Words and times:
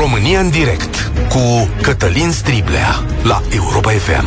România 0.00 0.40
în 0.40 0.50
direct 0.50 1.12
cu 1.28 1.68
Cătălin 1.82 2.30
Striblea 2.30 3.04
la 3.22 3.42
Europa 3.54 3.90
FM. 3.90 4.26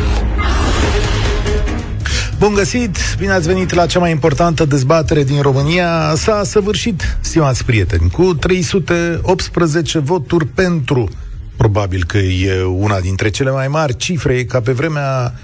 Bun 2.38 2.54
găsit! 2.54 2.96
Bine 3.18 3.32
ați 3.32 3.46
venit 3.46 3.72
la 3.74 3.86
cea 3.86 3.98
mai 3.98 4.10
importantă 4.10 4.64
dezbatere 4.64 5.24
din 5.24 5.40
România. 5.40 6.12
S-a 6.14 6.42
săvârșit, 6.44 7.16
stimați 7.20 7.64
prieteni, 7.64 8.10
cu 8.10 8.34
318 8.34 9.98
voturi 9.98 10.46
pentru. 10.46 11.08
Probabil 11.56 12.04
că 12.04 12.18
e 12.18 12.62
una 12.62 13.00
dintre 13.00 13.30
cele 13.30 13.50
mai 13.50 13.68
mari 13.68 13.96
cifre, 13.96 14.44
ca 14.44 14.60
pe 14.60 14.72
vremea 14.72 15.34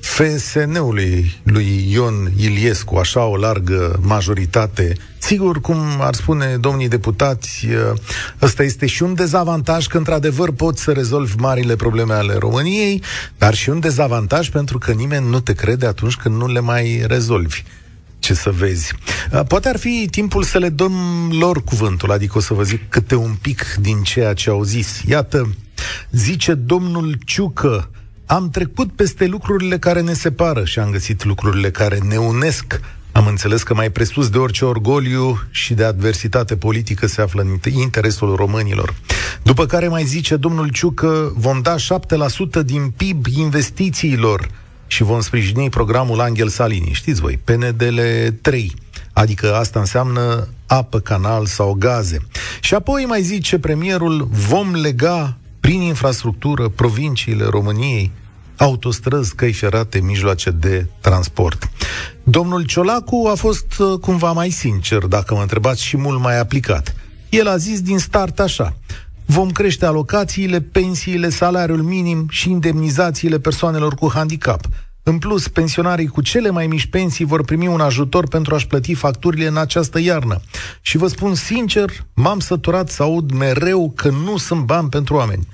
FSN-ului 0.00 1.40
lui 1.42 1.86
Ion 1.90 2.32
Iliescu, 2.36 2.96
așa 2.96 3.24
o 3.24 3.36
largă 3.36 3.98
majoritate. 4.02 4.96
Sigur, 5.18 5.60
cum 5.60 5.78
ar 6.00 6.14
spune 6.14 6.56
domnii 6.56 6.88
deputați, 6.88 7.66
ăsta 8.42 8.62
este 8.62 8.86
și 8.86 9.02
un 9.02 9.14
dezavantaj 9.14 9.86
că, 9.86 9.98
într-adevăr, 9.98 10.50
poți 10.52 10.82
să 10.82 10.92
rezolvi 10.92 11.36
marile 11.36 11.76
probleme 11.76 12.14
ale 12.14 12.34
României, 12.34 13.02
dar 13.38 13.54
și 13.54 13.70
un 13.70 13.80
dezavantaj 13.80 14.50
pentru 14.50 14.78
că 14.78 14.92
nimeni 14.92 15.28
nu 15.28 15.40
te 15.40 15.52
crede 15.52 15.86
atunci 15.86 16.14
când 16.16 16.36
nu 16.36 16.46
le 16.46 16.60
mai 16.60 17.04
rezolvi 17.06 17.62
ce 18.18 18.34
să 18.34 18.50
vezi. 18.50 18.92
Poate 19.48 19.68
ar 19.68 19.78
fi 19.78 20.08
timpul 20.10 20.42
să 20.42 20.58
le 20.58 20.68
dăm 20.68 20.92
lor 21.38 21.64
cuvântul, 21.64 22.10
adică 22.10 22.38
o 22.38 22.40
să 22.40 22.54
vă 22.54 22.62
zic 22.62 22.88
câte 22.88 23.14
un 23.14 23.34
pic 23.40 23.76
din 23.80 24.02
ceea 24.02 24.32
ce 24.32 24.50
au 24.50 24.62
zis. 24.62 25.00
Iată, 25.06 25.54
zice 26.10 26.54
domnul 26.54 27.18
Ciucă, 27.24 27.90
am 28.30 28.50
trecut 28.50 28.92
peste 28.92 29.26
lucrurile 29.26 29.78
care 29.78 30.00
ne 30.00 30.12
separă 30.12 30.64
și 30.64 30.78
am 30.78 30.90
găsit 30.90 31.24
lucrurile 31.24 31.70
care 31.70 31.98
ne 32.08 32.16
unesc. 32.16 32.80
Am 33.12 33.26
înțeles 33.26 33.62
că 33.62 33.74
mai 33.74 33.90
presus 33.90 34.28
de 34.28 34.38
orice 34.38 34.64
orgoliu 34.64 35.40
și 35.50 35.74
de 35.74 35.84
adversitate 35.84 36.56
politică 36.56 37.06
se 37.06 37.20
află 37.20 37.42
în 37.42 37.72
interesul 37.72 38.36
românilor. 38.36 38.94
După 39.42 39.66
care 39.66 39.88
mai 39.88 40.04
zice 40.04 40.36
domnul 40.36 40.68
Ciucă, 40.68 41.32
vom 41.36 41.60
da 41.62 41.74
7% 42.60 42.64
din 42.64 42.92
PIB 42.96 43.26
investițiilor 43.26 44.48
și 44.86 45.02
vom 45.02 45.20
sprijini 45.20 45.68
programul 45.68 46.20
Angel 46.20 46.48
Salini. 46.48 46.90
Știți 46.92 47.20
voi, 47.20 47.38
PNDL 47.44 48.00
3. 48.40 48.74
Adică 49.12 49.54
asta 49.54 49.78
înseamnă 49.78 50.48
apă, 50.66 51.00
canal 51.00 51.46
sau 51.46 51.76
gaze. 51.78 52.18
Și 52.60 52.74
apoi 52.74 53.04
mai 53.04 53.22
zice 53.22 53.58
premierul, 53.58 54.28
vom 54.30 54.74
lega 54.74 55.37
prin 55.68 55.80
infrastructură 55.80 56.68
provinciile 56.68 57.44
României, 57.44 58.10
autostrăzi, 58.56 59.34
căi 59.34 59.52
ferate, 59.52 60.00
mijloace 60.00 60.50
de 60.50 60.86
transport. 61.00 61.70
Domnul 62.22 62.62
Ciolacu 62.64 63.28
a 63.30 63.34
fost 63.34 63.78
uh, 63.78 63.98
cumva 64.00 64.32
mai 64.32 64.50
sincer, 64.50 65.04
dacă 65.04 65.34
mă 65.34 65.40
întrebați, 65.40 65.84
și 65.84 65.96
mult 65.96 66.20
mai 66.20 66.38
aplicat. 66.38 66.94
El 67.28 67.48
a 67.48 67.56
zis 67.56 67.80
din 67.80 67.98
start 67.98 68.40
așa, 68.40 68.76
vom 69.26 69.50
crește 69.50 69.86
alocațiile, 69.86 70.60
pensiile, 70.60 71.28
salariul 71.28 71.82
minim 71.82 72.26
și 72.30 72.50
indemnizațiile 72.50 73.38
persoanelor 73.38 73.94
cu 73.94 74.10
handicap. 74.14 74.60
În 75.08 75.18
plus, 75.18 75.48
pensionarii 75.48 76.06
cu 76.06 76.20
cele 76.20 76.50
mai 76.50 76.66
mici 76.66 76.86
pensii 76.86 77.24
vor 77.24 77.44
primi 77.44 77.66
un 77.66 77.80
ajutor 77.80 78.28
pentru 78.28 78.54
a-și 78.54 78.66
plăti 78.66 78.94
facturile 78.94 79.46
în 79.46 79.56
această 79.56 80.00
iarnă. 80.00 80.40
Și 80.80 80.96
vă 80.96 81.06
spun 81.06 81.34
sincer, 81.34 81.90
m-am 82.14 82.38
săturat 82.38 82.88
să 82.88 83.02
aud 83.02 83.30
mereu 83.30 83.92
că 83.96 84.08
nu 84.08 84.36
sunt 84.36 84.64
bani 84.64 84.88
pentru 84.88 85.14
oameni. 85.14 85.46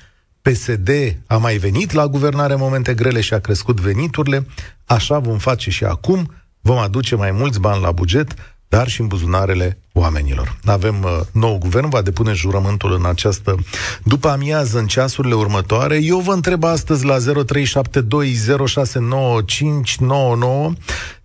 PSD 0.43 0.91
a 1.27 1.37
mai 1.37 1.57
venit 1.57 1.93
la 1.93 2.07
guvernare 2.07 2.55
momente 2.55 2.95
grele 2.95 3.21
și 3.21 3.35
a 3.35 3.39
crescut 3.39 3.81
veniturile, 3.81 4.47
așa 4.85 5.19
vom 5.19 5.39
face 5.39 5.71
și 5.71 5.85
acum, 5.85 6.33
vom 6.61 6.77
aduce 6.77 7.15
mai 7.15 7.31
mulți 7.31 7.61
bani 7.61 7.83
la 7.83 7.93
buget, 7.93 8.35
dar 8.69 8.89
și 8.89 9.01
în 9.01 9.07
buzunarele 9.07 9.79
oamenilor. 9.97 10.59
Avem 10.65 11.03
uh, 11.03 11.21
nou 11.33 11.59
guvern, 11.59 11.89
va 11.89 12.03
depune 12.03 12.33
jurământul 12.33 12.93
în 12.93 13.05
această 13.07 13.57
după 14.05 14.29
amiază, 14.29 14.79
în 14.79 14.87
ceasurile 14.87 15.35
următoare. 15.35 16.03
Eu 16.03 16.19
vă 16.19 16.33
întreb 16.33 16.65
astăzi 16.65 17.05
la 17.05 17.17
0372069599 17.19 17.25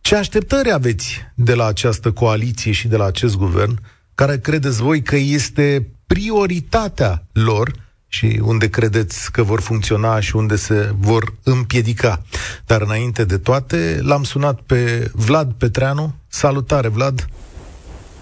ce 0.01 0.15
așteptări 0.15 0.71
aveți 0.71 1.17
de 1.35 1.53
la 1.53 1.65
această 1.65 2.11
coaliție 2.11 2.71
și 2.71 2.87
de 2.87 2.97
la 2.97 3.05
acest 3.05 3.35
guvern, 3.35 3.79
care 4.15 4.39
credeți 4.39 4.81
voi 4.81 5.01
că 5.01 5.15
este 5.15 5.87
prioritatea 6.07 7.23
lor 7.31 7.71
și 8.07 8.39
unde 8.43 8.69
credeți 8.69 9.31
că 9.31 9.43
vor 9.43 9.61
funcționa 9.61 10.19
și 10.19 10.35
unde 10.35 10.55
se 10.55 10.93
vor 10.97 11.33
împiedica. 11.43 12.21
Dar 12.65 12.81
înainte 12.81 13.25
de 13.25 13.37
toate, 13.37 13.99
l-am 14.01 14.23
sunat 14.23 14.59
pe 14.59 15.11
Vlad 15.13 15.51
Petreanu. 15.51 16.15
Salutare, 16.27 16.87
Vlad! 16.87 17.29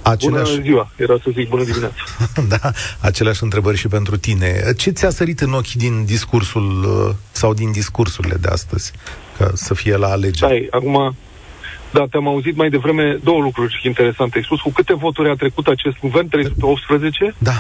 Aceleași... 0.09 0.51
Bună 0.51 0.63
ziua, 0.63 0.91
era 0.95 1.15
să 1.23 1.29
zic 1.33 1.49
bună 1.49 1.63
dimineața. 1.63 1.95
da, 2.57 2.71
aceleași 2.99 3.43
întrebări 3.43 3.77
și 3.77 3.87
pentru 3.87 4.17
tine. 4.17 4.73
Ce 4.77 4.89
ți-a 4.89 5.09
sărit 5.09 5.39
în 5.39 5.53
ochi 5.53 5.71
din 5.71 6.05
discursul 6.05 6.83
uh, 6.83 7.15
sau 7.31 7.53
din 7.53 7.71
discursurile 7.71 8.35
de 8.35 8.47
astăzi, 8.47 8.91
ca 9.37 9.51
să 9.53 9.73
fie 9.73 9.95
la 9.95 10.07
alegeri? 10.07 10.67
Da, 10.71 10.77
acum, 10.77 11.15
da, 11.91 12.05
te-am 12.09 12.27
auzit 12.27 12.55
mai 12.55 12.69
devreme 12.69 13.19
două 13.23 13.41
lucruri 13.41 13.81
interesante. 13.83 14.37
Ai 14.37 14.43
spus 14.43 14.59
cu 14.61 14.71
câte 14.71 14.93
voturi 14.93 15.29
a 15.29 15.33
trecut 15.33 15.67
acest 15.67 15.99
guvern? 15.99 16.27
318? 16.27 17.33
Da. 17.37 17.53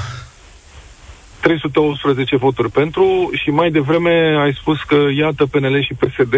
318 1.39 2.35
voturi 2.35 2.71
pentru 2.71 3.29
și 3.33 3.49
mai 3.49 3.71
devreme 3.71 4.37
ai 4.39 4.53
spus 4.53 4.81
că 4.81 5.05
iată 5.15 5.45
PNL 5.45 5.83
și 5.83 5.93
PSD 5.93 6.35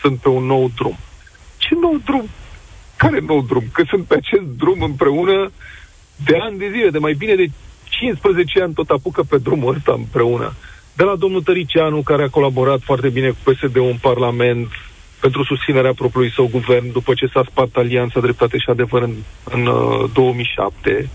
sunt 0.00 0.18
pe 0.18 0.28
un 0.28 0.44
nou 0.44 0.70
drum. 0.74 0.98
Ce 1.56 1.74
nou 1.80 2.00
drum? 2.04 2.28
Care 2.98 3.20
nou 3.20 3.42
drum? 3.42 3.64
Că 3.72 3.82
sunt 3.88 4.04
pe 4.04 4.14
acest 4.14 4.46
drum 4.56 4.82
împreună 4.82 5.50
de 6.24 6.36
ani 6.40 6.58
de 6.58 6.70
zile, 6.74 6.90
de 6.90 6.98
mai 6.98 7.12
bine 7.12 7.34
de 7.34 7.46
15 7.88 8.62
ani 8.62 8.72
tot 8.72 8.88
apucă 8.90 9.22
pe 9.22 9.38
drumul 9.38 9.74
ăsta 9.74 9.92
împreună. 9.96 10.54
De 10.96 11.04
la 11.04 11.16
domnul 11.16 11.42
Tăricianu, 11.42 12.02
care 12.02 12.22
a 12.22 12.28
colaborat 12.28 12.80
foarte 12.82 13.08
bine 13.08 13.28
cu 13.28 13.50
PSD-ul 13.50 13.88
în 13.90 13.98
Parlament, 14.00 14.68
pentru 15.20 15.44
susținerea 15.44 15.92
propriului 15.92 16.32
său 16.32 16.48
guvern 16.50 16.92
după 16.92 17.14
ce 17.14 17.26
s-a 17.26 17.42
spart 17.50 17.76
Alianța 17.76 18.20
Dreptate 18.20 18.58
și 18.58 18.70
Adevăr 18.70 19.02
în, 19.02 19.14
în 19.44 19.66
uh, 19.66 20.10
2007. 20.12 21.10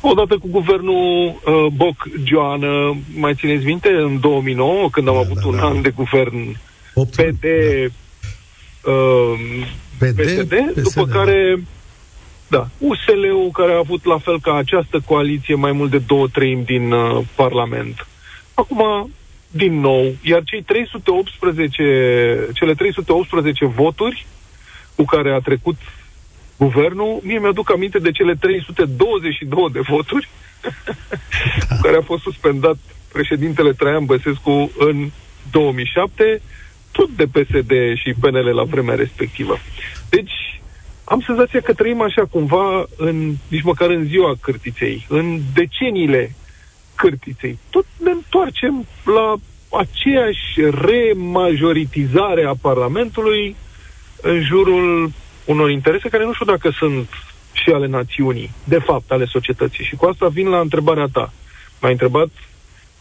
Odată 0.00 0.38
cu 0.38 0.48
guvernul 0.50 1.26
uh, 1.26 1.66
Boc-Joană, 1.72 2.96
mai 3.14 3.34
țineți 3.34 3.64
minte, 3.64 3.88
în 3.88 4.20
2009, 4.20 4.88
când 4.90 5.08
am 5.08 5.14
da, 5.14 5.20
avut 5.20 5.40
da, 5.40 5.46
un 5.46 5.56
da. 5.56 5.66
an 5.66 5.82
de 5.82 5.90
guvern 5.90 6.56
PD, 6.94 7.44
uh, 8.84 9.66
PD, 10.00 10.20
PSD, 10.20 10.54
PSD, 10.54 10.82
după 10.82 11.04
da. 11.04 11.12
care 11.18 11.62
da, 12.48 12.68
USL-ul 12.78 13.50
care 13.52 13.72
a 13.72 13.78
avut 13.78 14.04
la 14.04 14.18
fel 14.18 14.40
ca 14.40 14.54
această 14.56 15.00
coaliție 15.06 15.54
mai 15.54 15.72
mult 15.72 15.90
de 15.90 15.98
două 15.98 16.28
treimi 16.28 16.64
din 16.64 16.92
uh, 16.92 17.24
Parlament. 17.34 18.06
Acum 18.54 19.10
din 19.50 19.80
nou, 19.80 20.14
iar 20.22 20.42
cei 20.44 20.62
318, 20.62 22.48
cele 22.54 22.74
318 22.74 23.66
voturi 23.66 24.26
cu 24.94 25.04
care 25.04 25.32
a 25.32 25.38
trecut 25.38 25.76
guvernul, 26.56 27.20
mie 27.22 27.38
mi-aduc 27.38 27.72
aminte 27.72 27.98
de 27.98 28.10
cele 28.10 28.34
322 28.34 29.68
de 29.72 29.80
voturi 29.80 30.28
cu 31.68 31.76
care 31.82 31.96
a 31.96 32.02
fost 32.02 32.22
suspendat 32.22 32.76
președintele 33.12 33.72
Traian 33.72 34.04
Băsescu 34.04 34.70
în 34.78 35.10
2007, 35.50 36.42
tot 36.92 37.08
de 37.08 37.24
PSD 37.24 37.72
și 37.94 38.14
PNL 38.20 38.54
la 38.54 38.62
vremea 38.62 38.94
respectivă. 38.94 39.58
Deci, 40.08 40.60
am 41.04 41.20
senzația 41.26 41.60
că 41.60 41.72
trăim 41.72 42.00
așa 42.00 42.24
cumva, 42.24 42.84
în, 42.96 43.34
nici 43.48 43.62
măcar 43.62 43.90
în 43.90 44.04
ziua 44.04 44.34
cârtiței, 44.40 45.06
în 45.08 45.40
deceniile 45.54 46.34
cârtiței. 46.94 47.58
Tot 47.70 47.86
ne 48.04 48.10
întoarcem 48.10 48.86
la 49.04 49.34
aceeași 49.78 50.60
remajoritizare 50.70 52.44
a 52.44 52.54
Parlamentului 52.60 53.56
în 54.20 54.42
jurul 54.42 55.12
unor 55.44 55.70
interese 55.70 56.08
care 56.08 56.24
nu 56.24 56.32
știu 56.32 56.46
dacă 56.46 56.70
sunt 56.70 57.08
și 57.52 57.70
ale 57.70 57.86
națiunii, 57.86 58.50
de 58.64 58.78
fapt, 58.78 59.10
ale 59.10 59.24
societății. 59.24 59.84
Și 59.84 59.96
cu 59.96 60.06
asta 60.06 60.28
vin 60.28 60.48
la 60.48 60.60
întrebarea 60.60 61.08
ta. 61.12 61.32
M-ai 61.80 61.92
întrebat, 61.92 62.28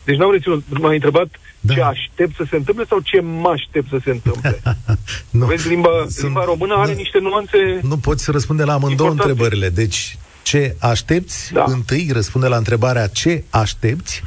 deci 0.10 0.18
n-am 0.18 0.32
reținut, 0.32 0.64
m-ai 0.80 0.94
întrebat 0.94 1.28
da. 1.60 1.74
ce 1.74 1.82
aștept 1.82 2.36
să 2.36 2.44
se 2.50 2.56
întâmple 2.56 2.86
sau 2.90 3.00
ce 3.00 3.20
mă 3.22 3.50
aștept 3.50 3.90
să 3.90 3.98
se 4.04 4.10
întâmple. 4.10 4.62
nu. 5.40 5.46
Vezi, 5.46 5.68
limba, 5.68 5.90
Sunt, 6.08 6.24
limba 6.24 6.44
română 6.44 6.76
are 6.76 6.94
niște 6.94 7.20
nuanțe... 7.20 7.80
Nu 7.82 7.98
poți 7.98 8.32
răspunde 8.32 8.64
la 8.64 8.74
amândouă 8.74 9.10
importante. 9.10 9.42
întrebările. 9.42 9.70
Deci, 9.84 10.18
ce 10.44 10.76
aștepți? 10.80 11.54
Da. 11.54 11.64
Întâi 11.68 12.10
răspunde 12.12 12.48
la 12.48 12.58
întrebarea 12.58 13.08
ce 13.08 13.44
aștepți 13.50 14.24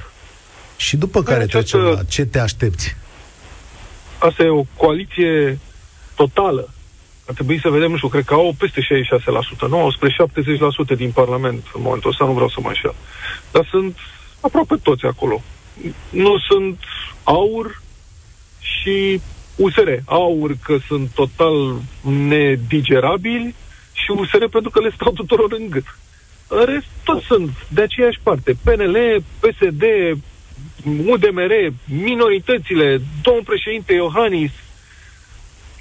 și 0.77 0.97
după 0.97 1.23
care 1.23 1.43
această... 1.43 1.77
trecem 1.77 1.81
la 1.81 2.03
ce 2.03 2.25
te 2.25 2.39
aștepți? 2.39 2.97
Asta 4.19 4.43
e 4.43 4.49
o 4.49 4.65
coaliție 4.77 5.59
totală. 6.15 6.69
Ar 7.27 7.35
trebui 7.35 7.61
să 7.61 7.69
vedem, 7.69 7.91
nu 7.91 7.97
știu, 7.97 8.09
cred 8.09 8.25
că 8.25 8.35
au 8.35 8.55
peste 8.59 8.81
66%, 8.81 9.69
nu, 9.69 9.79
au 9.79 9.91
spre 9.91 10.17
70% 10.95 10.97
din 10.97 11.11
Parlament 11.11 11.65
în 11.75 11.83
momentul 11.83 12.11
ăsta, 12.11 12.25
nu 12.25 12.33
vreau 12.33 12.49
să 12.49 12.61
mă 12.61 12.69
înșel. 12.69 12.95
Dar 13.51 13.69
sunt 13.71 13.97
aproape 14.41 14.75
toți 14.83 15.05
acolo. 15.05 15.43
Nu 16.11 16.39
sunt 16.39 16.79
aur 17.23 17.83
și 18.59 19.21
USR. 19.57 19.89
Aur 20.05 20.57
că 20.65 20.77
sunt 20.87 21.11
total 21.15 21.81
nedigerabili 22.29 23.55
și 23.93 24.11
USR 24.11 24.45
pentru 24.45 24.71
că 24.71 24.81
le 24.81 24.93
stau 24.95 25.13
tuturor 25.13 25.53
în 25.53 25.71
gât. 25.71 25.85
În 26.49 26.65
rest, 26.65 26.87
toți 27.05 27.27
sunt 27.27 27.51
de 27.69 27.83
aceeași 27.83 28.19
parte. 28.23 28.57
PNL, 28.65 29.23
PSD, 29.41 29.83
UDMR, 31.07 31.73
minoritățile, 31.85 33.01
domnul 33.23 33.45
președinte 33.45 33.93
Iohannis, 33.93 34.51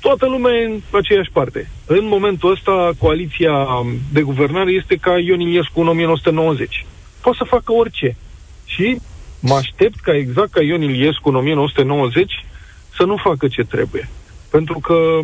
toată 0.02 0.26
lumea 0.28 0.64
în 0.64 0.82
aceeași 0.92 1.32
parte. 1.32 1.70
În 1.86 2.06
momentul 2.06 2.52
ăsta, 2.52 2.92
coaliția 2.98 3.68
de 4.12 4.22
guvernare 4.22 4.72
este 4.72 4.96
ca 4.96 5.20
Ion 5.20 5.40
Iliescu 5.40 5.82
în 5.82 5.88
1990. 5.88 6.86
Poate 7.22 7.38
să 7.38 7.44
facă 7.44 7.74
orice. 7.74 8.16
Și 8.66 9.00
mă 9.42 9.54
aștept 9.54 10.00
ca 10.00 10.16
exact 10.16 10.52
ca 10.52 10.62
Ion 10.62 10.82
Iliescu 10.82 11.30
în 11.30 11.36
1990 11.36 12.46
să 12.96 13.04
nu 13.04 13.16
facă 13.16 13.48
ce 13.48 13.64
trebuie. 13.64 14.10
Pentru 14.50 14.80
că 14.80 15.20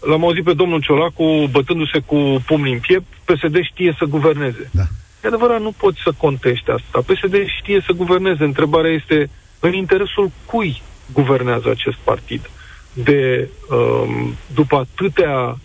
l-am 0.00 0.24
auzit 0.24 0.44
pe 0.44 0.52
domnul 0.52 0.80
Ciolacu 0.80 1.48
bătându-se 1.50 1.98
cu 1.98 2.42
pumnii 2.46 2.72
în 2.72 2.78
piept, 2.78 3.06
PSD 3.24 3.62
știe 3.62 3.94
să 3.98 4.04
guverneze. 4.04 4.70
Da. 4.70 4.82
E 5.24 5.26
adevărat, 5.26 5.60
nu 5.60 5.72
poți 5.76 6.00
să 6.04 6.12
contești 6.16 6.70
asta. 6.70 7.12
PSD 7.12 7.34
știe 7.60 7.82
să 7.86 7.92
guverneze. 7.92 8.44
Întrebarea 8.44 8.90
este 8.90 9.30
în 9.60 9.72
interesul 9.72 10.30
cui 10.44 10.82
guvernează 11.12 11.70
acest 11.70 11.96
partid. 11.96 12.50
De, 12.92 13.48
um, 13.70 14.34
după 14.54 14.76
atâtea 14.76 15.58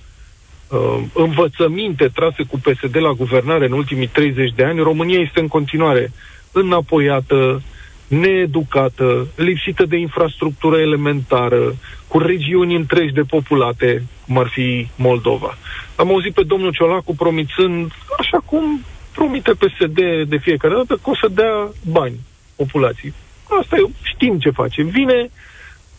um, 0.67 1.11
învățăminte 1.13 2.07
trase 2.07 2.43
cu 2.43 2.59
PSD 2.59 2.97
la 2.97 3.11
guvernare 3.11 3.65
în 3.65 3.71
ultimii 3.71 4.07
30 4.07 4.53
de 4.55 4.63
ani, 4.63 4.79
România 4.79 5.19
este 5.19 5.39
în 5.39 5.47
continuare 5.47 6.11
înapoiată, 6.51 7.61
needucată, 8.07 9.27
lipsită 9.35 9.85
de 9.85 9.97
infrastructură 9.97 10.77
elementară, 10.79 11.75
cu 12.07 12.17
regiuni 12.17 12.75
întregi 12.75 13.21
populate, 13.21 14.03
cum 14.25 14.37
ar 14.37 14.47
fi 14.47 14.87
Moldova. 14.95 15.57
Am 15.95 16.07
auzit 16.07 16.33
pe 16.33 16.43
domnul 16.43 16.71
Ciolacu 16.71 17.15
promițând, 17.15 17.91
așa 18.19 18.37
cum 18.45 18.81
promite 19.13 19.51
PSD 19.51 19.99
de 20.27 20.37
fiecare 20.37 20.73
dată, 20.73 20.99
că 21.03 21.09
o 21.09 21.15
să 21.15 21.27
dea 21.31 21.69
bani 21.91 22.19
populației. 22.55 23.13
Asta 23.59 23.75
e, 23.75 23.89
știm 24.03 24.39
ce 24.39 24.49
face. 24.49 24.83
Vine, 24.83 25.29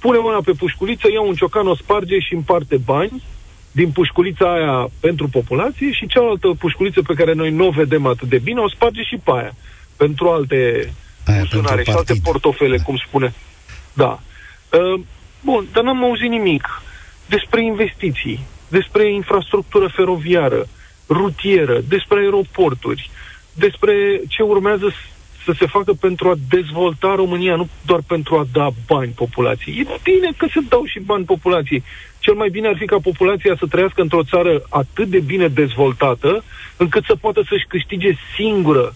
pune 0.01 0.19
mâna 0.19 0.41
pe 0.45 0.53
pușculiță, 0.53 1.11
ia 1.11 1.21
un 1.21 1.35
ciocan, 1.35 1.67
o 1.67 1.75
sparge 1.75 2.19
și 2.19 2.35
împarte 2.35 2.77
bani 2.77 3.23
din 3.73 3.91
pușculița 3.91 4.53
aia 4.53 4.89
pentru 5.01 5.29
populație 5.29 5.93
și 5.93 6.07
cealaltă 6.07 6.49
pușculiță 6.59 7.03
pe 7.03 7.15
care 7.15 7.33
noi 7.33 7.51
nu 7.51 7.67
o 7.67 7.71
vedem 7.71 8.07
atât 8.07 8.29
de 8.29 8.39
bine, 8.39 8.61
o 8.61 8.69
sparge 8.69 9.03
și 9.03 9.17
pe 9.25 9.31
aia. 9.35 9.55
Pentru 9.97 10.29
alte 10.29 10.93
aia 11.27 11.45
pentru 11.51 11.83
și 11.83 11.91
alte 11.91 12.15
portofele, 12.23 12.77
da. 12.77 12.83
cum 12.83 12.97
spune. 13.07 13.35
Da. 13.93 14.21
Uh, 14.73 15.01
bun, 15.41 15.67
dar 15.73 15.83
n-am 15.83 16.05
auzit 16.05 16.29
nimic 16.29 16.83
despre 17.27 17.65
investiții, 17.65 18.41
despre 18.69 19.13
infrastructură 19.13 19.89
feroviară, 19.89 20.67
rutieră, 21.09 21.81
despre 21.89 22.19
aeroporturi, 22.21 23.11
despre 23.53 24.21
ce 24.29 24.43
urmează 24.43 24.93
să 25.45 25.53
se 25.59 25.67
facă 25.67 25.93
pentru 25.93 26.29
a 26.29 26.35
dezvolta 26.49 27.15
România, 27.15 27.57
nu 27.57 27.69
doar 27.87 28.01
pentru 28.07 28.37
a 28.37 28.47
da 28.53 28.69
bani 28.87 29.11
populației. 29.11 29.81
E 29.81 30.01
bine 30.03 30.31
că 30.37 30.47
se 30.53 30.61
dau 30.69 30.85
și 30.85 31.01
bani 31.01 31.25
populației. 31.25 31.83
Cel 32.19 32.35
mai 32.35 32.49
bine 32.49 32.69
ar 32.69 32.77
fi 32.77 32.85
ca 32.85 32.99
populația 33.03 33.57
să 33.59 33.67
trăiască 33.67 34.01
într-o 34.01 34.25
țară 34.25 34.63
atât 34.69 35.09
de 35.09 35.21
bine 35.21 35.49
dezvoltată, 35.49 36.45
încât 36.77 37.05
să 37.05 37.15
poată 37.15 37.43
să-și 37.49 37.67
câștige 37.69 38.13
singură 38.37 38.95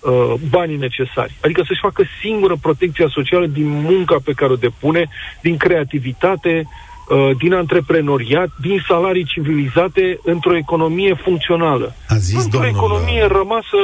uh, 0.00 0.34
banii 0.48 0.76
necesari. 0.76 1.36
Adică 1.40 1.62
să-și 1.66 1.80
facă 1.80 2.02
singură 2.20 2.56
protecția 2.60 3.08
socială 3.08 3.46
din 3.46 3.68
munca 3.68 4.16
pe 4.24 4.32
care 4.32 4.52
o 4.52 4.56
depune, 4.56 5.08
din 5.42 5.56
creativitate, 5.56 6.68
uh, 7.08 7.36
din 7.36 7.52
antreprenoriat, 7.54 8.48
din 8.60 8.84
salarii 8.88 9.24
civilizate 9.24 10.18
într-o 10.22 10.56
economie 10.56 11.14
funcțională. 11.14 11.94
A 12.08 12.16
zis 12.16 12.44
într-o 12.44 12.58
domnul, 12.58 12.76
economie 12.76 13.26
rămasă 13.26 13.76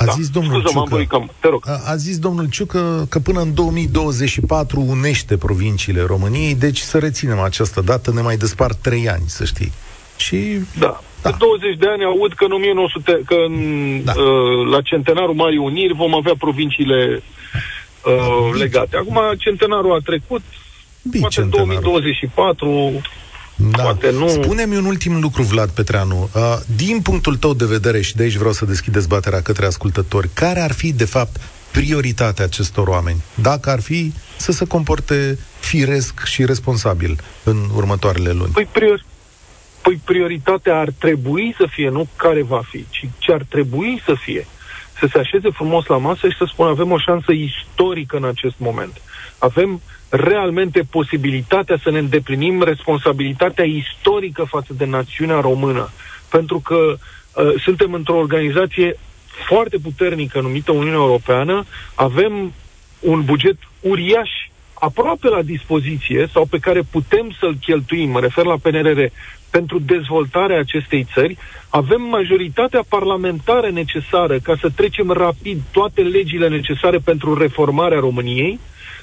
a 0.00 0.04
da, 0.04 0.12
zis 0.12 0.28
domnul 0.28 0.60
scuză, 0.66 0.84
Ciucă, 0.84 1.04
cam, 1.08 1.30
te 1.40 1.48
rog. 1.48 1.68
A, 1.68 1.80
a 1.90 1.96
zis 1.96 2.18
domnul 2.18 2.48
Ciucă 2.48 3.06
că 3.08 3.18
până 3.18 3.40
în 3.40 3.54
2024 3.54 4.80
unește 4.80 5.36
provinciile 5.36 6.02
României, 6.02 6.54
deci 6.54 6.78
să 6.78 6.98
reținem 6.98 7.38
această 7.38 7.80
dată, 7.80 8.12
ne 8.12 8.20
mai 8.20 8.36
despart 8.36 8.76
trei 8.76 9.08
ani, 9.08 9.22
să 9.26 9.44
știi. 9.44 9.72
Și 10.16 10.58
da. 10.78 11.00
Da. 11.22 11.30
De 11.30 11.36
20 11.38 11.76
de 11.76 11.88
ani 11.88 12.04
aud 12.04 12.32
că 12.32 12.44
în 12.44 12.52
1900, 12.52 13.20
că 13.26 13.34
în, 13.46 13.54
da. 14.04 14.12
uh, 14.12 14.66
la 14.70 14.80
centenarul 14.80 15.34
Marii 15.34 15.58
Uniri 15.58 15.94
vom 15.94 16.14
avea 16.14 16.34
provinciile 16.38 17.22
uh, 18.04 18.58
legate. 18.58 18.96
Acum 18.96 19.20
centenarul 19.38 19.92
a 19.92 19.98
trecut, 20.04 20.42
poate 21.20 21.40
în 21.40 21.50
2024 21.50 23.02
da. 23.58 23.82
Poate 23.82 24.10
nu... 24.10 24.28
Spune-mi 24.28 24.76
un 24.76 24.84
ultim 24.84 25.20
lucru, 25.20 25.42
Vlad 25.42 25.70
Petreanu. 25.70 26.30
Uh, 26.34 26.56
din 26.76 27.00
punctul 27.00 27.36
tău 27.36 27.54
de 27.54 27.64
vedere, 27.64 28.00
și 28.00 28.16
de 28.16 28.22
aici 28.22 28.36
vreau 28.36 28.52
să 28.52 28.64
deschid 28.64 28.92
dezbaterea 28.92 29.40
către 29.42 29.66
ascultători, 29.66 30.28
care 30.32 30.60
ar 30.60 30.72
fi, 30.72 30.92
de 30.92 31.04
fapt, 31.04 31.40
prioritatea 31.70 32.44
acestor 32.44 32.88
oameni? 32.88 33.22
Dacă 33.34 33.70
ar 33.70 33.80
fi 33.80 34.12
să 34.36 34.52
se 34.52 34.64
comporte 34.64 35.38
firesc 35.60 36.24
și 36.24 36.44
responsabil 36.44 37.18
în 37.44 37.56
următoarele 37.74 38.32
luni? 38.32 38.52
Păi, 38.52 38.68
prior... 38.72 39.04
păi 39.88 40.00
prioritatea 40.04 40.78
ar 40.78 40.88
trebui 40.98 41.54
să 41.56 41.66
fie, 41.70 41.88
nu 41.88 42.08
care 42.16 42.42
va 42.42 42.62
fi, 42.70 42.84
ci 42.90 43.08
ce 43.18 43.32
ar 43.32 43.42
trebui 43.48 44.02
să 44.04 44.14
fie. 44.14 44.46
Să 44.98 45.08
se 45.12 45.18
așeze 45.18 45.50
frumos 45.50 45.86
la 45.86 45.96
masă 45.96 46.28
și 46.28 46.36
să 46.36 46.44
spună 46.48 46.68
avem 46.68 46.90
o 46.90 46.98
șansă 46.98 47.32
istorică 47.32 48.16
în 48.16 48.24
acest 48.24 48.54
moment. 48.58 49.02
Avem 49.38 49.80
realmente 50.08 50.80
posibilitatea 50.90 51.78
să 51.82 51.90
ne 51.90 51.98
îndeplinim 51.98 52.62
responsabilitatea 52.62 53.64
istorică 53.64 54.44
față 54.44 54.72
de 54.76 54.84
națiunea 54.84 55.40
română. 55.40 55.90
Pentru 56.30 56.58
că 56.58 56.74
uh, 56.74 57.54
suntem 57.62 57.92
într-o 57.92 58.16
organizație 58.16 58.98
foarte 59.46 59.76
puternică 59.82 60.40
numită 60.40 60.72
Uniunea 60.72 61.00
Europeană, 61.00 61.64
avem 61.94 62.52
un 63.00 63.24
buget 63.24 63.56
uriaș 63.80 64.30
aproape 64.80 65.28
la 65.28 65.42
dispoziție 65.42 66.28
sau 66.32 66.44
pe 66.44 66.58
care 66.58 66.82
putem 66.90 67.36
să-l 67.40 67.56
cheltuim, 67.60 68.10
mă 68.10 68.20
refer 68.20 68.44
la 68.44 68.56
PNRR, 68.62 69.00
pentru 69.50 69.78
dezvoltarea 69.78 70.58
acestei 70.58 71.06
țări, 71.14 71.36
avem 71.68 72.02
majoritatea 72.02 72.84
parlamentară 72.88 73.70
necesară 73.70 74.38
ca 74.38 74.56
să 74.60 74.68
trecem 74.76 75.10
rapid 75.10 75.60
toate 75.72 76.00
legile 76.02 76.48
necesare 76.48 76.98
pentru 76.98 77.38
reformarea 77.38 77.98
României, 77.98 78.58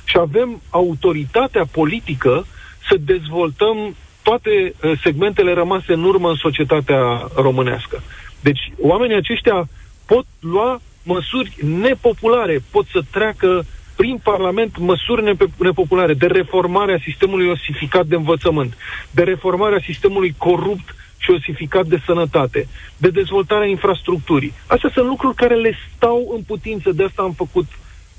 și 0.06 0.18
avem 0.18 0.62
autoritatea 0.70 1.66
politică 1.72 2.46
să 2.88 2.98
dezvoltăm 3.00 3.96
toate 4.22 4.74
uh, 4.84 4.92
segmentele 5.04 5.54
rămase 5.54 5.94
în 5.94 6.04
urmă 6.04 6.30
în 6.30 6.36
societatea 6.36 7.30
românească. 7.36 8.04
Deci 8.42 8.72
oamenii 8.80 9.16
aceștia 9.16 9.68
pot 10.06 10.26
lua 10.40 10.82
măsuri 11.04 11.56
nepopulare, 11.82 12.64
pot 12.72 12.86
să 12.92 13.02
treacă 13.12 13.66
prin 13.96 14.20
Parlament 14.24 14.78
măsuri 14.78 15.38
nepopulare 15.58 16.14
de 16.14 16.26
reformare 16.26 16.94
a 16.94 17.04
sistemului 17.04 17.50
osificat 17.50 18.06
de 18.06 18.16
învățământ, 18.16 18.78
de 19.12 19.24
reformarea 19.24 19.80
sistemului 19.86 20.36
corupt 20.38 20.96
și 21.18 21.32
osificat 21.32 21.86
de 21.86 22.02
sănătate, 22.06 22.68
de 22.98 23.10
dezvoltarea 23.10 23.68
infrastructurii. 23.68 24.54
Astea 24.68 24.90
sunt 24.94 25.08
lucruri 25.08 25.36
care 25.36 25.56
le 25.56 25.78
stau 25.96 26.32
în 26.36 26.42
putință, 26.42 26.92
de 26.92 27.04
asta 27.04 27.22
am 27.22 27.32
făcut 27.32 27.66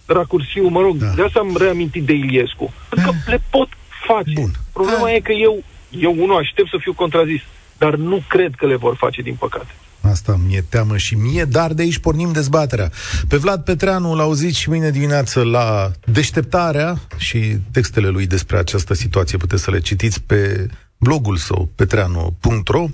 racursiu, 0.07 0.69
mă 0.69 0.81
rog, 0.81 0.97
da. 0.97 1.07
de 1.07 1.23
asta 1.23 1.41
am 1.41 1.57
reamintit 1.59 2.05
de 2.05 2.13
Iliescu. 2.13 2.73
Pentru 2.89 3.15
că 3.25 3.31
le 3.31 3.43
pot 3.51 3.69
face. 4.07 4.33
Bun. 4.35 4.51
Problema 4.73 5.11
e 5.11 5.21
că 5.21 5.33
eu, 5.33 5.63
eu 5.91 6.15
unul 6.19 6.37
aștept 6.37 6.69
să 6.69 6.77
fiu 6.81 6.93
contrazis, 6.93 7.43
dar 7.79 7.95
nu 7.95 8.23
cred 8.29 8.55
că 8.55 8.67
le 8.67 8.77
vor 8.77 8.95
face, 8.95 9.23
din 9.23 9.35
păcate. 9.35 9.75
Asta 10.11 10.41
mi-e 10.47 10.65
teamă 10.69 10.97
și 10.97 11.15
mie, 11.15 11.45
dar 11.45 11.73
de 11.73 11.83
aici 11.83 11.99
pornim 11.99 12.33
dezbaterea. 12.33 12.91
Pe 13.29 13.37
Vlad 13.37 13.65
Petreanu 13.65 14.15
l 14.15 14.21
auziți 14.21 14.59
și 14.59 14.69
mâine 14.69 14.91
dimineață 14.91 15.43
la 15.43 15.93
deșteptarea 16.05 17.01
și 17.17 17.59
textele 17.71 18.09
lui 18.09 18.27
despre 18.27 18.59
această 18.59 18.95
situație 18.95 19.39
puteți 19.39 19.63
să 19.63 19.71
le 19.71 19.81
citiți 19.81 20.23
pe 20.23 20.67
blogul 20.99 21.37
său, 21.37 21.69
petreanu.ro 21.75 22.87
0372069599 22.87 22.91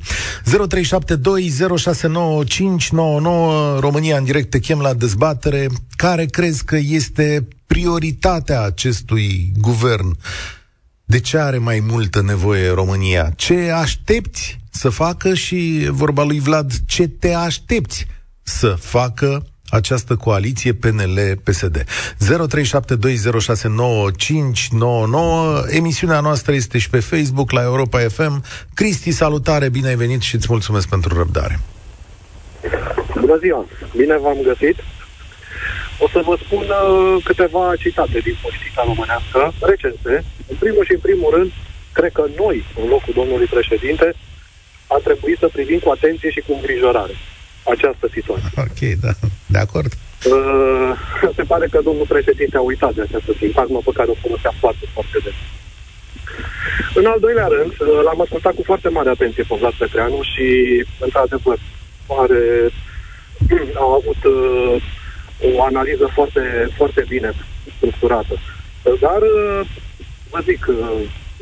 România 3.79 4.17
în 4.17 4.25
direct 4.25 4.51
te 4.51 4.59
chem 4.59 4.81
la 4.81 4.95
dezbatere. 4.95 5.67
Care 5.97 6.25
crezi 6.25 6.65
că 6.65 6.77
este 6.77 7.49
prioritatea 7.67 8.63
acestui 8.63 9.53
guvern? 9.57 10.17
De 11.05 11.21
ce 11.21 11.39
are 11.39 11.59
mai 11.59 11.81
multă 11.81 12.23
nevoie 12.23 12.71
România? 12.71 13.33
Ce 13.37 13.71
aștepți 13.71 14.61
să 14.73 14.89
facă 14.89 15.35
și, 15.35 15.87
vorba 15.91 16.23
lui 16.23 16.41
Vlad, 16.41 16.73
ce 16.87 17.09
te 17.09 17.33
aștepți 17.33 18.07
să 18.43 18.69
facă 18.69 19.43
această 19.69 20.17
coaliție 20.17 20.73
PNL-PSD. 20.73 21.85
0372069599. 21.85 21.85
Emisiunea 25.69 26.21
noastră 26.21 26.53
este 26.53 26.79
și 26.79 26.91
pe 26.91 27.01
Facebook 27.01 27.51
la 27.51 27.63
Europa 27.63 27.99
FM. 27.99 28.45
Cristi, 28.75 29.11
salutare, 29.11 29.69
bine 29.69 29.89
ai 29.89 29.95
venit 29.95 30.21
și 30.21 30.35
îți 30.35 30.47
mulțumesc 30.51 30.89
pentru 30.89 31.17
răbdare. 31.17 31.61
Bună 33.21 33.37
ziua, 33.37 33.67
bine 33.97 34.19
v-am 34.19 34.39
găsit. 34.43 34.77
O 35.99 36.09
să 36.09 36.23
vă 36.25 36.39
spun 36.45 36.65
uh, 36.69 37.25
câteva 37.25 37.73
citate 37.79 38.19
din 38.19 38.37
politica 38.43 38.83
românească, 38.85 39.53
recente. 39.61 40.25
În 40.47 40.57
primul 40.59 40.85
și 40.85 40.93
în 40.93 40.99
primul 41.09 41.31
rând, 41.37 41.51
cred 41.93 42.13
că 42.13 42.25
noi, 42.37 42.65
în 42.81 42.87
locul 42.89 43.13
domnului 43.17 43.47
președinte, 43.47 44.15
ar 44.95 45.01
trebui 45.01 45.35
să 45.39 45.47
privim 45.57 45.79
cu 45.79 45.91
atenție 45.91 46.31
și 46.31 46.45
cu 46.47 46.53
îngrijorare 46.55 47.17
această 47.75 48.07
situație. 48.13 48.51
Ok, 48.57 48.81
da, 49.05 49.13
de 49.55 49.59
acord. 49.59 49.93
Uh, 49.93 50.93
se 51.37 51.43
pare 51.43 51.67
că 51.71 51.81
domnul 51.85 52.07
președinte 52.15 52.57
a 52.57 52.61
uitat 52.61 52.95
de 52.95 53.03
această 53.03 53.33
sintagmă 53.39 53.81
pe 53.85 53.91
care 53.95 54.11
o 54.11 54.21
folosea 54.25 54.53
foarte, 54.59 54.85
foarte 54.93 55.19
des. 55.25 55.39
În 56.95 57.07
al 57.07 57.21
doilea 57.21 57.47
rând, 57.47 57.73
uh, 57.81 58.01
l-am 58.05 58.21
ascultat 58.21 58.55
cu 58.55 58.63
foarte 58.65 58.89
mare 58.89 59.09
atenție 59.09 59.45
pe 59.49 59.57
Vlad 59.59 59.75
Petreanu 59.79 60.21
și, 60.23 60.47
într-adevăr, 60.99 61.59
pare, 62.07 62.43
a 63.83 63.87
avut 63.99 64.21
uh, 64.25 64.83
o 65.55 65.63
analiză 65.63 66.07
foarte, 66.15 66.69
foarte 66.77 67.05
bine 67.09 67.33
structurată. 67.77 68.35
Dar, 69.01 69.21
uh, 69.21 69.67
vă 70.31 70.41
zic, 70.45 70.67
uh, 70.69 71.01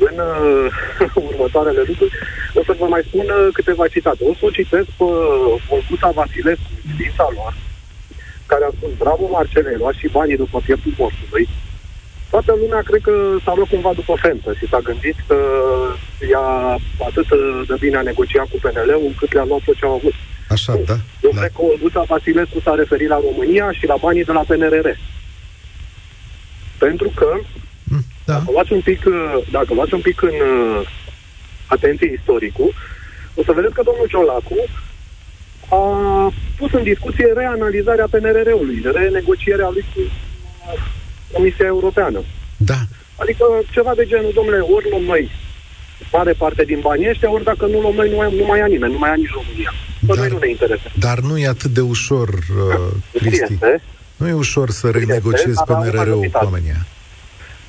în 0.09 0.15
uh, 0.25 1.27
următoarele 1.29 1.83
lucruri, 1.89 2.13
o 2.59 2.61
să 2.67 2.73
vă 2.79 2.85
mai 2.93 3.03
spun 3.07 3.25
uh, 3.29 3.47
câteva 3.53 3.87
citate. 3.87 4.21
O 4.23 4.33
să 4.33 4.43
o 4.45 4.55
citesc 4.57 4.89
pe 4.99 5.07
Olguța 5.73 6.09
Vasilescu, 6.19 6.69
știința 6.93 7.27
lor, 7.37 7.53
care 8.45 8.63
a 8.65 8.71
spus, 8.77 8.91
bravo 9.03 9.25
Marcele, 9.31 9.75
luați 9.77 9.99
și 10.01 10.15
banii 10.17 10.41
după 10.43 10.57
pieptul 10.65 10.93
mortului. 10.97 11.47
Toată 12.29 12.51
lumea 12.61 12.81
cred 12.81 13.01
că 13.01 13.13
s-a 13.43 13.53
luat 13.55 13.69
cumva 13.69 13.91
după 13.93 14.13
fentă 14.21 14.53
și 14.59 14.67
s-a 14.67 14.79
gândit 14.79 15.17
că 15.27 15.37
ea 16.31 16.45
atât 17.07 17.27
de 17.67 17.75
bine 17.79 17.97
a 17.97 18.09
negociat 18.09 18.47
cu 18.49 18.57
PNL-ul 18.61 19.05
încât 19.07 19.33
le-a 19.33 19.43
luat 19.43 19.61
tot 19.65 19.75
ce 19.75 19.85
au 19.85 19.93
avut. 19.93 20.13
Așa, 20.49 20.73
da. 20.85 20.97
Eu 21.25 21.31
da. 21.33 21.39
cred 21.39 21.51
că 21.55 21.61
Olguța 21.61 22.03
Vasilescu 22.07 22.59
s-a 22.59 22.73
referit 22.75 23.07
la 23.07 23.21
România 23.27 23.71
și 23.71 23.85
la 23.85 23.95
banii 24.01 24.23
de 24.23 24.31
la 24.31 24.43
PNRR. 24.47 24.87
Pentru 26.77 27.11
că 27.15 27.27
Mm, 27.37 27.70
Da. 28.25 28.33
dacă 28.33 28.51
luați 28.51 28.73
un 28.73 28.81
pic, 28.81 29.01
uh, 29.05 29.47
dacă 29.51 29.73
luați 29.73 29.93
un 29.93 30.01
pic 30.01 30.21
în 30.21 30.37
uh, 30.51 30.87
atenție 31.65 32.15
istoricul, 32.17 32.73
o 33.35 33.41
să 33.43 33.51
vedeți 33.51 33.73
că 33.73 33.81
domnul 33.85 34.07
Ciolacu 34.07 34.57
a 35.69 35.83
pus 36.57 36.71
în 36.73 36.83
discuție 36.83 37.33
reanalizarea 37.35 38.07
PNRR-ului, 38.11 38.81
renegocierea 38.93 39.69
lui 39.69 39.85
cu 39.93 40.01
uh, 40.01 40.81
Comisia 41.31 41.65
Europeană. 41.65 42.23
Da. 42.57 42.79
Adică 43.15 43.45
ceva 43.71 43.93
de 43.95 44.05
genul, 44.05 44.31
domnule, 44.35 44.59
ori 44.59 44.89
luăm 44.89 45.03
noi 45.03 45.31
mare 46.11 46.33
parte 46.33 46.63
din 46.63 46.79
banii 46.81 47.09
ăștia, 47.09 47.31
ori 47.31 47.43
dacă 47.43 47.65
nu 47.65 47.79
luăm 47.79 47.95
noi, 47.95 48.09
nu 48.09 48.15
mai, 48.15 48.35
nu 48.37 48.45
mai 48.45 48.59
ia 48.59 48.65
nimeni, 48.65 48.91
nu 48.91 48.99
mai 48.99 49.09
ia 49.09 49.15
nici 49.15 49.33
România. 49.33 49.73
Pe 49.99 50.05
Dar- 50.05 50.17
noi 50.17 50.29
nu 50.29 50.37
ne 50.37 50.49
interesează. 50.49 50.95
Dar 50.99 51.19
nu 51.19 51.37
e 51.37 51.47
atât 51.47 51.71
de 51.71 51.81
ușor, 51.81 52.29
uh, 52.29 53.19
Cristi. 53.19 53.53
Este, 53.53 53.81
Nu 54.15 54.27
e 54.27 54.33
ușor 54.33 54.69
să 54.69 54.89
renegociezi 54.89 55.61
dar 55.65 55.75
au 55.75 55.81
PNRR-ul 55.81 56.03
cu 56.03 56.07
majoritate. 56.07 56.45
România. 56.45 56.85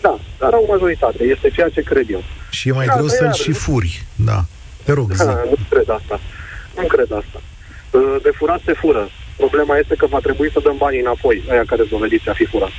Da, 0.06 0.14
dar 0.38 0.52
au 0.52 0.64
majoritate, 0.68 1.23
este 1.25 1.49
ceea 1.56 1.68
ce 1.68 1.80
cred 1.90 2.06
eu. 2.11 2.23
Și 2.50 2.68
e 2.68 2.73
mai 2.73 2.87
Da, 2.87 2.92
greu 2.94 3.06
da, 3.06 3.12
să-l 3.14 3.25
iar- 3.25 3.35
și 3.44 3.52
furi. 3.52 4.02
Da. 4.30 4.38
Te 4.85 4.92
rog, 4.92 5.12
zi. 5.12 5.25
Da, 5.25 5.32
nu 5.52 5.56
cred 5.68 5.88
asta. 5.99 6.21
Nu 6.76 6.87
cred 6.87 7.11
asta. 7.21 7.38
Uh, 7.90 8.16
De 8.23 8.30
furat 8.38 8.61
se 8.64 8.73
fură. 8.73 9.09
Problema 9.37 9.76
este 9.78 9.94
că 9.94 10.06
va 10.06 10.18
trebui 10.18 10.50
să 10.52 10.61
dăm 10.62 10.76
banii 10.76 11.00
înapoi, 11.00 11.37
aia 11.50 11.64
care 11.66 11.82
dovediți 11.94 12.28
a 12.28 12.32
fi 12.32 12.44
furat. 12.44 12.75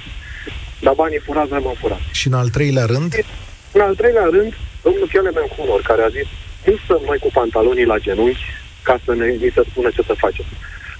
Dar 0.81 0.93
banii 0.93 1.19
furați 1.27 1.53
rămân 1.53 1.73
furați. 1.79 2.01
Și 2.11 2.27
în 2.27 2.33
al 2.33 2.49
treilea 2.49 2.85
rând, 2.85 3.11
În 3.71 3.81
al 3.81 3.95
treilea 3.95 4.27
rând, 4.35 4.53
domnul 4.83 5.07
Kelemen 5.11 5.47
Hunor, 5.57 5.81
care 5.81 6.01
a 6.01 6.07
zis, 6.17 6.27
nu 6.65 6.75
stăm 6.83 7.01
noi 7.05 7.17
cu 7.17 7.29
pantalonii 7.33 7.85
la 7.93 7.97
genunchi 7.97 8.45
ca 8.81 8.99
să 9.05 9.13
ne, 9.13 9.25
ni 9.27 9.51
se 9.55 9.61
spună 9.69 9.89
ce 9.95 10.01
să 10.09 10.13
facem. 10.17 10.45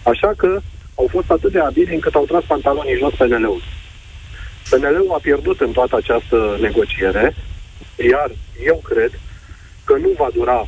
Așa 0.04 0.32
că 0.38 0.60
au 0.96 1.08
fost 1.12 1.30
atât 1.32 1.52
de 1.52 1.60
abili 1.60 1.94
încât 1.94 2.16
au 2.16 2.26
tras 2.26 2.44
pantalonii 2.48 2.98
jos 2.98 3.14
PNL-ul. 3.14 3.62
PNL-ul 4.74 5.12
a 5.14 5.20
pierdut 5.22 5.60
în 5.60 5.72
toată 5.72 5.96
această 5.96 6.58
negociere, 6.60 7.36
iar 8.12 8.32
eu 8.66 8.82
cred 8.84 9.12
că 9.84 9.94
nu 10.02 10.10
va 10.18 10.30
dura, 10.34 10.68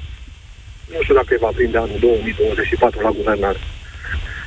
nu 0.92 1.02
știu 1.02 1.16
dacă 1.16 1.28
îi 1.30 1.38
va 1.38 1.52
prinde 1.56 1.78
anul 1.78 1.98
2024 2.00 3.02
la 3.02 3.10
guvernare. 3.10 3.58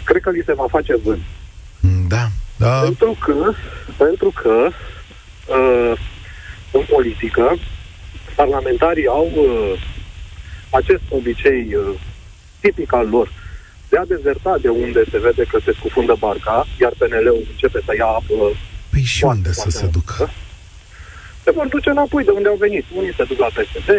Cred 0.05 0.23
că 0.23 0.31
li 0.31 0.43
se 0.47 0.55
va 0.55 0.67
face 0.69 0.97
vânt. 0.97 1.23
da, 2.09 2.27
da, 2.57 2.81
Pentru 2.81 3.17
că, 3.25 3.53
pentru 3.97 4.33
că 4.43 4.69
uh, 5.49 5.93
în 6.73 6.83
politică, 6.91 7.57
parlamentarii 8.35 9.07
au 9.07 9.31
uh, 9.35 9.81
acest 10.71 11.03
obicei 11.09 11.75
uh, 11.75 12.01
tipic 12.61 12.93
al 12.93 13.09
lor 13.09 13.33
de 13.89 13.97
a 13.97 14.05
dezerta 14.05 14.57
de 14.61 14.69
unde 14.69 15.03
se 15.11 15.19
vede 15.19 15.43
că 15.43 15.59
se 15.65 15.73
scufundă 15.73 16.15
barca, 16.19 16.67
iar 16.81 16.93
PNL-ul 16.99 17.47
începe 17.51 17.81
să 17.85 17.95
ia 17.97 18.07
apă 18.07 18.57
păi 18.91 19.03
și 19.03 19.19
foarte, 19.21 19.37
unde 19.39 19.53
să 19.53 19.61
foarte 19.61 19.79
se 19.79 19.87
ducă? 19.99 20.13
adâncă. 20.15 20.33
Se 21.45 21.51
vor 21.51 21.67
duce 21.67 21.91
înapoi 21.91 22.25
de 22.25 22.31
unde 22.31 22.49
au 22.49 22.57
venit. 22.67 22.85
Unii 22.97 23.15
se 23.17 23.25
duc 23.25 23.39
la 23.39 23.47
PSD, 23.57 23.91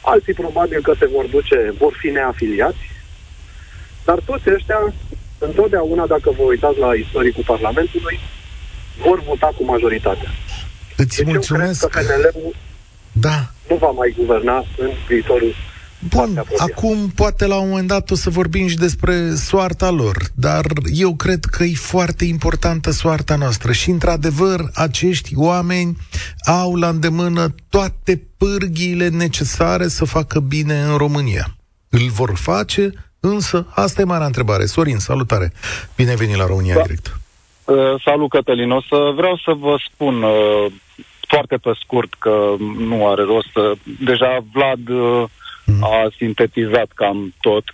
alții 0.00 0.34
probabil 0.34 0.80
că 0.82 0.92
se 0.98 1.06
vor 1.14 1.26
duce, 1.26 1.74
vor 1.78 1.92
fi 2.00 2.08
neafiliați, 2.08 2.82
dar 4.04 4.18
toți 4.24 4.50
ăștia, 4.56 4.92
întotdeauna, 5.38 6.06
dacă 6.06 6.30
vă 6.30 6.42
uitați 6.42 6.78
la 6.78 6.94
istoricul 6.94 7.44
Parlamentului, 7.46 8.20
vor 9.06 9.22
vota 9.22 9.46
cu 9.56 9.64
majoritatea. 9.64 10.30
Îți 10.96 11.16
Deci 11.16 11.26
mulțumesc. 11.26 11.82
eu 11.82 11.88
cred 11.88 12.06
că 12.06 12.12
PNL-ul 12.30 12.54
Da. 13.12 13.50
nu 13.68 13.76
va 13.76 13.90
mai 13.90 14.14
guverna 14.18 14.64
în 14.78 14.90
viitorul 15.08 15.54
Bun, 15.98 16.10
foarte 16.10 16.38
apropiat. 16.38 16.68
acum 16.68 17.08
poate 17.08 17.46
la 17.46 17.58
un 17.58 17.68
moment 17.68 17.88
dat 17.88 18.10
o 18.10 18.14
să 18.14 18.30
vorbim 18.30 18.66
și 18.66 18.76
despre 18.76 19.34
soarta 19.34 19.90
lor, 19.90 20.16
dar 20.34 20.64
eu 20.92 21.14
cred 21.14 21.44
că 21.44 21.64
e 21.64 21.74
foarte 21.74 22.24
importantă 22.24 22.90
soarta 22.90 23.36
noastră 23.36 23.72
și, 23.72 23.90
într-adevăr, 23.90 24.60
acești 24.74 25.32
oameni 25.36 25.96
au 26.44 26.74
la 26.74 26.88
îndemână 26.88 27.54
toate 27.70 28.22
pârghiile 28.38 29.08
necesare 29.08 29.88
să 29.88 30.04
facă 30.04 30.40
bine 30.40 30.80
în 30.80 30.96
România. 30.96 31.46
Îl 31.88 32.08
vor 32.08 32.32
face, 32.34 32.92
însă 33.20 33.66
asta 33.74 34.00
e 34.00 34.04
marea 34.04 34.26
întrebare. 34.26 34.64
Sorin, 34.64 34.98
salutare! 34.98 35.52
Bine 35.96 36.10
ai 36.10 36.16
venit 36.16 36.36
la 36.36 36.46
România 36.46 36.74
Da. 36.74 36.82
Direct. 36.82 37.20
Uh, 37.64 37.76
salut, 38.04 38.30
Cătălin. 38.30 38.70
O 38.70 38.80
să 38.80 39.12
vreau 39.14 39.36
să 39.36 39.52
vă 39.58 39.76
spun 39.92 40.22
uh, 40.22 40.72
foarte 41.28 41.56
pe 41.56 41.72
scurt 41.82 42.14
că 42.18 42.54
nu 42.78 43.08
are 43.08 43.22
rost 43.22 43.48
să... 43.52 43.72
Deja 44.00 44.44
Vlad 44.52 44.88
uh, 44.88 45.24
Mm. 45.68 45.84
a 45.84 46.10
sintetizat 46.16 46.90
cam 46.94 47.34
tot 47.40 47.64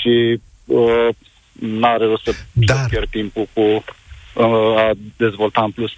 și 0.00 0.40
uh, 0.64 1.08
nu 1.52 1.86
are 1.86 2.04
rost 2.04 2.22
să, 2.22 2.34
Dar- 2.52 2.76
să 2.76 2.86
pierd 2.88 3.08
timpul 3.08 3.48
cu 3.52 3.60
uh, 3.60 4.76
a 4.76 4.90
dezvolta 5.16 5.62
în 5.62 5.70
plus. 5.70 5.90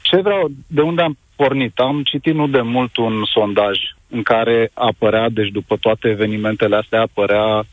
Ce 0.00 0.16
vreau, 0.20 0.50
de 0.66 0.80
unde 0.80 1.02
am 1.02 1.18
pornit? 1.36 1.78
Am 1.78 2.02
citit 2.02 2.34
nu 2.34 2.46
de 2.46 2.60
mult 2.60 2.96
un 2.96 3.22
sondaj 3.32 3.78
în 4.08 4.22
care 4.22 4.70
apărea, 4.74 5.28
deci 5.28 5.48
după 5.48 5.76
toate 5.76 6.08
evenimentele 6.08 6.76
astea, 6.76 7.00
apărea 7.00 7.44
uh, 7.44 7.64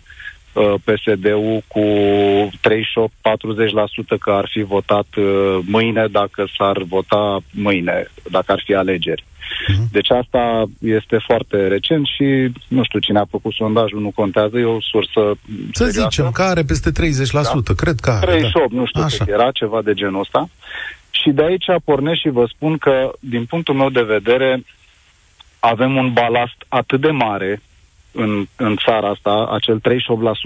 PSD-ul 0.83 1.63
cu 1.67 1.81
38-40% 1.81 1.83
că 4.19 4.31
ar 4.31 4.47
fi 4.51 4.61
votat 4.61 5.07
uh, 5.17 5.57
mâine 5.65 6.07
dacă 6.11 6.47
s-ar 6.57 6.83
vota 6.83 7.39
mâine, 7.51 8.11
dacă 8.31 8.51
ar 8.51 8.61
fi 8.65 8.73
alegeri. 8.73 9.23
Mhm. 9.67 9.87
Deci 9.91 10.11
asta 10.11 10.63
este 10.79 11.17
foarte 11.25 11.67
recent 11.67 12.05
și 12.05 12.51
nu 12.67 12.83
știu 12.83 12.99
cine 12.99 13.19
a 13.19 13.25
făcut 13.29 13.53
sondajul, 13.53 14.01
nu 14.01 14.11
contează, 14.15 14.57
e 14.57 14.63
o 14.63 14.81
sursă 14.81 15.21
Să 15.71 15.83
serioasă. 15.83 16.09
zicem 16.09 16.31
că 16.31 16.41
are 16.41 16.63
peste 16.63 16.91
30%, 16.91 16.93
cred 17.75 17.99
că 17.99 18.09
are. 18.09 18.25
38, 18.25 18.71
da. 18.71 18.79
nu 18.79 18.85
știu 18.85 19.03
Așa. 19.03 19.23
cât 19.23 19.33
era, 19.33 19.51
ceva 19.51 19.81
de 19.81 19.93
genul 19.93 20.19
ăsta. 20.19 20.49
Și 21.09 21.29
de 21.29 21.43
aici 21.43 21.65
pornesc 21.83 22.19
și 22.19 22.29
vă 22.29 22.45
spun 22.55 22.77
că, 22.77 23.11
din 23.19 23.45
punctul 23.45 23.75
meu 23.75 23.89
de 23.89 24.01
vedere, 24.01 24.63
avem 25.59 25.95
un 25.95 26.13
balast 26.13 26.55
atât 26.67 27.01
de 27.01 27.09
mare 27.09 27.61
în, 28.17 28.47
în 28.55 28.75
țara 28.85 29.07
asta, 29.09 29.49
acel 29.51 29.79
38% 29.79 29.81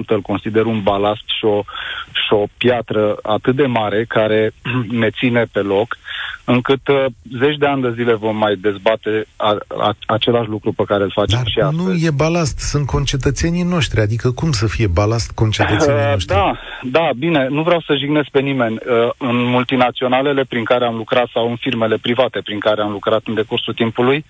îl 0.07 0.21
consider 0.21 0.65
un 0.65 0.81
balast 0.83 1.23
și 1.37 1.45
o, 1.45 1.63
și 2.11 2.33
o 2.33 2.43
piatră 2.57 3.17
atât 3.21 3.55
de 3.55 3.65
mare 3.65 4.05
care 4.07 4.51
ne 5.01 5.09
ține 5.09 5.43
pe 5.51 5.59
loc, 5.59 5.97
încât 6.43 6.87
uh, 6.87 7.05
zeci 7.39 7.57
de 7.57 7.65
ani 7.65 7.81
de 7.81 7.91
zile 7.95 8.13
vom 8.13 8.37
mai 8.37 8.55
dezbate 8.55 9.25
a, 9.35 9.57
a, 9.67 9.95
același 10.05 10.49
lucru 10.49 10.71
pe 10.71 10.83
care 10.83 11.03
îl 11.03 11.11
facem 11.13 11.37
Dar 11.37 11.47
și 11.47 11.59
astăzi. 11.59 11.83
nu 11.83 11.93
e 12.05 12.11
balast, 12.11 12.59
sunt 12.59 12.85
concetățenii 12.85 13.63
noștri. 13.63 13.99
Adică 14.01 14.31
cum 14.31 14.51
să 14.51 14.67
fie 14.67 14.87
balast 14.87 15.31
concetățenii 15.31 16.01
Uh, 16.05 16.11
noștri? 16.11 16.35
Da, 16.35 16.59
da, 16.83 17.09
bine, 17.17 17.47
nu 17.49 17.61
vreau 17.63 17.81
să 17.81 17.95
jignesc 17.95 18.29
pe 18.29 18.39
nimeni. 18.39 18.75
Uh, 18.75 19.09
În 19.17 19.35
multinaționalele 19.45 20.43
prin 20.49 20.63
care 20.63 20.85
am 20.85 20.95
lucrat 20.95 21.27
sau 21.33 21.49
în 21.49 21.55
firmele 21.55 21.97
private 22.01 22.39
prin 22.43 22.59
care 22.59 22.81
am 22.81 22.91
lucrat 22.91 23.21
în 23.25 23.33
decursul 23.33 23.73
timpului, 23.73 24.25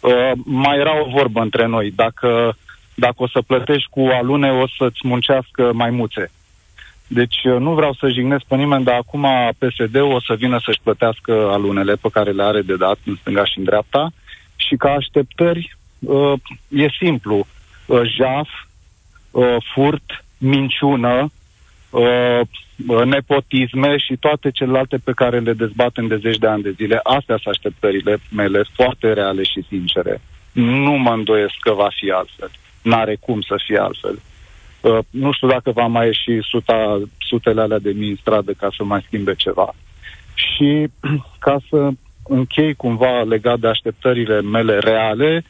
uh, 0.00 0.30
mai 0.44 0.78
era 0.78 1.00
o 1.00 1.10
vorbă 1.10 1.40
între 1.40 1.66
noi. 1.66 1.92
Dacă, 1.96 2.56
dacă 3.00 3.14
o 3.16 3.28
să 3.28 3.40
plătești 3.46 3.88
cu 3.90 4.00
alune, 4.00 4.50
o 4.50 4.66
să-ți 4.76 5.00
muncească 5.02 5.70
maimuțe. 5.74 6.30
Deci 7.06 7.44
uh, 7.44 7.58
nu 7.58 7.74
vreau 7.74 7.92
să 7.92 8.08
jignesc 8.08 8.44
pe 8.44 8.56
nimeni, 8.56 8.84
dar 8.84 8.94
acum 8.94 9.26
PSD-ul 9.58 10.12
o 10.12 10.20
să 10.20 10.34
vină 10.34 10.60
să-și 10.64 10.80
plătească 10.82 11.32
alunele 11.50 11.94
pe 11.94 12.08
care 12.12 12.30
le 12.30 12.42
are 12.42 12.62
de 12.62 12.76
dat 12.76 12.98
în 13.04 13.16
stânga 13.20 13.44
și 13.44 13.58
în 13.58 13.64
dreapta 13.64 14.12
și 14.56 14.76
ca 14.76 14.90
așteptări 14.90 15.76
uh, 15.98 16.32
e 16.68 16.88
simplu. 16.98 17.46
Uh, 17.86 18.00
jaf, 18.16 18.48
uh, 19.30 19.56
furt, 19.74 20.24
minciună, 20.38 21.30
uh, 21.90 22.40
uh, 22.86 23.04
nepotisme 23.04 23.96
și 23.96 24.16
toate 24.16 24.50
celelalte 24.50 24.96
pe 24.96 25.12
care 25.12 25.38
le 25.38 25.52
dezbatem 25.52 26.06
de 26.06 26.16
zeci 26.16 26.38
de 26.38 26.46
ani 26.46 26.62
de 26.62 26.70
zile. 26.70 27.00
Astea 27.02 27.38
sunt 27.42 27.54
așteptările 27.54 28.18
mele, 28.30 28.62
foarte 28.74 29.12
reale 29.12 29.42
și 29.42 29.64
sincere. 29.68 30.20
Nu 30.52 30.92
mă 30.92 31.12
îndoiesc 31.12 31.54
că 31.60 31.72
va 31.72 31.88
fi 31.94 32.10
altfel. 32.10 32.50
N-are 32.82 33.16
cum 33.20 33.40
să 33.40 33.54
fie 33.66 33.78
altfel. 33.78 34.18
Uh, 34.80 34.98
nu 35.10 35.32
știu 35.32 35.48
dacă 35.48 35.70
va 35.70 35.86
mai 35.86 36.06
ieși 36.06 36.48
suta, 36.48 37.00
sutele 37.18 37.60
alea 37.60 37.78
de 37.78 37.90
mii 37.90 38.10
în 38.10 38.16
stradă 38.16 38.52
ca 38.52 38.68
să 38.76 38.84
mai 38.84 39.02
schimbe 39.06 39.34
ceva. 39.34 39.74
Și 40.34 40.88
ca 41.38 41.58
să 41.68 41.88
închei 42.24 42.74
cumva 42.74 43.22
legat 43.22 43.58
de 43.58 43.66
așteptările 43.66 44.40
mele 44.40 44.78
reale, 44.78 45.44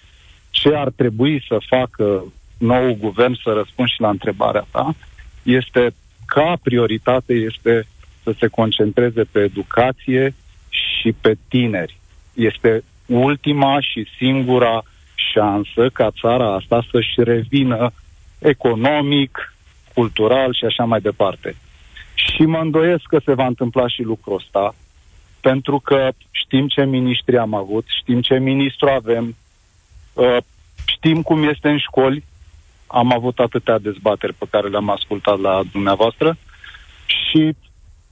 ce 0.50 0.74
ar 0.74 0.90
trebui 0.96 1.44
să 1.48 1.56
facă 1.68 2.24
nou 2.58 2.96
guvern 3.00 3.38
să 3.42 3.50
răspund 3.50 3.88
și 3.88 4.00
la 4.00 4.08
întrebarea 4.08 4.66
ta, 4.70 4.94
este 5.42 5.94
ca 6.26 6.56
prioritate 6.62 7.32
este 7.32 7.86
să 8.22 8.34
se 8.38 8.46
concentreze 8.46 9.24
pe 9.24 9.40
educație 9.40 10.34
și 10.68 11.12
pe 11.20 11.36
tineri. 11.48 11.96
Este 12.34 12.84
ultima 13.06 13.80
și 13.80 14.06
singura 14.16 14.82
șansă 15.32 15.88
ca 15.92 16.10
țara 16.20 16.54
asta 16.54 16.84
să-și 16.90 17.14
revină 17.16 17.92
economic, 18.38 19.54
cultural 19.94 20.54
și 20.54 20.64
așa 20.64 20.84
mai 20.84 21.00
departe. 21.00 21.56
Și 22.14 22.42
mă 22.42 22.58
îndoiesc 22.58 23.02
că 23.02 23.20
se 23.24 23.34
va 23.34 23.46
întâmpla 23.46 23.88
și 23.88 24.02
lucrul 24.02 24.34
ăsta, 24.34 24.74
pentru 25.40 25.78
că 25.78 26.08
știm 26.30 26.66
ce 26.66 26.84
ministri 26.84 27.38
am 27.38 27.54
avut, 27.54 27.84
știm 28.00 28.20
ce 28.20 28.38
ministru 28.38 28.88
avem, 28.88 29.36
uh, 30.12 30.36
știm 30.86 31.22
cum 31.22 31.48
este 31.48 31.68
în 31.68 31.78
școli, 31.78 32.24
am 32.86 33.12
avut 33.12 33.38
atâtea 33.38 33.78
dezbateri 33.78 34.34
pe 34.34 34.46
care 34.50 34.68
le-am 34.68 34.90
ascultat 34.90 35.40
la 35.40 35.62
dumneavoastră 35.72 36.36
și 37.06 37.52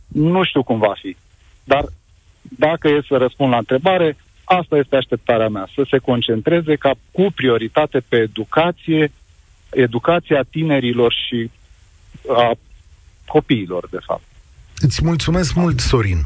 nu 0.06 0.44
știu 0.44 0.62
cum 0.62 0.78
va 0.78 0.92
fi. 1.00 1.16
Dar 1.64 1.84
dacă 2.40 2.88
e 2.88 3.00
să 3.08 3.16
răspund 3.16 3.50
la 3.50 3.56
întrebare, 3.58 4.16
asta 4.48 4.76
este 4.76 4.96
așteptarea 4.96 5.48
mea, 5.48 5.68
să 5.74 5.86
se 5.90 5.98
concentreze 5.98 6.76
ca 6.76 6.94
cu 7.10 7.26
prioritate 7.34 8.02
pe 8.08 8.16
educație, 8.16 9.12
educația 9.70 10.42
tinerilor 10.50 11.14
și 11.28 11.50
a 12.28 12.52
copiilor, 13.26 13.88
de 13.90 13.98
fapt. 14.06 14.22
Îți 14.78 15.04
mulțumesc 15.04 15.54
mult, 15.54 15.80
Sorin. 15.80 16.24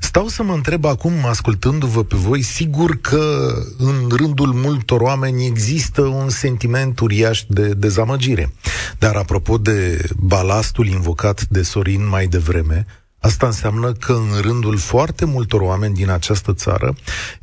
Stau 0.00 0.26
să 0.28 0.42
mă 0.42 0.52
întreb 0.52 0.84
acum, 0.84 1.12
ascultându-vă 1.24 2.04
pe 2.04 2.16
voi, 2.16 2.42
sigur 2.42 3.00
că 3.00 3.52
în 3.78 4.08
rândul 4.16 4.52
multor 4.52 5.00
oameni 5.00 5.46
există 5.46 6.02
un 6.02 6.28
sentiment 6.28 7.00
uriaș 7.00 7.42
de 7.48 7.68
dezamăgire. 7.68 8.52
Dar 8.98 9.16
apropo 9.16 9.58
de 9.58 10.08
balastul 10.16 10.86
invocat 10.86 11.46
de 11.46 11.62
Sorin 11.62 12.08
mai 12.08 12.26
devreme, 12.26 12.86
Asta 13.20 13.46
înseamnă 13.46 13.92
că 13.92 14.12
în 14.12 14.40
rândul 14.40 14.76
foarte 14.76 15.24
multor 15.24 15.60
oameni 15.60 15.94
din 15.94 16.10
această 16.10 16.54
țară 16.54 16.94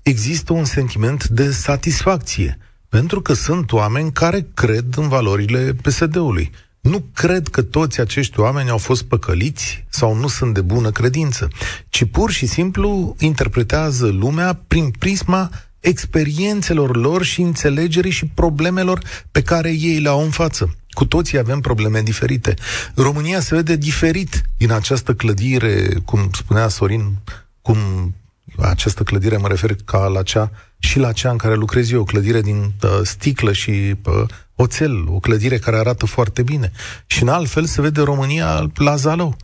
există 0.01 0.53
un 0.53 0.65
sentiment 0.65 1.27
de 1.27 1.51
satisfacție, 1.51 2.57
pentru 2.89 3.22
că 3.22 3.34
sunt 3.34 3.72
oameni 3.72 4.12
care 4.12 4.48
cred 4.53 4.86
în 4.96 5.07
valorile 5.07 5.75
PSD-ului. 5.81 6.51
Nu 6.81 7.03
cred 7.13 7.48
că 7.48 7.62
toți 7.62 8.00
acești 8.00 8.39
oameni 8.39 8.69
au 8.69 8.77
fost 8.77 9.03
păcăliți 9.03 9.86
sau 9.89 10.15
nu 10.15 10.27
sunt 10.27 10.53
de 10.53 10.62
bună 10.62 10.91
credință, 10.91 11.48
ci 11.89 12.03
pur 12.12 12.31
și 12.31 12.46
simplu 12.46 13.15
interpretează 13.19 14.07
lumea 14.07 14.60
prin 14.67 14.89
prisma 15.00 15.50
experiențelor 15.79 16.96
lor 16.96 17.24
și 17.24 17.41
înțelegerii 17.41 18.12
și 18.12 18.25
problemelor 18.25 19.01
pe 19.31 19.41
care 19.41 19.69
ei 19.72 20.00
le 20.00 20.10
au 20.10 20.24
în 20.24 20.29
față. 20.29 20.75
Cu 20.98 21.06
toții 21.06 21.38
avem 21.38 21.60
probleme 21.60 22.01
diferite. 22.01 22.54
România 22.96 23.39
se 23.39 23.56
vede 23.56 23.75
diferit 23.75 24.42
din 24.58 24.72
această 24.72 25.13
clădire, 25.13 25.89
cum 26.06 26.30
spunea 26.34 26.68
Sorin, 26.68 27.18
cum 27.62 27.77
această 28.58 29.04
clădire 29.04 29.38
mă 29.38 29.48
refer 29.48 29.75
ca 29.86 30.08
la 30.08 30.24
cea 30.24 30.51
și 30.77 31.00
la 31.00 31.12
cea 31.12 31.32
în 31.32 31.38
care 31.38 31.56
lucrez 31.56 31.92
eu, 31.92 32.01
o 32.01 32.04
clădire 32.04 32.42
din 32.42 32.74
uh, 32.84 32.89
sticlă 33.04 33.54
și 33.54 33.70
uh, 33.70 34.24
oțel, 34.56 35.08
o 35.08 35.20
clădire 35.20 35.58
care 35.58 35.77
arată 35.77 36.06
foarte 36.06 36.44
bine. 36.44 36.72
Și 37.08 37.22
în 37.22 37.27
alt 37.27 37.50
fel 37.50 37.66
se 37.66 37.82
vede 37.82 38.01
România 38.01 38.72
la 38.75 38.96
Zalău. 38.96 39.38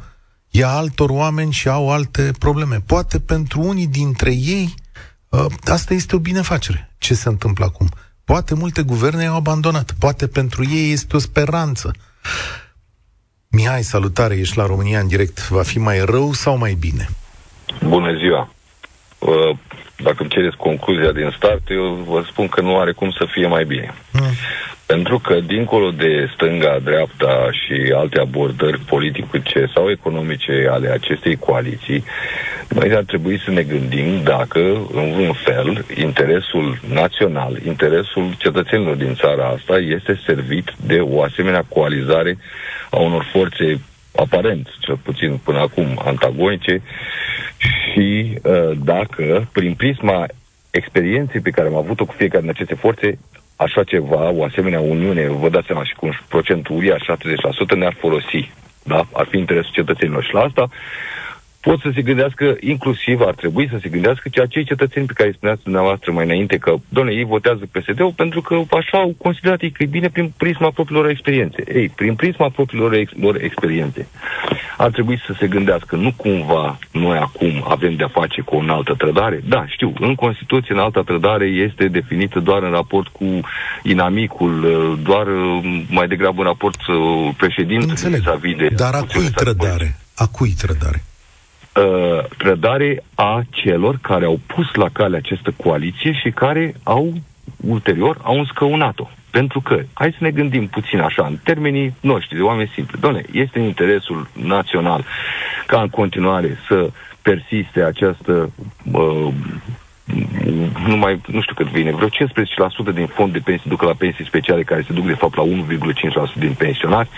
Ia 0.49 0.69
altor 0.69 1.09
oameni 1.09 1.51
și 1.51 1.67
au 1.67 1.91
alte 1.91 2.31
probleme. 2.39 2.83
Poate 2.85 3.19
pentru 3.19 3.61
unii 3.61 3.87
dintre 3.87 4.31
ei 4.31 4.75
uh, 5.29 5.45
asta 5.63 5.93
este 5.93 6.15
o 6.15 6.19
binefacere. 6.19 6.95
Ce 6.97 7.13
se 7.13 7.29
întâmplă 7.29 7.65
acum? 7.65 7.89
Poate 8.25 8.55
multe 8.55 8.81
guverne 8.81 9.25
au 9.25 9.35
abandonat. 9.35 9.93
Poate 9.99 10.27
pentru 10.27 10.63
ei 10.69 10.91
este 10.91 11.15
o 11.15 11.19
speranță. 11.19 11.91
Mihai, 13.47 13.83
salutare, 13.83 14.35
ești 14.35 14.57
la 14.57 14.65
România 14.65 14.99
în 14.99 15.07
direct. 15.07 15.49
Va 15.49 15.63
fi 15.63 15.79
mai 15.79 16.05
rău 16.05 16.33
sau 16.33 16.57
mai 16.57 16.73
bine? 16.73 17.09
Bună 17.81 18.17
ziua! 18.17 18.53
Uh, 20.03 20.09
dacă 20.09 20.17
îmi 20.19 20.29
cereți 20.29 20.57
concluzia 20.57 21.11
din 21.11 21.33
start, 21.37 21.69
eu 21.69 22.05
vă 22.07 22.23
spun 22.29 22.47
că 22.47 22.61
nu 22.61 22.79
are 22.79 22.91
cum 22.91 23.11
să 23.11 23.25
fie 23.31 23.47
mai 23.47 23.63
bine. 23.65 23.93
Mm. 24.11 24.33
Pentru 24.85 25.19
că, 25.19 25.39
dincolo 25.39 25.91
de 25.91 26.29
stânga, 26.33 26.79
dreapta 26.83 27.49
și 27.51 27.93
alte 27.95 28.19
abordări 28.19 28.79
politice 28.79 29.69
sau 29.73 29.89
economice 29.89 30.67
ale 30.71 30.89
acestei 30.89 31.35
coaliții, 31.35 32.03
noi 32.69 32.95
ar 32.95 33.03
trebui 33.03 33.41
să 33.45 33.51
ne 33.51 33.63
gândim 33.63 34.23
dacă, 34.23 34.59
în 34.93 35.13
un 35.27 35.33
fel, 35.33 35.85
interesul 35.95 36.79
național, 36.93 37.59
interesul 37.65 38.35
cetățenilor 38.37 38.95
din 38.95 39.15
țara 39.15 39.45
asta 39.45 39.77
este 39.77 40.19
servit 40.25 40.73
de 40.85 40.99
o 40.99 41.21
asemenea 41.21 41.65
coalizare 41.69 42.37
a 42.89 42.97
unor 42.99 43.29
forțe 43.31 43.79
aparent, 44.15 44.67
cel 44.79 44.97
puțin 44.97 45.39
până 45.43 45.59
acum, 45.59 46.01
antagonice 46.05 46.81
și 47.57 48.37
uh, 48.43 48.71
dacă, 48.83 49.47
prin 49.51 49.73
prisma 49.73 50.25
experienței 50.71 51.41
pe 51.41 51.49
care 51.49 51.67
am 51.67 51.75
avut-o 51.75 52.05
cu 52.05 52.13
fiecare 52.17 52.41
din 52.41 52.49
aceste 52.49 52.75
forțe, 52.75 53.19
așa 53.55 53.83
ceva, 53.83 54.31
o 54.31 54.43
asemenea 54.43 54.79
uniune, 54.79 55.27
vă 55.27 55.49
dați 55.49 55.65
seama 55.65 55.83
și 55.83 55.95
cu 55.95 56.05
un 56.05 56.11
procent 56.27 56.67
uriaș, 56.67 57.01
70%, 57.73 57.77
ne-ar 57.77 57.95
folosi. 57.99 58.51
Da? 58.83 59.07
Ar 59.13 59.27
fi 59.29 59.37
interesul 59.37 59.73
cetățenilor. 59.73 60.23
Și 60.23 60.33
la 60.33 60.41
asta 60.41 60.69
pot 61.67 61.79
să 61.79 61.89
se 61.95 62.01
gândească, 62.01 62.55
inclusiv 62.59 63.21
ar 63.21 63.33
trebui 63.33 63.67
să 63.71 63.77
se 63.81 63.89
gândească 63.89 64.29
ceea 64.29 64.45
cei 64.45 64.63
cetățeni 64.63 65.05
pe 65.05 65.13
care 65.13 65.29
îi 65.29 65.35
spuneați 65.35 65.63
dumneavoastră 65.63 66.11
mai 66.11 66.25
înainte, 66.25 66.57
că, 66.57 66.71
doamne, 66.89 67.13
ei 67.13 67.23
votează 67.23 67.63
PSD-ul 67.71 68.13
pentru 68.15 68.41
că 68.41 68.55
așa 68.79 68.97
au 68.97 69.15
considerat 69.17 69.61
ei 69.61 69.71
că 69.71 69.83
e 69.83 69.97
bine 69.97 70.09
prin 70.09 70.33
prisma 70.37 70.69
propriilor 70.71 71.09
experiențe. 71.09 71.63
Ei, 71.73 71.89
prin 71.89 72.15
prisma 72.15 72.49
propriilor 72.49 72.93
ex- 72.93 73.11
lor 73.19 73.35
experiențe, 73.41 74.07
ar 74.77 74.91
trebui 74.91 75.21
să 75.25 75.33
se 75.39 75.47
gândească, 75.47 75.95
nu 75.95 76.11
cumva 76.15 76.79
noi 76.91 77.17
acum 77.17 77.65
avem 77.67 77.95
de-a 77.95 78.07
face 78.07 78.41
cu 78.41 78.55
o 78.55 78.73
altă 78.73 78.93
trădare? 78.97 79.41
Da, 79.47 79.65
știu, 79.67 79.93
în 79.99 80.15
Constituție 80.15 80.73
în 80.73 80.79
altă 80.79 81.01
trădare 81.05 81.45
este 81.45 81.87
definită 81.87 82.39
doar 82.39 82.63
în 82.63 82.71
raport 82.71 83.07
cu 83.07 83.39
inamicul, 83.83 84.53
doar 85.03 85.27
mai 85.89 86.07
degrabă 86.07 86.41
în 86.41 86.47
raport 86.47 86.87
uh, 86.87 86.95
președintele 87.37 88.17
vis-a-vis 88.17 88.55
de... 88.55 88.67
Dar 88.75 88.93
a 88.93 89.01
cui 89.13 89.29
trădare? 89.35 89.95
A 90.15 90.27
cui 90.27 90.53
trădare? 90.57 91.03
Uh, 91.75 92.23
trădare 92.37 93.03
a 93.15 93.41
celor 93.49 93.97
care 94.01 94.25
au 94.25 94.39
pus 94.45 94.73
la 94.73 94.89
cale 94.89 95.17
această 95.17 95.53
coaliție 95.63 96.13
și 96.13 96.29
care 96.29 96.75
au 96.83 97.13
ulterior 97.67 98.17
au 98.21 98.37
înscăunat-o. 98.37 99.09
Pentru 99.31 99.61
că, 99.61 99.81
hai 99.93 100.11
să 100.11 100.17
ne 100.19 100.31
gândim 100.31 100.67
puțin 100.67 100.99
așa, 100.99 101.25
în 101.25 101.37
termenii 101.43 101.95
noștri, 101.99 102.35
de 102.35 102.41
oameni 102.41 102.71
simpli. 102.73 102.99
Doamne, 102.99 103.23
este 103.31 103.59
în 103.59 103.65
interesul 103.65 104.27
național 104.33 105.05
ca 105.67 105.81
în 105.81 105.89
continuare 105.89 106.57
să 106.67 106.89
persiste 107.21 107.81
această 107.81 108.51
uh, 108.91 109.27
nu 110.87 110.97
mai, 110.97 111.21
nu 111.27 111.41
știu 111.41 111.55
cât 111.55 111.67
vine, 111.67 111.91
vreo 111.91 112.07
15% 112.07 112.93
din 112.93 113.07
fond 113.07 113.31
de 113.31 113.39
pensii 113.39 113.69
ducă 113.69 113.85
la 113.85 113.93
pensii 113.93 114.25
speciale, 114.25 114.63
care 114.63 114.83
se 114.87 114.93
duc 114.93 115.05
de 115.05 115.13
fapt 115.13 115.35
la 115.35 115.43
1,5% 115.43 116.33
din 116.35 116.53
pensionari. 116.57 117.09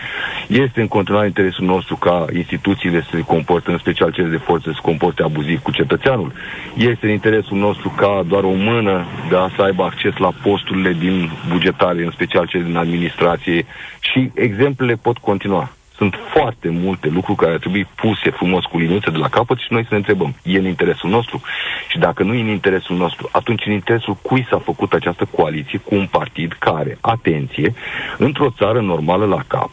Este 0.47 0.81
în 0.81 0.87
continuare 0.87 1.27
interesul 1.27 1.65
nostru 1.65 1.95
ca 1.95 2.25
instituțiile 2.33 3.01
să 3.01 3.09
se 3.11 3.21
comporte, 3.21 3.71
în 3.71 3.77
special 3.77 4.11
cele 4.11 4.27
de 4.27 4.37
forță, 4.37 4.69
să 4.69 4.75
se 4.75 4.81
comporte 4.81 5.23
abuziv 5.23 5.61
cu 5.61 5.71
cetățeanul. 5.71 6.31
Este 6.75 7.05
în 7.05 7.11
interesul 7.11 7.57
nostru 7.57 7.89
ca 7.89 8.23
doar 8.27 8.43
o 8.43 8.53
mână 8.53 9.05
da, 9.29 9.49
să 9.55 9.61
aibă 9.61 9.83
acces 9.83 10.17
la 10.17 10.31
posturile 10.43 10.93
din 10.93 11.31
bugetare, 11.49 12.03
în 12.03 12.11
special 12.11 12.47
cele 12.47 12.63
din 12.63 12.77
administrație 12.77 13.65
și 13.99 14.31
exemplele 14.33 14.95
pot 14.95 15.17
continua. 15.17 15.74
Sunt 15.97 16.15
foarte 16.33 16.69
multe 16.69 17.07
lucruri 17.09 17.37
care 17.37 17.51
ar 17.51 17.59
trebui 17.59 17.87
puse 17.95 18.29
frumos 18.29 18.63
cu 18.63 18.77
liniuțe 18.77 19.09
de 19.11 19.17
la 19.17 19.29
capăt 19.29 19.57
și 19.57 19.73
noi 19.73 19.81
să 19.83 19.87
ne 19.91 19.97
întrebăm, 19.97 20.35
e 20.43 20.57
în 20.57 20.65
interesul 20.65 21.09
nostru? 21.09 21.41
Și 21.89 21.97
dacă 21.97 22.23
nu 22.23 22.33
e 22.33 22.41
în 22.41 22.47
interesul 22.47 22.95
nostru, 22.95 23.29
atunci 23.31 23.65
în 23.65 23.71
interesul 23.71 24.13
cui 24.21 24.47
s-a 24.49 24.57
făcut 24.57 24.93
această 24.93 25.27
coaliție 25.31 25.77
cu 25.77 25.95
un 25.95 26.07
partid 26.07 26.55
care, 26.59 26.97
atenție, 27.01 27.73
într-o 28.17 28.49
țară 28.49 28.81
normală 28.81 29.25
la 29.25 29.43
cap, 29.47 29.69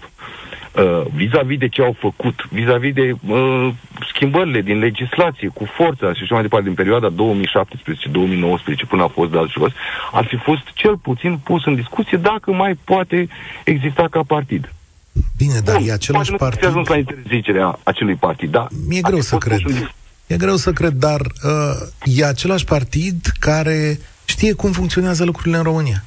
Uh, 0.72 1.02
vis-a-vis 1.14 1.58
de 1.58 1.68
ce 1.68 1.82
au 1.82 1.96
făcut, 1.98 2.46
vis-a-vis 2.50 2.92
de 2.92 3.12
uh, 3.28 3.68
schimbările 4.08 4.60
din 4.60 4.78
legislație 4.78 5.48
cu 5.48 5.64
forța 5.64 6.12
și 6.12 6.22
așa 6.22 6.34
mai 6.34 6.42
departe 6.42 6.66
din 6.66 6.74
perioada 6.74 7.08
2017-2019 7.10 7.14
până 8.88 9.02
a 9.02 9.08
fost 9.08 9.30
dat 9.30 9.48
jos, 9.48 9.72
ar 10.12 10.24
fi 10.24 10.36
fost 10.36 10.62
cel 10.74 10.96
puțin 10.96 11.38
pus 11.44 11.64
în 11.64 11.74
discuție 11.74 12.18
dacă 12.18 12.52
mai 12.52 12.74
poate 12.84 13.28
exista 13.64 14.06
ca 14.10 14.20
partid. 14.26 14.72
Bine, 15.42 15.60
dar 15.60 15.76
Bun, 15.76 15.88
e 15.88 15.92
același 15.92 16.30
nu 16.30 16.36
partid... 16.36 16.64
ajuns 16.64 16.88
la 16.88 16.96
interzicerea 16.96 17.78
acelui 17.82 18.14
partid, 18.14 18.50
da. 18.50 18.66
Mi-e 18.88 19.00
greu 19.00 19.20
să 19.20 19.36
cred. 19.36 19.60
E 20.26 20.36
greu 20.36 20.56
să 20.56 20.72
cred, 20.72 20.92
dar 20.92 21.20
uh, 21.20 22.16
e 22.16 22.24
același 22.24 22.64
partid 22.64 23.26
care 23.38 23.98
știe 24.24 24.52
cum 24.52 24.72
funcționează 24.72 25.24
lucrurile 25.24 25.56
în 25.56 25.62
România. 25.62 26.04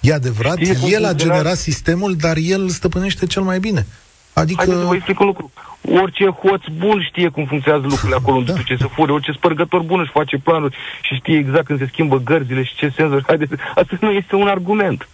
E 0.00 0.12
adevărat, 0.12 0.58
Știi 0.58 0.92
el 0.92 1.04
a 1.04 1.12
generat 1.12 1.56
sistemul, 1.56 2.16
dar 2.16 2.36
el 2.36 2.68
stăpânește 2.68 3.26
cel 3.26 3.42
mai 3.42 3.58
bine. 3.58 3.86
Adică... 4.32 4.58
Haideți 4.64 4.80
să 4.80 4.86
vă 4.86 4.94
explic 4.94 5.20
un 5.20 5.26
lucru. 5.26 5.52
Orice 6.02 6.28
hoț 6.28 6.62
bun 6.76 7.02
știe 7.08 7.28
cum 7.28 7.44
funcționează 7.46 7.86
lucrurile 7.86 8.16
acolo 8.16 8.36
unde 8.36 8.52
da. 8.52 8.56
duce 8.56 8.76
să 8.76 8.86
fure. 8.86 9.12
Orice 9.12 9.32
spărgător 9.32 9.80
bun 9.80 10.00
își 10.00 10.10
face 10.10 10.36
planuri 10.36 10.76
și 11.02 11.14
știe 11.14 11.36
exact 11.38 11.66
când 11.66 11.78
se 11.78 11.88
schimbă 11.92 12.18
gărzile 12.18 12.62
și 12.62 12.74
ce 12.74 12.92
senzori. 12.96 13.24
Haideți, 13.26 13.52
asta 13.74 13.96
nu 14.00 14.10
este 14.10 14.34
un 14.34 14.48
argument. 14.48 15.08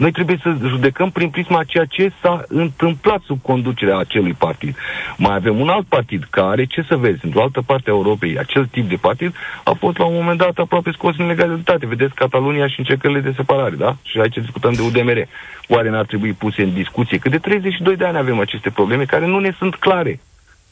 Noi 0.00 0.12
trebuie 0.12 0.40
să 0.42 0.56
judecăm 0.66 1.10
prin 1.10 1.30
prisma 1.30 1.64
ceea 1.64 1.84
ce 1.84 2.12
s-a 2.22 2.44
întâmplat 2.48 3.20
sub 3.26 3.38
conducerea 3.42 3.98
acelui 3.98 4.32
partid. 4.32 4.76
Mai 5.16 5.34
avem 5.34 5.60
un 5.60 5.68
alt 5.68 5.86
partid 5.86 6.26
care, 6.30 6.64
ce 6.64 6.84
să 6.88 6.96
vezi, 6.96 7.24
într-o 7.24 7.42
altă 7.42 7.62
parte 7.66 7.90
a 7.90 7.92
Europei, 7.92 8.38
acel 8.38 8.66
tip 8.66 8.88
de 8.88 8.94
partid 8.94 9.34
a 9.64 9.72
fost 9.78 9.98
la 9.98 10.04
un 10.04 10.14
moment 10.14 10.38
dat 10.38 10.58
aproape 10.58 10.90
scos 10.92 11.14
în 11.18 11.26
legalitate. 11.26 11.86
Vedeți 11.86 12.14
Catalunia 12.14 12.68
și 12.68 12.78
încercările 12.78 13.20
de 13.20 13.32
separare, 13.36 13.76
da? 13.76 13.96
Și 14.02 14.18
aici 14.18 14.34
discutăm 14.34 14.72
de 14.72 14.82
UDMR. 14.82 15.18
Oare 15.68 15.90
n-ar 15.90 16.06
trebui 16.06 16.32
puse 16.32 16.62
în 16.62 16.72
discuție? 16.74 17.18
Că 17.18 17.28
de 17.28 17.38
32 17.38 17.96
de 17.96 18.04
ani 18.04 18.18
avem 18.18 18.38
aceste 18.40 18.70
probleme 18.70 19.04
care 19.04 19.26
nu 19.26 19.38
ne 19.38 19.54
sunt 19.58 19.74
clare. 19.74 20.20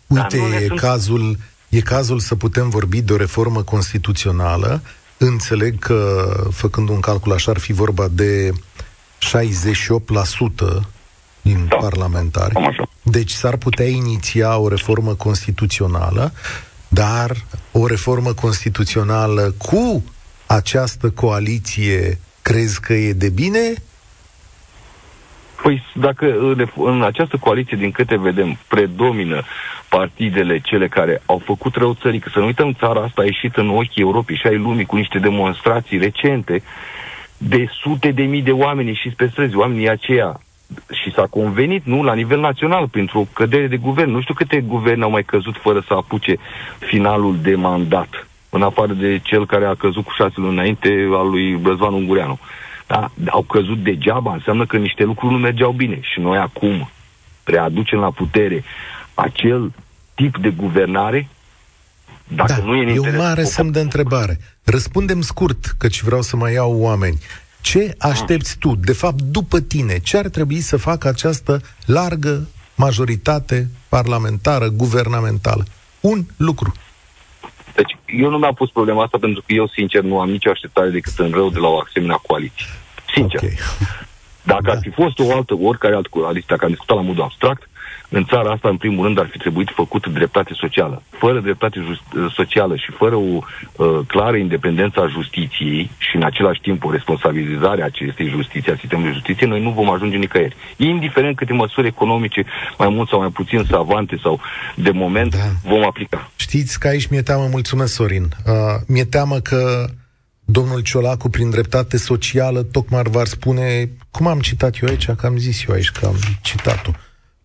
Uite, 0.07 0.37
e, 0.37 0.67
sunt... 0.67 0.79
cazul, 0.79 1.37
e 1.69 1.81
cazul 1.81 2.19
să 2.19 2.35
putem 2.35 2.69
vorbi 2.69 3.03
de 3.03 3.13
o 3.13 3.17
reformă 3.17 3.63
constituțională. 3.63 4.83
Înțeleg 5.19 5.79
că, 5.79 6.29
făcând 6.51 6.89
un 6.89 7.01
calcul 7.01 7.33
așa, 7.33 7.51
ar 7.51 7.59
fi 7.59 7.73
vorba 7.73 8.07
de 8.11 8.53
68% 9.19 10.83
din 11.43 11.67
da. 11.69 11.77
parlamentari. 11.77 12.55
Deci 13.03 13.31
s-ar 13.31 13.57
putea 13.57 13.87
iniția 13.87 14.59
o 14.59 14.69
reformă 14.69 15.15
constituțională, 15.15 16.33
dar 16.89 17.31
o 17.73 17.87
reformă 17.87 18.33
constituțională 18.33 19.55
cu 19.59 20.05
această 20.47 21.11
coaliție 21.11 22.19
crezi 22.43 22.81
că 22.81 22.93
e 22.93 23.13
de 23.13 23.29
bine? 23.29 23.75
Păi 25.63 25.85
dacă 25.95 26.55
în 26.77 27.03
această 27.03 27.37
coaliție, 27.37 27.77
din 27.77 27.91
câte 27.91 28.17
vedem, 28.17 28.59
predomină 28.69 29.43
partidele 29.89 30.61
cele 30.61 30.89
care 30.89 31.23
au 31.27 31.43
făcut 31.45 31.75
rău 31.75 31.97
țării, 32.01 32.19
că 32.19 32.29
să 32.33 32.39
nu 32.39 32.47
uităm, 32.47 32.73
țara 32.73 33.01
asta 33.01 33.23
a 33.23 33.25
ieșit 33.25 33.57
în 33.57 33.69
ochii 33.69 34.03
Europei 34.03 34.37
și 34.37 34.47
ai 34.47 34.57
lumii 34.57 34.87
cu 34.87 34.97
niște 34.97 35.19
demonstrații 35.19 35.99
recente 35.99 36.63
de 37.39 37.69
sute 37.81 38.11
de 38.11 38.23
mii 38.23 38.43
de 38.43 38.53
oameni 38.53 38.95
și 38.95 39.09
pe 39.09 39.29
străzi, 39.29 39.57
oamenii 39.57 39.89
aceia 39.89 40.41
și 41.03 41.13
s-a 41.13 41.27
convenit, 41.31 41.85
nu, 41.85 42.03
la 42.03 42.15
nivel 42.15 42.41
național, 42.41 42.89
pentru 42.89 43.19
o 43.19 43.27
cădere 43.33 43.67
de 43.67 43.77
guvern. 43.77 44.11
Nu 44.11 44.21
știu 44.21 44.35
câte 44.35 44.61
guverne 44.61 45.03
au 45.03 45.11
mai 45.11 45.25
căzut 45.25 45.57
fără 45.57 45.85
să 45.87 45.95
apuce 45.95 46.37
finalul 46.79 47.37
de 47.43 47.55
mandat, 47.55 48.27
în 48.51 48.63
afară 48.63 48.93
de 48.93 49.19
cel 49.23 49.47
care 49.47 49.65
a 49.65 49.75
căzut 49.75 50.05
cu 50.05 50.13
șase 50.13 50.35
luni 50.35 50.53
înainte 50.53 51.09
al 51.13 51.31
lui 51.31 51.61
Răzvan 51.65 51.93
Ungureanu. 51.93 52.39
Da? 52.87 53.11
Au 53.29 53.43
căzut 53.43 53.83
degeaba, 53.83 54.33
înseamnă 54.33 54.67
că 54.67 54.77
niște 54.77 55.05
lucruri 55.05 55.33
nu 55.33 55.39
mergeau 55.39 55.73
bine. 55.73 55.99
Și 56.01 56.21
noi 56.21 56.39
acum 56.39 56.91
readucem 57.45 57.99
la 57.99 58.11
putere 58.11 58.65
acel 59.15 59.73
tip 60.15 60.37
de 60.39 60.51
guvernare 60.51 61.29
dacă 62.29 62.53
da, 62.53 62.65
nu 62.65 62.77
e 62.77 62.83
în 62.83 62.89
e 62.89 62.99
un 62.99 63.17
mare 63.17 63.45
semn 63.45 63.71
de 63.71 63.81
întrebare. 63.81 64.39
Răspundem 64.65 65.21
scurt, 65.21 65.75
căci 65.79 66.03
vreau 66.03 66.23
să 66.23 66.37
mai 66.37 66.53
iau 66.53 66.81
oameni. 66.81 67.19
Ce 67.61 67.95
aștepți 67.99 68.59
tu, 68.59 68.75
de 68.75 68.93
fapt, 68.93 69.23
după 69.23 69.61
tine? 69.61 69.99
Ce 69.99 70.17
ar 70.17 70.29
trebui 70.29 70.61
să 70.61 70.77
facă 70.77 71.09
această 71.09 71.61
largă 71.87 72.49
majoritate 72.75 73.69
parlamentară, 73.89 74.69
guvernamentală? 74.69 75.65
Un 76.01 76.25
lucru. 76.37 76.73
Deci, 77.75 77.97
eu 78.07 78.31
nu 78.31 78.39
mi-am 78.39 78.55
pus 78.55 78.71
problema 78.71 79.03
asta 79.03 79.19
pentru 79.19 79.43
că 79.47 79.53
eu, 79.53 79.69
sincer, 79.69 80.03
nu 80.03 80.21
am 80.21 80.31
nicio 80.31 80.51
așteptare 80.51 80.91
decât 80.91 81.19
în 81.19 81.31
rău 81.31 81.51
de 81.51 81.59
la 81.59 81.69
o 81.69 81.79
asemenea 81.79 82.21
coaliție. 82.27 82.67
Sincer. 83.15 83.41
Okay. 83.43 83.59
Dacă 84.43 84.63
da. 84.63 84.73
ar 84.73 84.79
fi 84.83 84.91
fost 84.91 85.19
o 85.19 85.35
altă, 85.35 85.55
oricare 85.55 85.95
altă 85.95 86.09
coaliție, 86.11 86.47
dacă 86.49 86.65
am 86.65 86.71
discutat 86.71 86.97
la 86.97 87.03
modul 87.03 87.23
abstract, 87.23 87.68
în 88.09 88.25
țara 88.25 88.51
asta, 88.51 88.69
în 88.69 88.77
primul 88.77 89.05
rând, 89.05 89.19
ar 89.19 89.29
fi 89.31 89.39
trebuit 89.39 89.71
făcut 89.75 90.07
dreptate 90.07 90.53
socială. 90.55 91.03
Fără 91.11 91.41
dreptate 91.41 91.81
just- 91.81 92.17
uh, 92.17 92.33
socială 92.35 92.77
și 92.77 92.91
fără 92.91 93.15
o 93.15 93.39
uh, 93.77 93.99
clară 94.07 94.37
independență 94.37 95.01
a 95.01 95.07
justiției 95.07 95.91
și, 95.99 96.17
în 96.17 96.23
același 96.23 96.61
timp, 96.61 96.85
o 96.85 96.91
responsabilizare 96.91 97.83
a 97.83 97.85
acestei 97.85 98.29
justiții, 98.29 98.73
a 98.73 98.77
sistemului 98.81 99.11
de 99.11 99.17
justiție, 99.17 99.47
noi 99.47 99.63
nu 99.63 99.71
vom 99.71 99.91
ajunge 99.91 100.17
nicăieri. 100.17 100.57
Indiferent 100.77 101.37
câte 101.37 101.53
măsuri 101.53 101.87
economice, 101.87 102.45
mai 102.79 102.89
mult 102.89 103.09
sau 103.09 103.19
mai 103.19 103.31
puțin 103.31 103.65
savante 103.71 104.19
sau 104.23 104.41
de 104.75 104.91
moment, 104.91 105.37
da. 105.37 105.71
vom 105.71 105.85
aplica. 105.85 106.31
Știți 106.37 106.81
că 106.81 106.89
aici 106.89 107.07
mi-e 107.07 107.23
teamă, 107.23 107.47
mulțumesc, 107.51 107.93
Sorin, 107.93 108.29
uh, 108.47 108.53
mi-e 108.87 109.05
teamă 109.05 109.39
că 109.39 109.85
domnul 110.45 110.81
Ciolacu, 110.81 111.29
prin 111.29 111.51
dreptate 111.51 111.97
socială, 111.97 112.63
tocmai 112.63 113.03
v-ar 113.03 113.27
spune, 113.27 113.91
cum 114.11 114.27
am 114.27 114.41
citat 114.41 114.79
eu 114.83 114.89
aici, 114.89 115.11
că 115.11 115.27
am 115.27 115.37
zis 115.37 115.65
eu 115.69 115.75
aici 115.75 115.91
că 115.91 116.07
am 116.07 116.17
citat-o, 116.43 116.91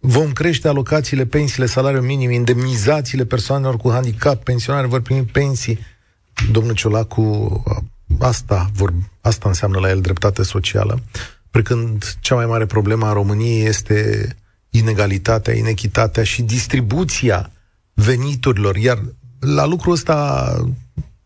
Vom 0.05 0.31
crește 0.31 0.67
alocațiile, 0.67 1.25
pensiile, 1.25 1.65
salariul 1.65 2.01
minim, 2.01 2.31
indemnizațiile 2.31 3.25
persoanelor 3.25 3.77
cu 3.77 3.91
handicap, 3.91 4.43
pensionari 4.43 4.87
vor 4.87 5.01
primi 5.01 5.23
pensii. 5.23 5.79
Domnul 6.51 6.73
Ciolacu, 6.73 7.63
asta, 8.19 8.69
vor, 8.73 8.93
asta 9.21 9.47
înseamnă 9.49 9.79
la 9.79 9.89
el 9.89 10.01
dreptate 10.01 10.43
socială, 10.43 10.99
precând 11.51 12.17
cea 12.19 12.35
mai 12.35 12.45
mare 12.45 12.65
problemă 12.65 13.05
a 13.05 13.13
României 13.13 13.65
este 13.65 14.27
inegalitatea, 14.69 15.53
inechitatea 15.53 16.23
și 16.23 16.41
distribuția 16.41 17.51
veniturilor. 17.93 18.75
Iar 18.75 19.03
la 19.39 19.65
lucrul 19.65 19.93
ăsta, 19.93 20.53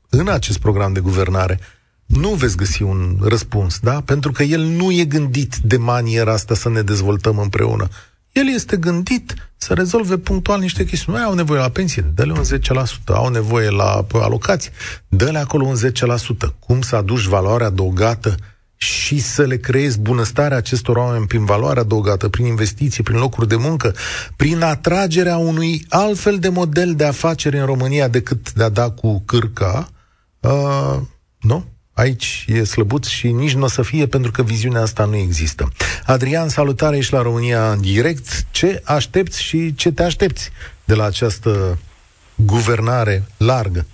în 0.10 0.28
acest 0.28 0.58
program 0.58 0.94
de 0.94 1.00
guvernare, 1.00 1.60
nu 2.06 2.30
veți 2.30 2.58
găsi 2.58 2.82
un 2.82 3.18
răspuns, 3.22 3.80
da? 3.80 4.02
Pentru 4.02 4.32
că 4.32 4.44
el 4.44 4.62
nu 4.62 4.92
e 4.92 5.06
gândit 5.06 5.56
de 5.56 5.78
maniera 5.78 6.32
asta 6.32 6.56
să 6.56 6.70
ne 6.70 6.82
dezvoltăm 6.82 7.38
împreună. 7.38 7.88
El 8.38 8.47
este 8.54 8.78
gândit 8.78 9.34
să 9.58 9.73
rezolve 9.73 10.17
punctual 10.17 10.60
niște 10.60 10.86
chestiuni. 10.86 11.17
Mai 11.17 11.28
au 11.28 11.34
nevoie 11.34 11.60
la 11.60 11.69
pensie, 11.69 12.02
dă-le 12.13 12.32
un 12.32 12.43
10%. 12.43 13.04
Au 13.06 13.30
nevoie 13.30 13.69
la 13.69 14.06
alocații, 14.13 14.71
dă-le 15.08 15.38
acolo 15.38 15.65
un 15.65 15.76
10%. 15.76 16.54
Cum 16.60 16.82
să 16.82 16.95
aduci 16.95 17.23
valoarea 17.23 17.67
adăugată 17.67 18.36
și 18.76 19.19
să 19.19 19.43
le 19.43 19.58
creezi 19.58 20.00
bunăstarea 20.00 20.58
acestor 20.58 20.95
oameni 20.95 21.28
prin 21.28 21.45
valoare 21.45 21.80
adăugată, 21.80 22.30
prin 22.30 22.45
investiții, 22.45 23.04
prin 23.04 23.17
locuri 23.17 23.47
de 23.47 23.56
muncă, 23.56 23.95
prin 24.36 24.62
atragerea 24.62 25.38
unui 25.38 25.86
altfel 25.89 26.39
de 26.39 26.50
model 26.50 26.95
de 26.95 27.06
afaceri 27.06 27.58
în 27.58 27.65
România 27.65 28.08
decât 28.08 28.54
de 28.54 28.63
a 28.63 28.69
da 28.69 28.89
cu 28.89 29.19
cârca, 29.26 29.89
uh, 30.39 30.97
nu? 31.39 31.65
Aici 31.98 32.46
e 32.48 32.64
slăbuț 32.64 33.08
și 33.08 33.32
nici 33.32 33.54
nu 33.54 33.64
o 33.64 33.68
să 33.68 33.82
fie 33.82 34.08
pentru 34.08 34.32
că 34.32 34.44
viziunea 34.44 34.82
asta 34.82 35.06
nu 35.06 35.16
există. 35.16 35.72
Adrian, 36.06 36.50
salutare, 36.50 36.98
ești 36.98 37.14
la 37.14 37.22
România 37.22 37.72
în 37.72 37.82
direct. 37.82 38.46
Ce 38.52 38.82
aștepți 38.86 39.44
și 39.44 39.76
ce 39.76 39.92
te 39.92 40.04
aștepți 40.04 40.52
de 40.84 40.94
la 40.94 41.06
această 41.06 41.78
guvernare 42.36 43.24
largă? 43.38 43.86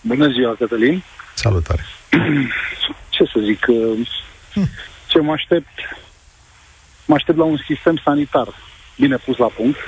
Bună 0.00 0.28
ziua, 0.28 0.54
Cătălin. 0.54 1.02
Salutare. 1.34 1.84
Ce 3.14 3.24
să 3.24 3.40
zic? 3.44 3.64
Hm. 4.52 4.68
Ce 5.06 5.18
mă 5.18 5.32
aștept? 5.32 5.78
Mă 7.04 7.14
aștept 7.14 7.38
la 7.38 7.44
un 7.44 7.58
sistem 7.66 8.00
sanitar 8.04 8.48
bine 8.96 9.16
pus 9.16 9.36
la 9.36 9.46
punct 9.46 9.78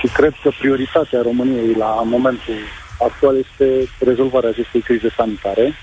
și 0.00 0.06
cred 0.12 0.34
că 0.42 0.50
prioritatea 0.58 1.22
României 1.22 1.74
la 1.74 2.02
momentul 2.04 2.58
actual 2.98 3.36
este 3.36 3.88
rezolvarea 3.98 4.48
acestei 4.48 4.80
crize 4.80 5.08
sanitare. 5.16 5.74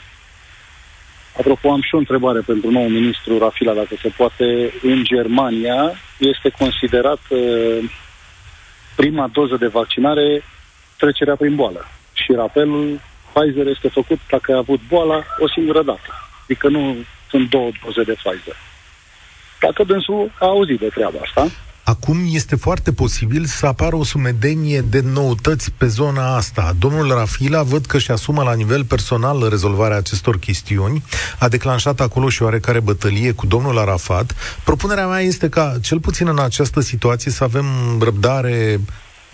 Apropo, 1.40 1.72
am 1.72 1.82
și 1.82 1.96
o 1.96 1.98
întrebare 1.98 2.40
pentru 2.40 2.70
nou 2.72 2.88
ministru 2.88 3.38
Rafila, 3.38 3.74
dacă 3.74 3.96
se 4.02 4.10
poate. 4.18 4.74
În 4.82 5.04
Germania 5.04 5.94
este 6.18 6.50
considerat 6.50 7.20
uh, 7.30 7.90
prima 8.96 9.30
doză 9.34 9.56
de 9.56 9.68
vaccinare 9.68 10.44
trecerea 10.98 11.36
prin 11.36 11.56
boală. 11.56 11.88
Și 12.14 12.32
rapelul 12.32 13.00
Pfizer 13.34 13.68
este 13.68 13.90
făcut 13.90 14.20
dacă 14.30 14.54
a 14.54 14.58
avut 14.58 14.80
boala 14.88 15.24
o 15.40 15.48
singură 15.48 15.84
dată. 15.84 16.10
Adică 16.44 16.68
nu 16.68 16.96
sunt 17.30 17.50
două 17.50 17.70
doze 17.86 18.04
de 18.04 18.14
Pfizer. 18.14 18.56
Dacă 19.60 19.84
dânsul 19.84 20.32
a 20.40 20.46
auzit 20.46 20.80
de 20.80 20.88
treaba 20.88 21.20
asta, 21.22 21.48
Acum 21.88 22.18
este 22.30 22.56
foarte 22.56 22.92
posibil 22.94 23.46
să 23.46 23.66
apară 23.66 23.96
o 23.96 24.04
sumedenie 24.04 24.82
de 24.82 25.02
noutăți 25.14 25.72
pe 25.72 25.88
zona 25.88 26.36
asta. 26.36 26.76
Domnul 26.80 27.08
Rafila 27.08 27.64
văd 27.64 27.86
că 27.86 27.98
și 27.98 28.12
asumă 28.12 28.44
la 28.44 28.54
nivel 28.54 28.86
personal 28.86 29.50
rezolvarea 29.50 29.98
acestor 29.98 30.40
chestiuni. 30.40 31.04
A 31.40 31.48
declanșat 31.48 32.00
acolo 32.00 32.30
și 32.30 32.44
oarecare 32.44 32.80
bătălie 32.80 33.32
cu 33.32 33.46
domnul 33.46 33.78
Arafat. 33.78 34.36
Propunerea 34.64 35.08
mea 35.08 35.20
este 35.20 35.50
ca, 35.50 35.78
cel 35.82 36.00
puțin 36.00 36.28
în 36.28 36.40
această 36.40 36.82
situație, 36.82 37.32
să 37.32 37.44
avem 37.44 37.66
răbdare 38.00 38.80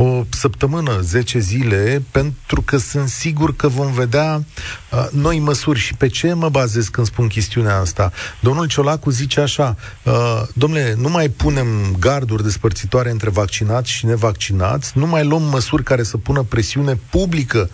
o 0.04 0.24
săptămână, 0.30 1.00
10 1.02 1.40
zile, 1.40 2.04
pentru 2.12 2.62
că 2.62 2.78
sunt 2.78 3.10
sigur 3.10 3.56
că 3.56 3.68
vom 3.68 3.92
vedea 3.92 4.44
uh, 4.92 5.08
noi 5.12 5.40
măsuri. 5.40 5.80
Și 5.80 5.94
pe 5.94 6.08
ce 6.08 6.34
mă 6.34 6.50
bazez 6.50 6.88
când 6.88 7.08
spun 7.08 7.28
chestiunea 7.28 7.78
asta? 7.78 8.12
Domnul 8.40 8.68
Ciolacu 8.68 9.10
zice 9.10 9.40
așa, 9.40 9.76
uh, 10.04 10.42
domnule, 10.54 10.96
nu 10.98 11.10
mai 11.10 11.30
punem 11.30 11.68
garduri 12.00 12.44
despărțitoare 12.44 13.10
între 13.10 13.30
vaccinați 13.30 13.92
și 13.92 14.06
nevaccinați, 14.06 14.92
nu 14.98 15.08
mai 15.08 15.26
luăm 15.26 15.42
măsuri 15.42 15.84
care 15.84 16.04
să 16.04 16.18
pună 16.18 16.42
presiune 16.42 17.00
publică 17.10 17.70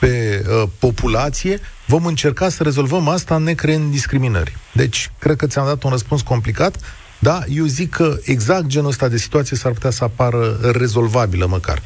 pe 0.00 0.44
uh, 0.48 0.68
populație, 0.78 1.60
vom 1.86 2.06
încerca 2.06 2.48
să 2.48 2.62
rezolvăm 2.62 3.08
asta 3.08 3.36
necreând 3.36 3.90
discriminări. 3.90 4.56
Deci, 4.72 5.10
cred 5.18 5.36
că 5.36 5.46
ți-am 5.46 5.66
dat 5.66 5.82
un 5.82 5.90
răspuns 5.90 6.22
complicat, 6.22 6.76
da, 7.22 7.40
eu 7.48 7.64
zic 7.64 7.90
că 7.90 8.16
exact 8.22 8.66
genul 8.66 8.88
ăsta 8.88 9.08
de 9.08 9.16
situație 9.16 9.56
s-ar 9.56 9.72
putea 9.72 9.90
să 9.90 10.04
apară 10.04 10.58
rezolvabilă 10.72 11.46
măcar. 11.46 11.82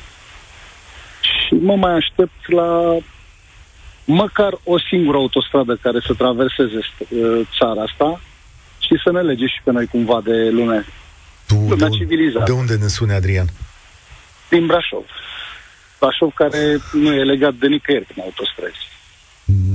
Și 1.21 1.55
mă 1.55 1.77
mai 1.77 1.93
aștept 1.93 2.53
la 2.53 2.97
măcar 4.05 4.53
o 4.65 4.79
singură 4.79 5.17
autostradă 5.17 5.79
care 5.83 5.99
să 6.07 6.15
traverseze 6.15 6.79
uh, 6.79 7.41
țara 7.59 7.83
asta 7.83 8.21
și 8.79 9.01
să 9.05 9.11
ne 9.11 9.21
lege 9.21 9.47
și 9.47 9.61
pe 9.65 9.71
noi 9.71 9.87
cumva 9.87 10.21
de 10.25 10.49
lume. 10.51 10.87
Tu, 11.47 11.55
lumea 11.55 11.89
de, 11.89 11.97
civilizată. 11.97 12.45
De 12.45 12.59
unde 12.59 12.77
ne 12.77 12.87
sune, 12.87 13.15
Adrian? 13.15 13.47
Din 14.49 14.67
Brașov. 14.67 15.05
Brașov 15.99 16.33
care 16.35 16.79
nu 16.93 17.13
e 17.15 17.25
legat 17.25 17.55
de 17.55 17.67
nicăieri 17.67 18.05
prin 18.05 18.23
autostrăzi. 18.23 18.85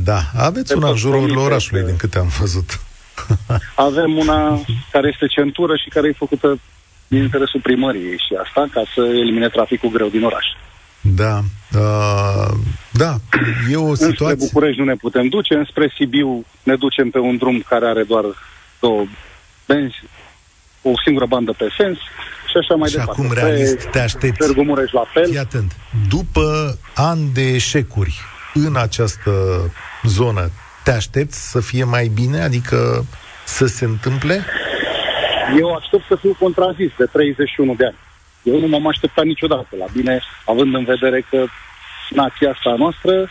Da, 0.04 0.22
aveți 0.36 0.76
una 0.76 0.90
în 0.90 0.96
jurul 0.96 1.38
orașului, 1.38 1.84
din 1.84 1.96
câte 1.96 2.18
am 2.18 2.28
văzut. 2.40 2.80
Avem 3.76 4.18
una 4.18 4.62
care 4.92 5.10
este 5.14 5.28
centură 5.28 5.76
și 5.76 5.90
care 5.90 6.08
e 6.08 6.24
făcută 6.26 6.60
din 7.08 7.22
interesul 7.22 7.60
primăriei 7.60 8.18
și 8.18 8.36
asta 8.44 8.68
ca 8.74 8.84
să 8.94 9.02
elimine 9.02 9.50
traficul 9.50 9.90
greu 9.90 10.08
din 10.08 10.24
oraș. 10.24 10.46
Da, 11.02 11.40
uh, 11.74 12.54
da, 12.92 13.16
e 13.72 13.76
o 13.76 13.96
situație... 13.96 14.26
Înspre 14.26 14.36
București 14.46 14.80
nu 14.80 14.86
ne 14.86 14.96
putem 14.96 15.28
duce, 15.28 15.54
înspre 15.54 15.94
Sibiu 15.96 16.46
ne 16.64 16.76
ducem 16.76 17.10
pe 17.10 17.20
un 17.20 17.38
drum 17.38 17.64
care 17.70 17.88
are 17.88 18.04
doar 18.04 18.24
două 18.80 19.06
benzi, 19.66 20.04
o 20.82 20.92
singură 21.04 21.26
bandă 21.26 21.54
pe 21.58 21.68
sens 21.78 21.98
și 22.50 22.58
așa 22.62 22.76
mai 22.76 22.90
și 22.90 22.96
departe. 22.96 23.22
acum, 23.22 23.34
realist, 23.34 23.86
te 23.86 24.00
aștepți... 24.00 24.38
Târgu 24.38 24.64
Mureș 24.64 24.92
la 24.92 25.04
fel. 25.14 25.28
Fii 25.30 25.38
atent. 25.38 25.76
După 26.10 26.78
ani 26.96 27.30
de 27.34 27.42
eșecuri 27.42 28.20
în 28.54 28.76
această 28.76 29.32
zonă, 30.04 30.52
te 30.84 30.92
aștepți 30.92 31.50
să 31.50 31.60
fie 31.60 31.84
mai 31.84 32.08
bine? 32.08 32.42
Adică 32.42 33.06
să 33.46 33.66
se 33.66 33.86
întâmple? 33.86 34.46
Eu 35.60 35.74
aștept 35.74 36.04
să 36.08 36.16
fiu 36.16 36.36
contrazis 36.40 36.92
de 36.98 37.06
31 37.06 37.74
de 37.76 37.86
ani. 37.86 37.98
Eu 38.44 38.60
nu 38.60 38.68
m-am 38.68 38.88
așteptat 38.88 39.26
niciodată 39.26 39.76
la 39.80 39.86
bine, 39.94 40.22
având 40.46 40.74
în 40.74 40.84
vedere 40.84 41.26
că 41.30 41.46
nația 42.10 42.50
asta 42.50 42.76
noastră 42.78 43.28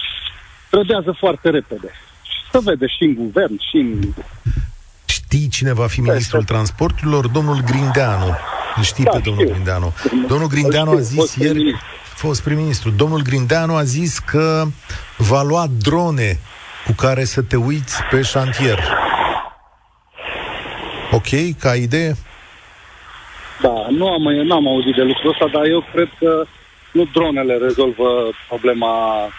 trădează 0.70 1.16
foarte 1.18 1.50
repede. 1.50 1.90
Și 2.22 2.50
să 2.50 2.60
vede 2.64 2.86
și 2.86 3.02
în 3.02 3.14
guvern, 3.14 3.58
și 3.70 3.76
în... 3.76 4.00
Știi 5.04 5.48
cine 5.48 5.72
va 5.72 5.86
fi 5.86 6.00
ministrul 6.00 6.42
transporturilor? 6.42 7.26
Domnul 7.26 7.60
Grindeanu. 7.64 8.36
Știi 8.82 9.04
da, 9.04 9.10
pe 9.10 9.18
domnul 9.18 9.42
știu. 9.42 9.54
Grindeanu. 9.54 9.94
Domnul 10.26 10.48
Grindeanu 10.48 10.90
a 10.90 11.00
zis 11.00 11.34
ieri, 11.34 11.76
fost 12.14 12.42
prim-ministru, 12.42 12.90
domnul 12.90 13.22
Grindeanu 13.22 13.74
a 13.74 13.82
zis 13.82 14.18
că 14.18 14.66
va 15.16 15.42
lua 15.42 15.66
drone 15.78 16.38
cu 16.86 16.92
care 16.92 17.24
să 17.24 17.42
te 17.42 17.56
uiți 17.56 18.02
pe 18.10 18.22
șantier. 18.22 18.78
Ok, 21.10 21.58
ca 21.58 21.74
idee? 21.74 22.14
Da, 23.62 23.86
nu 23.90 24.08
am, 24.08 24.22
n-am 24.22 24.68
auzit 24.68 24.94
de 24.94 25.02
lucrul 25.02 25.30
ăsta, 25.30 25.46
dar 25.52 25.64
eu 25.64 25.84
cred 25.92 26.08
că 26.18 26.46
nu 26.92 27.04
dronele 27.12 27.56
rezolvă 27.56 28.30
problema 28.48 28.92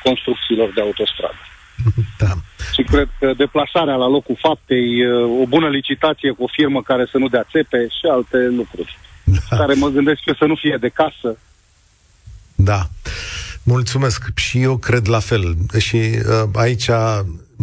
construcțiilor 0.04 0.72
de 0.76 0.82
autostradă. 0.82 1.42
Da. 2.18 2.32
Și 2.74 2.84
cred 2.84 3.10
că 3.20 3.34
deplasarea 3.38 3.96
la 3.96 4.08
locul 4.08 4.38
faptei, 4.40 5.12
o 5.42 5.46
bună 5.46 5.68
licitație 5.68 6.32
cu 6.32 6.44
o 6.44 6.48
firmă 6.52 6.82
care 6.82 7.06
să 7.12 7.18
nu 7.18 7.28
dea 7.28 7.46
țepe 7.52 7.88
și 7.88 8.06
alte 8.12 8.38
lucruri. 8.38 9.00
Da. 9.24 9.58
Care 9.58 9.74
mă 9.74 9.88
gândesc 9.88 10.20
eu 10.26 10.34
să 10.34 10.46
nu 10.46 10.56
fie 10.56 10.78
de 10.80 10.90
casă. 10.90 11.38
Da. 12.56 12.82
Mulțumesc. 13.64 14.30
Și 14.36 14.62
eu 14.62 14.78
cred 14.78 15.08
la 15.08 15.20
fel. 15.20 15.58
Și 15.78 15.96
uh, 15.96 16.50
aici 16.54 16.90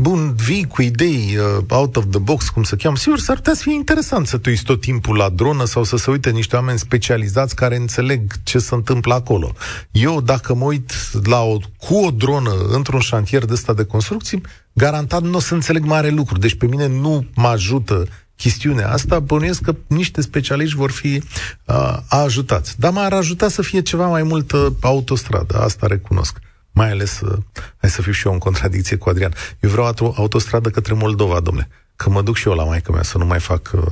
bun, 0.00 0.34
vii 0.34 0.66
cu 0.66 0.82
idei 0.82 1.37
uh, 1.37 1.64
out 1.68 1.96
of 1.96 2.04
the 2.11 2.18
box, 2.18 2.48
cum 2.48 2.62
să 2.62 2.76
cheamă, 2.76 2.96
sigur, 2.96 3.18
s-ar 3.18 3.37
putea 3.37 3.54
să 3.54 3.62
fie 3.62 3.74
interesant 3.74 4.26
să 4.26 4.38
tu 4.38 4.50
uiți 4.50 4.62
tot 4.62 4.80
timpul 4.80 5.16
la 5.16 5.28
dronă 5.28 5.64
sau 5.64 5.84
să 5.84 5.96
se 5.96 6.11
uite 6.11 6.30
niște 6.30 6.56
oameni 6.56 6.78
specializați 6.78 7.54
care 7.54 7.76
înțeleg 7.76 8.32
ce 8.42 8.58
se 8.58 8.74
întâmplă 8.74 9.14
acolo. 9.14 9.52
Eu, 9.90 10.20
dacă 10.20 10.54
mă 10.54 10.64
uit 10.64 10.92
la 11.26 11.42
o, 11.42 11.56
cu 11.78 11.94
o 11.94 12.11
dronă 12.11 12.52
într-un 12.68 13.00
șantier 13.00 13.44
de 13.44 13.52
ăsta 13.52 13.72
de 13.72 13.84
construcții, 13.84 14.40
garantat 14.72 15.22
nu 15.22 15.37
o 15.37 15.40
să 15.40 15.54
înțeleg 15.54 15.84
mare 15.84 16.08
lucru. 16.08 16.38
Deci 16.38 16.54
pe 16.54 16.66
mine 16.66 16.87
nu 16.87 17.26
mă 17.34 17.48
ajută 17.48 18.06
chestiunea 18.38 18.92
asta, 18.92 19.18
bănuiesc 19.18 19.62
că 19.62 19.74
niște 19.87 20.20
specialiști 20.20 20.77
vor 20.77 20.90
fi 20.90 21.22
uh, 21.64 21.96
ajutați. 22.09 22.81
Dar 22.81 22.92
m-ar 22.92 23.12
ajuta 23.12 23.48
să 23.48 23.62
fie 23.62 23.83
ceva 23.83 24.07
mai 24.07 24.22
multă 24.22 24.77
autostradă, 24.81 25.59
asta 25.59 25.87
recunosc 25.87 26.38
mai 26.72 26.90
ales, 26.90 27.20
uh, 27.20 27.38
hai 27.81 27.90
să 27.90 28.03
fiu 28.03 28.12
și 28.12 28.27
eu 28.27 28.33
în 28.33 28.38
contradicție 28.38 28.96
cu 28.96 29.09
Adrian, 29.09 29.33
eu 29.61 29.70
vreau 29.70 29.94
o 29.98 30.12
autostradă 30.16 30.68
către 30.70 30.94
Moldova, 30.94 31.40
domnule, 31.40 31.68
că 31.96 32.11
mă 32.11 32.22
duc 32.22 32.37
și 32.37 32.48
eu 32.48 32.55
la 32.55 32.64
maică 32.64 32.92
mea 32.92 33.03
să 33.03 33.18
nu 33.18 33.24
mai 33.24 33.40
fac 33.40 33.70
uh, 33.74 33.83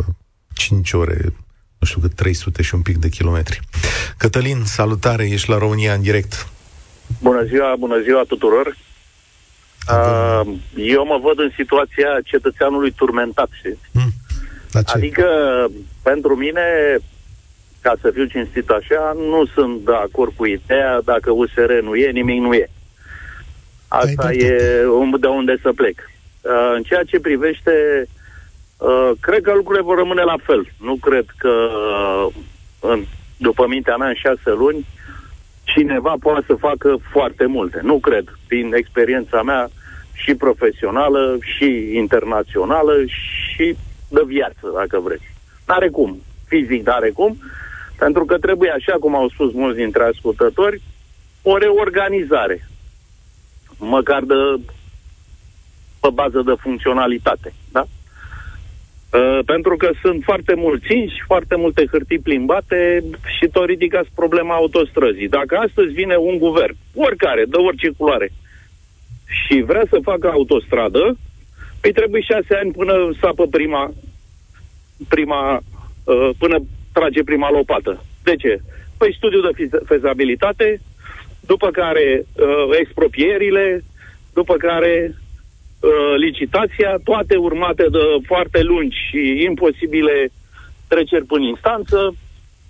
5 0.54 0.92
ore, 0.92 1.18
nu 1.78 1.86
știu 1.86 2.00
cât, 2.00 2.14
300 2.14 2.62
și 2.62 2.74
un 2.74 2.82
pic 2.82 2.96
de 2.96 3.08
kilometri. 3.08 3.60
Cătălin, 4.16 4.62
salutare, 4.64 5.28
ești 5.28 5.50
la 5.50 5.58
România 5.58 5.94
în 5.94 6.02
direct. 6.02 6.48
Bună 7.22 7.42
ziua, 7.42 7.76
bună 7.78 8.00
ziua 8.02 8.22
tuturor. 8.28 8.76
Uh, 9.88 10.54
eu 10.74 11.06
mă 11.06 11.18
văd 11.22 11.38
în 11.38 11.50
situația 11.56 12.08
cetățeanului 12.24 12.92
turmentat. 12.92 13.48
Hmm. 14.84 14.94
Adică, 14.94 15.26
pentru 16.02 16.34
mine, 16.34 16.96
ca 17.80 17.94
să 18.00 18.10
fiu 18.10 18.24
cinstit 18.24 18.68
așa, 18.68 19.16
nu 19.28 19.46
sunt 19.54 19.84
de 19.84 19.92
acord 19.92 20.32
cu 20.36 20.46
ideea, 20.46 21.00
dacă 21.04 21.30
USR 21.30 21.72
nu 21.82 21.94
e, 21.94 22.10
nimic 22.10 22.40
nu 22.40 22.54
e. 22.54 22.68
Asta 23.88 24.32
e 24.32 24.84
de 25.20 25.26
unde 25.26 25.56
să 25.62 25.72
plec. 25.72 26.10
Uh, 26.40 26.72
în 26.76 26.82
ceea 26.82 27.02
ce 27.02 27.20
privește, 27.20 27.72
uh, 28.76 29.10
cred 29.20 29.42
că 29.42 29.52
lucrurile 29.52 29.84
vor 29.84 29.96
rămâne 29.96 30.22
la 30.22 30.36
fel. 30.42 30.66
Nu 30.80 30.96
cred 30.96 31.24
că, 31.36 31.48
uh, 31.48 32.34
în, 32.80 33.04
după 33.36 33.66
mintea 33.68 33.96
mea, 33.96 34.08
în 34.08 34.14
șase 34.14 34.50
luni, 34.50 34.86
cineva 35.64 36.14
poate 36.20 36.44
să 36.46 36.54
facă 36.54 36.98
foarte 37.10 37.46
multe. 37.46 37.80
Nu 37.82 37.98
cred, 37.98 38.38
prin 38.46 38.74
experiența 38.74 39.42
mea 39.42 39.68
și 40.12 40.34
profesională, 40.34 41.38
și 41.40 41.90
internațională, 41.94 43.04
și 43.06 43.76
de 44.08 44.22
viață, 44.26 44.72
dacă 44.74 45.00
vreți. 45.00 45.34
N-are 45.66 45.88
cum. 45.88 46.22
Fizic 46.46 46.86
n-are 46.86 47.10
cum. 47.10 47.38
Pentru 47.98 48.24
că 48.24 48.38
trebuie, 48.38 48.70
așa 48.70 48.96
cum 49.00 49.14
au 49.14 49.28
spus 49.28 49.52
mulți 49.52 49.78
dintre 49.78 50.02
ascultători, 50.02 50.82
o 51.42 51.56
reorganizare. 51.56 52.68
Măcar 53.78 54.22
de 54.22 54.34
pe 56.00 56.08
bază 56.12 56.42
de 56.46 56.54
funcționalitate. 56.58 57.52
Da? 57.72 57.86
Uh, 59.12 59.38
pentru 59.44 59.76
că 59.76 59.90
sunt 60.02 60.22
foarte 60.24 60.54
mulți 60.54 60.92
inși, 60.92 61.22
foarte 61.26 61.56
multe 61.56 61.86
hârtii 61.90 62.18
plimbate 62.18 63.04
și 63.38 63.46
tot 63.52 63.66
ridicați 63.66 64.08
problema 64.14 64.54
autostrăzii. 64.54 65.28
Dacă 65.28 65.56
astăzi 65.56 65.92
vine 65.92 66.16
un 66.16 66.38
guvern, 66.38 66.76
oricare, 66.94 67.44
de 67.48 67.56
orice 67.56 67.90
culoare, 67.96 68.32
și 69.26 69.60
vrea 69.60 69.84
să 69.90 69.98
facă 70.02 70.30
autostradă, 70.30 71.16
îi 71.82 71.92
trebuie 71.92 72.20
șase 72.20 72.54
ani 72.54 72.72
până 72.72 73.10
sapă 73.20 73.46
prima, 73.46 73.92
prima 75.08 75.60
uh, 76.04 76.30
până 76.38 76.56
trage 76.92 77.22
prima 77.22 77.50
lopată. 77.50 78.04
De 78.22 78.36
ce? 78.36 78.58
Păi 78.98 79.14
studiul 79.14 79.52
de 79.56 79.68
fezabilitate, 79.84 80.80
după 81.40 81.70
care 81.70 82.22
uh, 82.24 82.76
expropierile, 82.80 83.84
după 84.34 84.54
care 84.56 85.14
uh, 85.80 86.14
licitația, 86.16 86.96
toate 87.04 87.36
urmate 87.36 87.86
de 87.90 87.98
foarte 88.26 88.62
lungi 88.62 88.96
și 89.08 89.42
imposibile 89.48 90.28
treceri 90.88 91.24
până 91.24 91.44
instanță, 91.44 92.14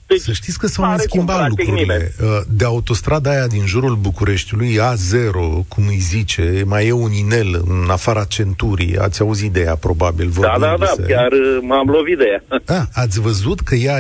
deci, 0.07 0.21
să 0.21 0.33
știți 0.33 0.59
că 0.59 0.67
s-au 0.67 0.85
mai 0.85 0.99
schimbat 0.99 1.49
lucrurile. 1.49 2.13
Uh, 2.23 2.41
de 2.49 2.65
autostrada 2.65 3.31
aia 3.31 3.47
din 3.47 3.67
jurul 3.67 3.97
Bucureștiului, 3.97 4.79
A0, 4.79 5.69
cum 5.69 5.87
îi 5.87 5.99
zice, 5.99 6.63
mai 6.67 6.87
e 6.87 6.93
un 6.93 7.13
inel 7.13 7.63
în 7.67 7.91
afara 7.91 8.25
centurii. 8.25 8.99
Ați 8.99 9.21
auzit 9.21 9.53
de 9.53 9.61
ea, 9.61 9.75
probabil. 9.75 10.33
Da, 10.41 10.57
da, 10.61 10.77
da, 10.79 11.05
chiar 11.07 11.33
uh, 11.33 11.59
m-am 11.63 11.89
lovit 11.89 12.19
de 12.19 12.25
ea. 12.25 12.61
A, 12.77 12.89
ați 13.03 13.21
văzut 13.21 13.61
că 13.61 13.75
ea 13.75 13.99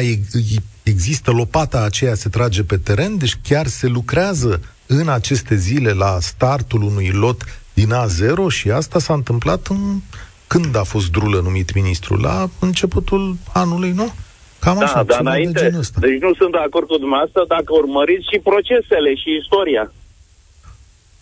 există, 0.82 1.30
lopata 1.30 1.82
aceea 1.82 2.14
se 2.14 2.28
trage 2.28 2.62
pe 2.62 2.76
teren, 2.76 3.18
deci 3.18 3.38
chiar 3.42 3.66
se 3.66 3.86
lucrează 3.86 4.60
în 4.86 5.08
aceste 5.08 5.56
zile 5.56 5.90
la 5.90 6.18
startul 6.20 6.82
unui 6.82 7.10
lot 7.10 7.44
din 7.74 7.92
A0 7.92 8.48
și 8.48 8.70
asta 8.70 8.98
s-a 8.98 9.14
întâmplat 9.14 9.66
în... 9.66 10.00
Când 10.46 10.76
a 10.76 10.82
fost 10.82 11.10
Drulă 11.10 11.40
numit 11.40 11.74
ministru? 11.74 12.16
La 12.16 12.50
începutul 12.58 13.36
anului, 13.52 13.90
nu? 13.90 14.14
Cam 14.66 14.78
da, 14.78 15.02
dar 15.10 15.20
înainte, 15.26 15.66
de 15.70 16.06
deci 16.06 16.22
nu 16.26 16.32
sunt 16.40 16.52
de 16.56 16.62
acord 16.68 16.86
cu 16.90 16.98
dumneavoastră 17.04 17.42
dacă 17.54 17.70
urmăriți 17.82 18.28
și 18.30 18.38
procesele 18.50 19.10
și 19.22 19.30
istoria. 19.42 19.84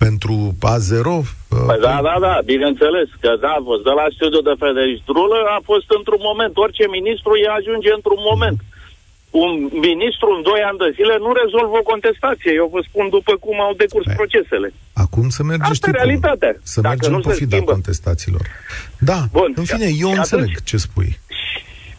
Pentru 0.05 0.35
A0? 0.73 1.09
Uh, 1.19 1.69
păi 1.69 1.81
da, 1.89 1.97
da, 2.09 2.17
da, 2.27 2.35
bineînțeles, 2.53 3.09
că 3.23 3.31
da, 3.45 3.53
a 3.59 3.63
fost 3.71 3.83
de 3.89 3.93
la 4.01 4.07
studiu 4.17 4.43
de 4.49 4.55
Federici 4.63 5.07
Drulă, 5.11 5.39
a 5.57 5.61
fost 5.71 5.89
într-un 5.99 6.23
moment, 6.29 6.53
orice 6.65 6.85
ministru 6.99 7.33
e 7.37 7.59
ajunge 7.59 7.91
într-un 7.99 8.23
moment. 8.31 8.59
un 9.45 9.53
ministru 9.89 10.29
în 10.37 10.41
doi 10.51 10.61
ani 10.69 10.79
de 10.85 10.91
zile 10.99 11.15
nu 11.25 11.31
rezolvă 11.43 11.77
o 11.81 11.89
contestație. 11.93 12.53
Eu 12.61 12.69
vă 12.75 12.81
spun 12.89 13.07
după 13.17 13.33
cum 13.45 13.57
au 13.67 13.73
decurs 13.85 14.07
Bine. 14.07 14.19
procesele. 14.21 14.69
Acum 15.05 15.27
să 15.37 15.41
merge, 15.51 15.69
Asta 15.73 15.89
e 15.91 15.99
realitatea. 16.01 16.53
Să 16.73 16.79
Dacă 16.81 16.95
mergem 16.95 17.13
nu 17.17 17.21
pe 17.29 17.35
fida 17.41 17.61
contestațiilor. 17.75 18.45
Da, 19.11 19.21
Bun. 19.39 19.51
în 19.61 19.65
fine, 19.73 19.89
eu 20.05 20.11
atunci, 20.11 20.25
înțeleg 20.25 20.51
ce 20.71 20.77
spui. 20.87 21.11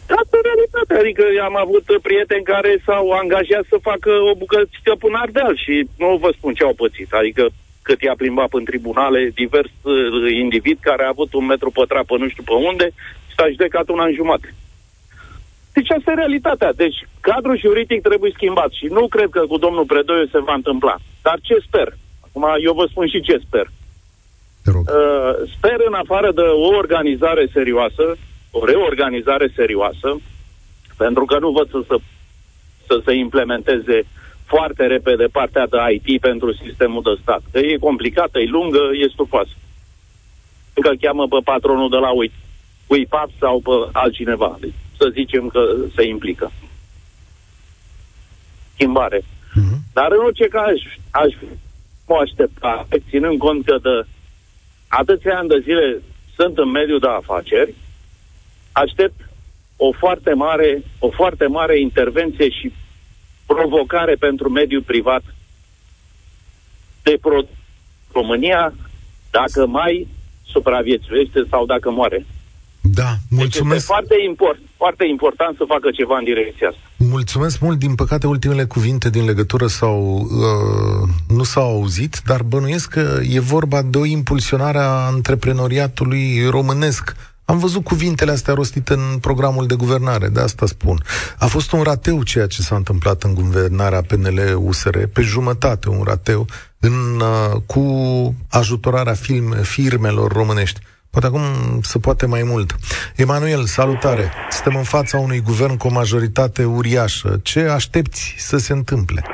Asta 0.08 0.36
e 0.36 0.48
realitatea. 0.48 0.98
Adică 0.98 1.24
am 1.48 1.56
avut 1.56 1.84
prieteni 2.02 2.50
care 2.52 2.82
s-au 2.86 3.10
angajat 3.10 3.64
să 3.68 3.86
facă 3.88 4.10
o 4.30 4.34
bucățică 4.42 4.92
până 4.98 5.18
Ardeal 5.18 5.56
și 5.64 5.88
nu 5.98 6.16
vă 6.22 6.30
spun 6.36 6.52
ce 6.54 6.64
au 6.64 6.74
pățit. 6.82 7.12
Adică 7.12 7.44
cât 7.82 8.00
i-a 8.02 8.14
plimbat 8.16 8.52
în 8.52 8.64
tribunale 8.64 9.30
divers 9.34 9.72
uh, 9.82 9.92
individ 10.44 10.78
care 10.80 11.02
a 11.04 11.14
avut 11.14 11.32
un 11.34 11.44
metru 11.46 11.70
pătrat 11.70 12.04
pe 12.04 12.14
nu 12.18 12.28
știu 12.28 12.42
pe 12.42 12.52
unde, 12.52 12.86
s-a 13.36 13.48
judecat 13.48 13.88
un 13.88 13.98
an 13.98 14.12
jumate. 14.14 14.54
Deci 15.72 15.90
asta 15.90 16.10
e 16.10 16.14
realitatea. 16.14 16.72
Deci 16.72 16.98
cadrul 17.20 17.58
juridic 17.58 18.00
trebuie 18.02 18.30
schimbat 18.34 18.70
și 18.70 18.86
nu 18.86 19.08
cred 19.08 19.28
că 19.30 19.42
cu 19.46 19.56
domnul 19.58 19.84
Predoiu 19.84 20.26
se 20.26 20.40
va 20.48 20.54
întâmpla. 20.54 20.96
Dar 21.22 21.38
ce 21.42 21.56
sper? 21.66 21.88
Acum 22.26 22.44
eu 22.66 22.72
vă 22.72 22.86
spun 22.90 23.06
și 23.08 23.20
ce 23.20 23.36
sper. 23.46 23.66
Uh, 24.66 25.32
sper 25.56 25.78
în 25.88 25.94
afară 25.94 26.32
de 26.32 26.40
o 26.40 26.68
organizare 26.82 27.48
serioasă, 27.52 28.16
o 28.58 28.64
reorganizare 28.64 29.48
serioasă, 29.54 30.20
pentru 30.96 31.24
că 31.24 31.38
nu 31.38 31.50
văd 31.50 31.70
să, 31.70 31.80
să, 31.86 31.96
să 32.86 33.00
se 33.04 33.12
implementeze 33.14 34.06
foarte 34.44 34.86
repede 34.86 35.24
partea 35.24 35.66
de 35.66 35.78
IT 35.96 36.20
pentru 36.20 36.52
sistemul 36.52 37.02
de 37.02 37.18
stat. 37.22 37.42
Că 37.52 37.58
e 37.58 37.86
complicată, 37.88 38.38
e 38.38 38.46
lungă, 38.58 38.82
e 39.02 39.08
stufoasă. 39.08 39.54
Că 40.74 40.90
cheamă 41.00 41.28
pe 41.28 41.36
patronul 41.44 41.90
de 41.90 41.96
la 41.96 42.10
UIPAP 42.86 43.30
sau 43.38 43.60
pe 43.60 43.70
altcineva. 43.92 44.56
Deci, 44.60 44.74
să 44.98 45.08
zicem 45.12 45.48
că 45.48 45.60
se 45.94 46.06
implică. 46.06 46.52
Schimbare. 48.74 49.20
Uh-huh. 49.20 49.78
Dar 49.92 50.12
în 50.12 50.24
orice 50.24 50.48
caz, 50.48 50.76
aș 51.10 51.34
mă 52.06 52.16
aștepta, 52.20 52.86
ținând 53.08 53.38
cont 53.38 53.64
că 53.64 53.78
de 53.82 54.06
atâția 54.88 55.38
ani 55.38 55.48
de 55.48 55.60
zile 55.62 56.02
sunt 56.36 56.58
în 56.58 56.70
mediul 56.70 56.98
de 56.98 57.06
afaceri, 57.06 57.74
aștept 58.84 59.18
o 59.76 59.92
foarte 59.92 60.32
mare, 60.32 60.82
o 60.98 61.10
foarte 61.10 61.46
mare 61.46 61.80
intervenție 61.80 62.48
și 62.50 62.72
provocare 63.46 64.14
pentru 64.14 64.48
mediul 64.48 64.82
privat 64.82 65.22
de 67.02 67.18
pro- 67.20 67.48
România 68.12 68.74
dacă 69.30 69.66
mai 69.66 70.08
supraviețuiește 70.46 71.40
sau 71.50 71.66
dacă 71.66 71.90
moare. 71.90 72.26
Da, 72.80 73.10
mulțumesc. 73.30 73.68
Deci 73.68 73.76
este 73.76 73.92
foarte, 73.92 74.14
import, 74.28 74.58
foarte 74.76 75.04
important 75.06 75.56
să 75.56 75.64
facă 75.66 75.90
ceva 75.90 76.18
în 76.18 76.24
direcția 76.24 76.68
asta. 76.68 76.80
Mulțumesc 76.96 77.60
mult. 77.60 77.78
Din 77.78 77.94
păcate, 77.94 78.26
ultimele 78.26 78.64
cuvinte 78.64 79.10
din 79.10 79.24
legătură 79.24 79.66
sau 79.66 80.18
uh, 80.18 81.08
nu 81.28 81.42
s-au 81.42 81.68
auzit, 81.76 82.22
dar 82.26 82.42
bănuiesc 82.42 82.90
că 82.90 83.20
e 83.22 83.40
vorba 83.40 83.82
de 83.82 83.98
o 83.98 84.04
impulsionare 84.04 84.78
a 84.78 85.06
antreprenoriatului 85.14 86.46
românesc 86.50 87.16
am 87.48 87.58
văzut 87.58 87.84
cuvintele 87.84 88.30
astea 88.30 88.54
rostite 88.54 88.92
în 88.92 89.18
programul 89.20 89.66
de 89.66 89.74
guvernare, 89.74 90.28
de 90.28 90.40
asta 90.40 90.66
spun. 90.66 91.02
A 91.38 91.46
fost 91.46 91.72
un 91.72 91.82
rateu 91.82 92.22
ceea 92.22 92.46
ce 92.46 92.62
s-a 92.62 92.76
întâmplat 92.76 93.22
în 93.22 93.34
guvernarea 93.34 94.02
PNL-USR, 94.02 94.98
pe 95.12 95.20
jumătate 95.20 95.88
un 95.88 96.02
rateu, 96.04 96.46
în, 96.80 97.20
uh, 97.20 97.60
cu 97.66 97.84
ajutorarea 98.50 99.12
film, 99.12 99.50
firmelor 99.50 100.32
românești. 100.32 100.80
Poate 101.10 101.26
acum 101.26 101.42
se 101.82 101.98
poate 101.98 102.26
mai 102.26 102.42
mult. 102.42 102.76
Emanuel, 103.16 103.64
salutare! 103.64 104.32
Suntem 104.50 104.76
în 104.76 104.84
fața 104.84 105.18
unui 105.18 105.40
guvern 105.40 105.76
cu 105.76 105.86
o 105.86 105.92
majoritate 105.92 106.64
uriașă. 106.64 107.40
Ce 107.42 107.60
aștepți 107.60 108.34
să 108.38 108.56
se 108.56 108.72
întâmple? 108.72 109.24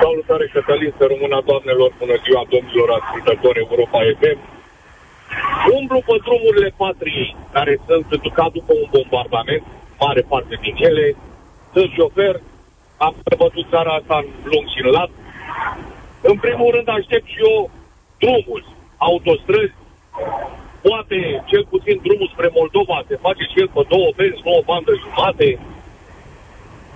Salutare, 0.00 0.50
Cătălin, 0.52 0.92
să 0.98 1.04
rămână 1.12 1.42
doamnelor, 1.46 1.90
bună 1.98 2.16
ziua, 2.24 2.42
domnilor 2.54 2.88
ascultători 2.98 3.58
Europa 3.58 3.98
FM. 4.20 4.53
Umblu 5.78 6.00
pe 6.06 6.16
drumurile 6.24 6.70
patriei, 6.76 7.36
care 7.52 7.80
sunt 7.86 8.32
ca 8.32 8.46
după 8.52 8.72
un 8.82 8.88
bombardament, 8.94 9.64
mare 10.00 10.22
parte 10.30 10.54
din 10.64 10.74
ele. 10.88 11.16
Sunt 11.72 11.90
șofer, 11.96 12.34
am 12.96 13.14
bătut 13.38 13.66
țara 13.70 13.92
asta 13.94 14.16
în 14.22 14.28
lung 14.50 14.66
și 14.72 14.80
în 14.84 14.90
lat. 14.90 15.10
În 16.30 16.36
primul 16.44 16.70
rând 16.74 16.88
aștept 16.88 17.26
și 17.32 17.38
eu 17.48 17.70
drumul, 18.22 18.60
autostrăzi, 18.96 19.74
poate 20.86 21.18
cel 21.50 21.64
puțin 21.72 21.96
drumul 22.06 22.30
spre 22.32 22.48
Moldova 22.58 22.98
se 23.08 23.16
face 23.26 23.42
și 23.50 23.60
el 23.62 23.68
pe 23.74 23.82
două 23.92 24.08
benzi, 24.16 24.44
nouă 24.44 24.62
bandă 24.70 24.92
jumate. 25.02 25.48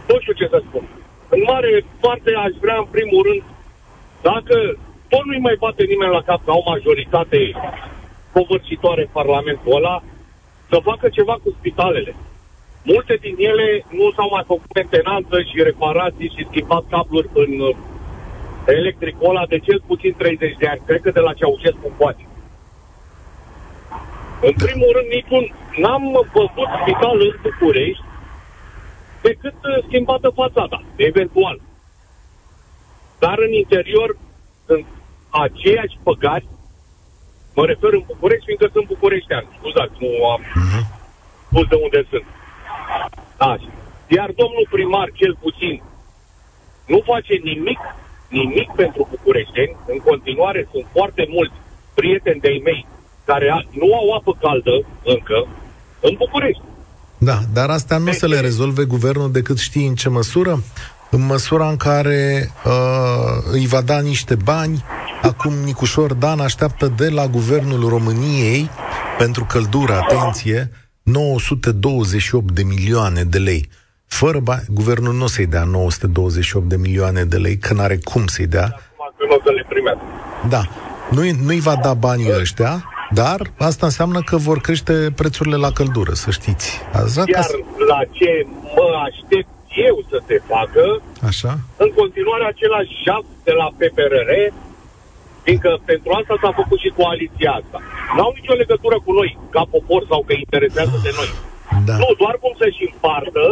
Nu 0.09 0.16
știu 0.20 0.33
ce 0.40 0.46
să 0.55 0.59
spun. 0.66 0.85
În 1.35 1.40
mare 1.51 1.85
parte 2.01 2.31
aș 2.44 2.53
vrea 2.64 2.79
în 2.79 2.88
primul 2.96 3.22
rând, 3.29 3.42
dacă 4.22 4.57
tot 5.09 5.24
nu-i 5.24 5.46
mai 5.46 5.57
bate 5.59 5.83
nimeni 5.92 6.16
la 6.16 6.22
cap 6.29 6.40
ca 6.44 6.53
o 6.61 6.70
majoritate 6.72 7.40
covârșitoare 8.38 9.01
în 9.03 9.12
Parlamentul 9.18 9.77
ăla, 9.77 10.03
să 10.70 10.79
facă 10.88 11.09
ceva 11.09 11.35
cu 11.42 11.51
spitalele. 11.59 12.14
Multe 12.83 13.14
din 13.24 13.35
ele 13.38 13.85
nu 13.98 14.07
s-au 14.16 14.29
mai 14.35 14.44
făcut 14.46 14.70
mentenanță 14.74 15.37
și 15.48 15.62
reparații 15.68 16.33
și 16.35 16.46
schimbat 16.51 16.85
cabluri 16.90 17.29
în 17.33 17.53
uh, 17.61 17.77
electricul 18.66 19.31
ăla 19.31 19.46
de 19.46 19.59
cel 19.59 19.81
puțin 19.87 20.14
30 20.18 20.57
de 20.59 20.66
ani. 20.66 20.83
Cred 20.87 21.01
că 21.01 21.11
de 21.11 21.20
la 21.20 21.33
Ceaușescu 21.33 21.92
poate. 21.96 22.22
În 24.48 24.55
primul 24.64 24.90
rând, 24.96 25.09
niciun, 25.18 25.44
n-am 25.83 26.03
văzut 26.35 26.70
spital 26.81 27.16
în 27.20 27.35
București 27.42 28.05
decât 29.22 29.55
uh, 29.55 29.85
schimbată 29.87 30.29
fațada, 30.40 30.83
eventual. 30.96 31.61
Dar 33.18 33.37
în 33.46 33.53
interior 33.53 34.16
sunt 34.66 34.87
aceiași 35.29 35.98
păgari 36.03 36.46
Mă 37.59 37.64
refer 37.73 37.92
în 37.99 38.05
București, 38.12 38.47
fiindcă 38.49 38.68
sunt 38.75 38.87
bucureștean. 38.94 39.44
Scuzați, 39.59 39.97
nu 40.05 40.11
am 40.35 40.42
uh-huh. 40.44 40.85
spus 41.49 41.66
de 41.73 41.77
unde 41.85 42.01
sunt. 42.11 42.27
Așa. 43.53 43.71
Iar 44.16 44.31
domnul 44.42 44.66
primar, 44.75 45.09
cel 45.21 45.35
puțin, 45.44 45.75
nu 46.92 46.99
face 47.11 47.35
nimic, 47.51 47.81
nimic 48.40 48.68
pentru 48.83 49.03
bucureșteni. 49.14 49.77
În 49.92 49.99
continuare 50.09 50.61
sunt 50.73 50.87
foarte 50.97 51.23
mulți 51.35 51.57
prieteni 51.99 52.42
de-ai 52.44 52.61
mei 52.68 52.87
care 53.31 53.47
nu 53.81 53.88
au 54.01 54.07
apă 54.18 54.33
caldă 54.44 54.75
încă 55.14 55.38
în 56.07 56.14
București. 56.23 56.62
Da, 57.29 57.38
dar 57.53 57.68
astea 57.71 57.99
nu 57.99 58.05
deci, 58.05 58.14
se 58.23 58.27
le 58.27 58.40
rezolve 58.40 58.85
guvernul 58.85 59.31
decât 59.33 59.59
știi 59.59 59.87
în 59.87 59.94
ce 59.94 60.09
măsură? 60.09 60.53
În 61.11 61.27
măsura 61.27 61.68
în 61.68 61.77
care 61.77 62.51
uh, 62.64 62.73
îi 63.53 63.66
va 63.66 63.81
da 63.81 64.01
niște 64.01 64.35
bani 64.35 64.85
Acum 65.23 65.53
Nicușor 65.64 66.12
Dan 66.14 66.40
așteaptă 66.40 66.92
de 66.97 67.09
la 67.09 67.27
Guvernul 67.27 67.88
României 67.88 68.71
pentru 69.18 69.44
căldură, 69.44 69.92
atenție, 69.92 70.71
928 71.03 72.53
de 72.53 72.62
milioane 72.62 73.23
de 73.23 73.38
lei. 73.38 73.68
Fără 74.07 74.38
bani, 74.38 74.62
guvernul 74.71 75.14
nu 75.14 75.25
o 75.25 75.27
să-i 75.27 75.47
dea 75.47 75.64
928 75.64 76.68
de 76.68 76.77
milioane 76.77 77.25
de 77.25 77.37
lei, 77.37 77.59
că 77.59 77.75
n-are 77.75 77.99
cum 78.05 78.27
să-i 78.27 78.47
dea. 78.47 78.81
Da. 80.49 80.62
Nu-i, 81.11 81.31
nu-i 81.44 81.61
va 81.61 81.77
da 81.83 81.94
banii 81.94 82.33
ăștia, 82.40 82.85
dar 83.11 83.53
asta 83.59 83.87
înseamnă 83.87 84.21
că 84.23 84.37
vor 84.37 84.59
crește 84.59 85.12
prețurile 85.16 85.57
la 85.57 85.73
căldură, 85.73 86.12
să 86.12 86.31
știți. 86.31 86.81
Azi, 86.92 87.18
Iar 87.18 87.47
la 87.88 88.01
ce 88.12 88.47
mă 88.75 89.03
aștept 89.07 89.49
eu 89.86 89.96
să 90.10 90.18
se 90.28 90.36
facă, 90.52 90.84
Așa? 91.30 91.52
în 91.84 91.90
continuare 92.00 92.44
același 92.46 92.92
jaf 93.04 93.24
de 93.46 93.52
la 93.60 93.66
PPRR, 93.78 94.30
Fiindcă 95.48 95.72
pentru 95.92 96.10
asta 96.18 96.34
s-a 96.42 96.52
făcut 96.60 96.78
și 96.84 96.96
coaliția 97.00 97.52
asta. 97.60 97.78
N-au 98.16 98.32
nicio 98.38 98.54
legătură 98.62 98.96
cu 99.04 99.12
noi, 99.18 99.30
ca 99.54 99.62
popor 99.74 100.02
sau 100.10 100.20
că 100.26 100.32
interesează 100.44 100.96
de 101.06 101.12
noi. 101.18 101.30
Da. 101.88 101.96
Nu, 102.02 102.08
doar 102.22 102.34
cum 102.42 102.52
să-și 102.60 102.84
împartă 102.88 103.44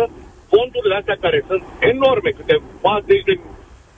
fondurile 0.53 0.97
astea 1.01 1.17
care 1.25 1.39
sunt 1.49 1.63
enorme, 1.93 2.31
câteva 2.39 2.95
zeci 3.09 3.27
de 3.29 3.35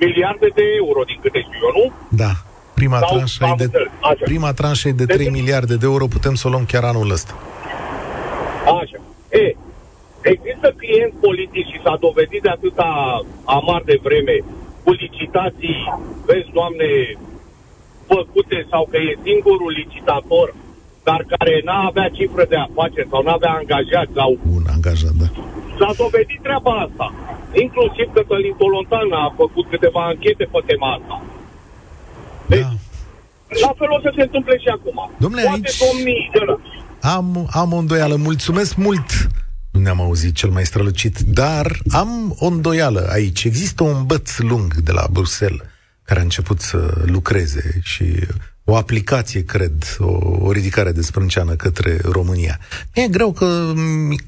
miliarde 0.03 0.49
de 0.59 0.65
euro, 0.83 1.01
din 1.11 1.19
câte 1.23 1.41
știu 1.47 1.61
eu, 1.67 1.73
nu? 1.79 1.85
Da. 2.23 2.33
Prima 2.79 2.99
tranșă, 2.99 3.45
e 3.45 3.55
de, 3.65 3.69
prima 4.31 4.53
tranșă 4.53 4.89
e 4.89 5.03
de 5.03 5.07
3 5.07 5.25
de 5.25 5.31
miliarde 5.39 5.75
de 5.83 5.87
euro, 5.93 6.07
putem 6.07 6.35
să 6.35 6.45
o 6.47 6.51
luăm 6.51 6.65
chiar 6.73 6.85
anul 6.85 7.11
ăsta. 7.11 7.35
Așa. 8.81 8.99
E, 9.43 9.57
există 10.23 10.69
clienți 10.77 11.17
politici 11.27 11.71
și 11.73 11.83
s-a 11.85 11.97
dovedit 12.01 12.43
de 12.43 12.49
atâta 12.49 12.91
amar 13.45 13.83
de 13.85 13.99
vreme 14.03 14.37
cu 14.85 14.91
licitații, 14.91 15.81
vezi, 16.27 16.51
doamne, 16.59 16.89
făcute 18.07 18.67
sau 18.71 18.83
că 18.91 18.97
e 18.97 19.19
singurul 19.29 19.73
licitator, 19.81 20.55
dar 21.09 21.21
care 21.33 21.61
n-a 21.65 21.81
avea 21.91 22.09
cifră 22.09 22.45
de 22.49 22.57
afaceri 22.57 23.11
sau 23.13 23.23
n-avea 23.23 23.53
angajați 23.61 24.13
sau... 24.19 24.31
Un 24.57 24.65
angajat, 24.77 25.15
da. 25.23 25.29
S-a 25.79 25.91
dovedit 26.03 26.41
treaba 26.43 26.73
asta. 26.87 27.07
Inclusiv 27.65 28.07
că 28.15 28.21
Călin 28.29 28.55
Tolontan 28.59 29.13
a 29.13 29.35
făcut 29.37 29.67
câteva 29.73 30.03
anchete 30.05 30.45
pe 30.53 30.61
tema 30.67 30.89
asta. 30.99 31.17
Deci, 32.47 32.61
da. 32.61 33.67
la 33.67 33.73
fel 33.79 33.91
o 33.97 34.01
să 34.01 34.11
se 34.17 34.23
întâmple 34.23 34.59
și 34.59 34.69
acum. 34.69 35.11
Domnule, 35.19 35.43
Poate 35.43 35.61
aici... 35.65 35.79
domnii... 35.87 36.31
Am, 37.17 37.49
am 37.63 37.73
o 37.73 37.77
îndoială. 37.77 38.17
Mulțumesc 38.17 38.77
mult! 38.77 39.09
Ne-am 39.79 40.01
auzit 40.01 40.35
cel 40.35 40.51
mai 40.51 40.67
strălucit, 40.67 41.19
dar 41.19 41.79
am 41.91 42.35
o 42.39 42.47
îndoială 42.47 43.09
aici. 43.11 43.45
Există 43.45 43.83
un 43.83 44.07
băț 44.07 44.39
lung 44.39 44.75
de 44.75 44.93
la 44.93 45.07
Bruxelles 45.11 45.61
care 46.05 46.21
a 46.21 46.23
început 46.23 46.61
să 46.61 47.03
lucreze 47.05 47.81
și 47.83 48.27
o 48.65 48.77
aplicație, 48.77 49.45
cred, 49.45 49.97
o, 49.99 50.19
o 50.41 50.53
ridicare 50.53 50.93
de 50.93 51.03
sprânceană 51.03 51.55
către 51.55 51.99
România. 52.03 52.59
E 52.93 53.09
greu 53.09 53.33
că, 53.33 53.73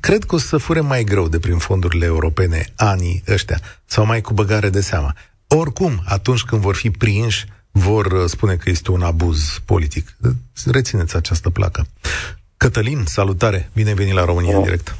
cred 0.00 0.24
că 0.24 0.34
o 0.34 0.38
să 0.38 0.56
fure 0.56 0.80
mai 0.80 1.04
greu 1.04 1.28
de 1.28 1.38
prin 1.38 1.58
fondurile 1.58 2.04
europene 2.04 2.64
anii 2.76 3.22
ăștia, 3.28 3.60
sau 3.84 4.06
mai 4.06 4.20
cu 4.20 4.32
băgare 4.32 4.70
de 4.70 4.80
seama. 4.80 5.16
Oricum, 5.46 6.02
atunci 6.04 6.42
când 6.42 6.60
vor 6.60 6.74
fi 6.74 6.90
prinși, 6.90 7.46
vor 7.70 8.06
uh, 8.06 8.24
spune 8.26 8.54
că 8.54 8.70
este 8.70 8.90
un 8.90 9.02
abuz 9.02 9.60
politic. 9.64 10.16
Rețineți 10.64 11.16
această 11.16 11.50
placă. 11.50 11.86
Cătălin, 12.56 13.04
salutare! 13.06 13.70
Bine 13.74 13.94
venit 13.94 14.14
la 14.14 14.24
România 14.24 14.56
în 14.56 14.62
direct! 14.62 14.96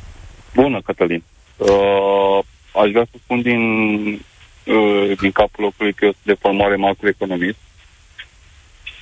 Bună, 0.55 0.80
Cătălin! 0.80 1.22
Uh, 1.57 2.38
aș 2.74 2.90
vrea 2.90 3.07
să 3.11 3.18
spun 3.24 3.42
din, 3.42 3.61
uh, 4.66 5.18
din 5.20 5.32
capul 5.32 5.64
locului 5.64 5.92
că 5.92 6.05
eu 6.05 6.11
sunt 6.11 6.24
de 6.24 6.36
formare 6.40 6.76
macroeconomist 6.76 7.59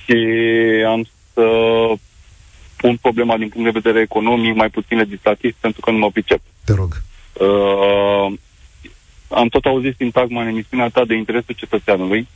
și 0.05 0.15
am 0.87 1.07
să 1.33 1.43
pun 2.75 2.97
problema 2.97 3.37
din 3.37 3.49
punct 3.49 3.71
de 3.73 3.79
vedere 3.79 4.03
economic, 4.03 4.55
mai 4.55 4.69
puțin 4.69 4.97
legislativ, 4.97 5.55
pentru 5.59 5.81
că 5.81 5.91
nu 5.91 5.97
mă 5.97 6.11
pricep. 6.11 6.41
Te 6.65 6.73
rog. 6.73 7.01
Uh, 7.33 8.33
am 9.29 9.47
tot 9.47 9.65
auzit 9.65 9.95
sintagma 9.97 10.41
în 10.41 10.47
emisiunea 10.47 10.89
ta 10.89 11.05
de 11.05 11.15
interesul 11.15 11.55
cetățeanului, 11.55 12.27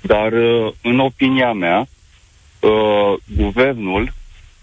dar 0.00 0.32
uh, 0.32 0.72
în 0.82 0.98
opinia 0.98 1.52
mea, 1.52 1.88
uh, 2.60 3.14
guvernul 3.36 4.12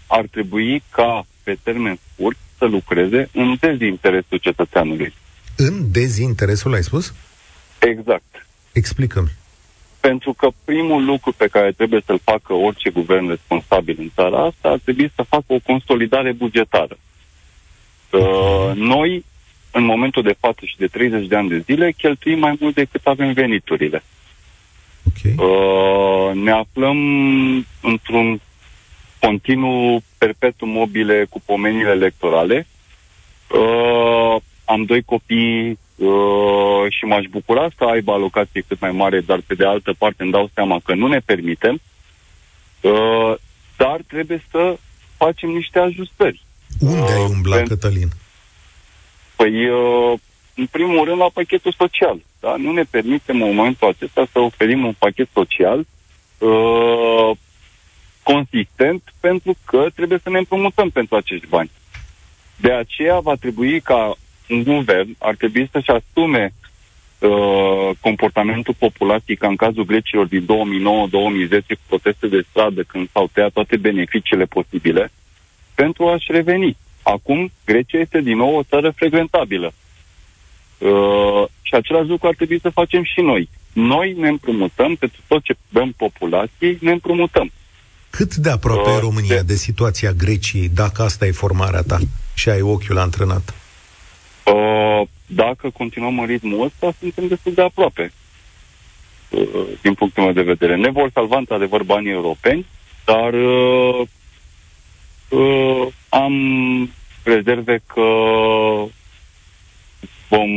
ar 0.06 0.26
trebui 0.30 0.82
ca 0.90 1.26
pe 1.42 1.58
termen 1.62 1.98
scurt 2.12 2.36
să 2.58 2.64
lucreze 2.64 3.28
în 3.32 3.56
dezinteresul 3.60 4.38
cetățeanului. 4.38 5.14
În 5.56 5.90
dezinteresul, 5.92 6.74
ai 6.74 6.82
spus? 6.82 7.14
Exact. 7.78 8.46
Explicăm. 8.72 9.30
Pentru 10.00 10.32
că 10.32 10.48
primul 10.64 11.04
lucru 11.04 11.32
pe 11.32 11.46
care 11.46 11.72
trebuie 11.72 12.02
să-l 12.06 12.20
facă 12.24 12.52
orice 12.52 12.90
guvern 12.90 13.28
responsabil 13.28 13.96
în 13.98 14.10
țara 14.14 14.44
asta 14.44 14.68
ar 14.68 14.78
trebui 14.84 15.12
să 15.14 15.22
facă 15.22 15.44
o 15.46 15.58
consolidare 15.64 16.32
bugetară. 16.32 16.98
Uh, 18.10 18.72
noi, 18.74 19.24
în 19.70 19.84
momentul 19.84 20.22
de 20.22 20.36
față 20.40 20.60
și 20.64 20.76
de 20.76 20.86
30 20.86 21.26
de 21.26 21.36
ani 21.36 21.48
de 21.48 21.58
zile, 21.58 21.92
cheltuim 21.92 22.38
mai 22.38 22.56
mult 22.60 22.74
decât 22.74 23.00
avem 23.06 23.32
veniturile. 23.32 24.02
Okay. 25.08 25.34
Uh, 25.48 26.34
ne 26.34 26.50
aflăm 26.50 26.98
într-un 27.82 28.40
continuu 29.20 30.02
perpetuum 30.18 30.70
mobile 30.70 31.26
cu 31.30 31.40
pomenile 31.44 31.90
electorale. 31.90 32.66
Uh, 33.50 34.36
am 34.64 34.84
doi 34.84 35.02
copii 35.02 35.78
uh, 35.96 36.84
și 36.88 37.04
m-aș 37.04 37.24
bucura 37.30 37.68
să 37.76 37.84
aibă 37.84 38.12
alocație 38.12 38.64
cât 38.68 38.80
mai 38.80 38.90
mare, 38.90 39.20
dar 39.20 39.40
pe 39.46 39.54
de 39.54 39.64
altă 39.64 39.94
parte 39.98 40.22
îmi 40.22 40.32
dau 40.32 40.50
seama 40.54 40.80
că 40.84 40.94
nu 40.94 41.06
ne 41.06 41.18
permitem. 41.18 41.80
Uh, 42.80 43.34
dar 43.76 44.00
trebuie 44.06 44.42
să 44.50 44.78
facem 45.16 45.48
niște 45.48 45.78
ajustări. 45.78 46.42
Unde 46.80 47.00
uh, 47.00 47.14
ai 47.14 47.26
umblat, 47.30 47.58
pentru... 47.58 47.74
Cătălin? 47.74 48.08
Păi, 49.36 49.68
uh, 49.68 50.18
în 50.54 50.66
primul 50.66 51.04
rând, 51.04 51.18
la 51.18 51.30
pachetul 51.32 51.74
social. 51.78 52.20
Da? 52.40 52.54
Nu 52.56 52.72
ne 52.72 52.82
permitem 52.82 53.42
în 53.42 53.54
momentul 53.54 53.88
acesta 53.88 54.26
să 54.32 54.38
oferim 54.38 54.84
un 54.84 54.94
pachet 54.98 55.28
social 55.32 55.78
uh, 56.38 57.30
consistent 58.32 59.02
pentru 59.20 59.56
că 59.64 59.86
trebuie 59.94 60.18
să 60.22 60.30
ne 60.30 60.38
împrumutăm 60.38 60.90
pentru 60.90 61.16
acești 61.16 61.46
bani. 61.46 61.70
De 62.56 62.72
aceea 62.72 63.18
va 63.18 63.34
trebui 63.34 63.80
ca 63.80 64.16
un 64.48 64.62
guvern 64.62 65.16
ar 65.18 65.34
trebui 65.34 65.68
să-și 65.72 65.90
asume 65.90 66.52
uh, 67.18 67.90
comportamentul 68.00 68.74
populației 68.78 69.36
ca 69.36 69.46
în 69.46 69.56
cazul 69.56 69.84
grecilor 69.84 70.26
din 70.26 70.42
2009-2010 70.42 70.46
cu 71.66 71.84
proteste 71.86 72.26
de 72.26 72.44
stradă 72.50 72.82
când 72.82 73.08
s-au 73.12 73.30
tăiat 73.32 73.52
toate 73.52 73.76
beneficiile 73.76 74.44
posibile 74.44 75.12
pentru 75.74 76.06
a-și 76.08 76.32
reveni. 76.32 76.76
Acum 77.02 77.50
Grecia 77.64 77.98
este 77.98 78.20
din 78.20 78.36
nou 78.36 78.56
o 78.56 78.62
țară 78.62 78.90
frecventabilă. 78.90 79.72
Uh, 80.78 81.44
și 81.62 81.74
același 81.74 82.08
lucru 82.08 82.26
ar 82.28 82.34
trebui 82.34 82.60
să 82.60 82.70
facem 82.70 83.02
și 83.02 83.20
noi. 83.20 83.48
Noi 83.72 84.12
ne 84.12 84.28
împrumutăm 84.28 84.94
pentru 84.94 85.20
tot 85.26 85.42
ce 85.42 85.54
dăm 85.68 85.92
populației, 85.96 86.78
ne 86.80 86.90
împrumutăm. 86.90 87.50
Cât 88.18 88.34
de 88.34 88.50
aproape 88.50 88.90
uh, 88.90 88.96
e 88.96 89.00
România 89.00 89.36
de... 89.36 89.42
de 89.42 89.54
situația 89.54 90.12
Greciei, 90.12 90.68
dacă 90.68 91.02
asta 91.02 91.26
e 91.26 91.30
formarea 91.30 91.82
ta 91.82 91.98
și 92.34 92.48
ai 92.48 92.60
ochiul 92.60 92.98
antrenat? 92.98 93.54
Uh, 94.44 95.08
dacă 95.26 95.70
continuăm 95.70 96.18
în 96.18 96.26
ritmul 96.26 96.64
ăsta, 96.64 96.96
suntem 96.98 97.28
destul 97.28 97.52
de 97.52 97.62
aproape. 97.62 98.12
Uh, 99.30 99.66
din 99.82 99.94
punctul 99.94 100.22
meu 100.22 100.32
de 100.32 100.42
vedere. 100.42 100.76
Ne 100.76 100.90
vor 100.90 101.10
salva 101.12 101.36
într-adevăr 101.36 101.82
banii 101.82 102.10
europeni, 102.10 102.66
dar 103.04 103.32
uh, 103.32 104.00
uh, 105.28 105.86
am 106.08 106.34
rezerve 107.22 107.80
că 107.86 108.08
vom, 110.28 110.50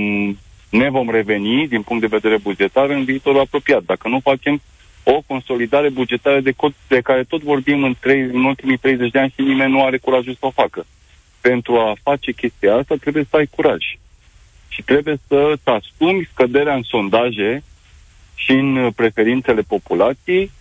ne 0.69 0.89
vom 0.89 1.09
reveni 1.09 1.67
din 1.67 1.81
punct 1.81 2.01
de 2.01 2.17
vedere 2.17 2.37
bugetar 2.37 2.89
în 2.89 3.03
viitorul 3.03 3.39
apropiat. 3.39 3.83
Dacă 3.83 4.07
nu 4.07 4.19
facem 4.19 4.61
o 5.03 5.21
consolidare 5.27 5.89
bugetară 5.89 6.39
de, 6.39 6.51
cod, 6.51 6.73
de 6.87 7.01
care 7.01 7.23
tot 7.23 7.41
vorbim 7.41 7.83
în, 7.83 7.95
trei, 7.99 8.21
în 8.21 8.43
ultimii 8.43 8.77
30 8.77 9.11
de 9.11 9.19
ani 9.19 9.33
și 9.35 9.41
nimeni 9.41 9.71
nu 9.71 9.85
are 9.85 9.97
curajul 9.97 10.33
să 10.39 10.45
o 10.45 10.51
facă. 10.51 10.85
Pentru 11.41 11.77
a 11.77 11.95
face 12.03 12.31
chestia 12.31 12.75
asta 12.75 12.95
trebuie 12.95 13.25
să 13.29 13.35
ai 13.35 13.49
curaj. 13.55 13.83
Și 14.67 14.81
trebuie 14.83 15.19
să 15.27 15.53
te 15.63 15.69
asumi 15.69 16.29
scăderea 16.31 16.75
în 16.75 16.83
sondaje 16.83 17.63
și 18.35 18.51
în 18.51 18.91
preferințele 18.95 19.61
populației 19.61 20.51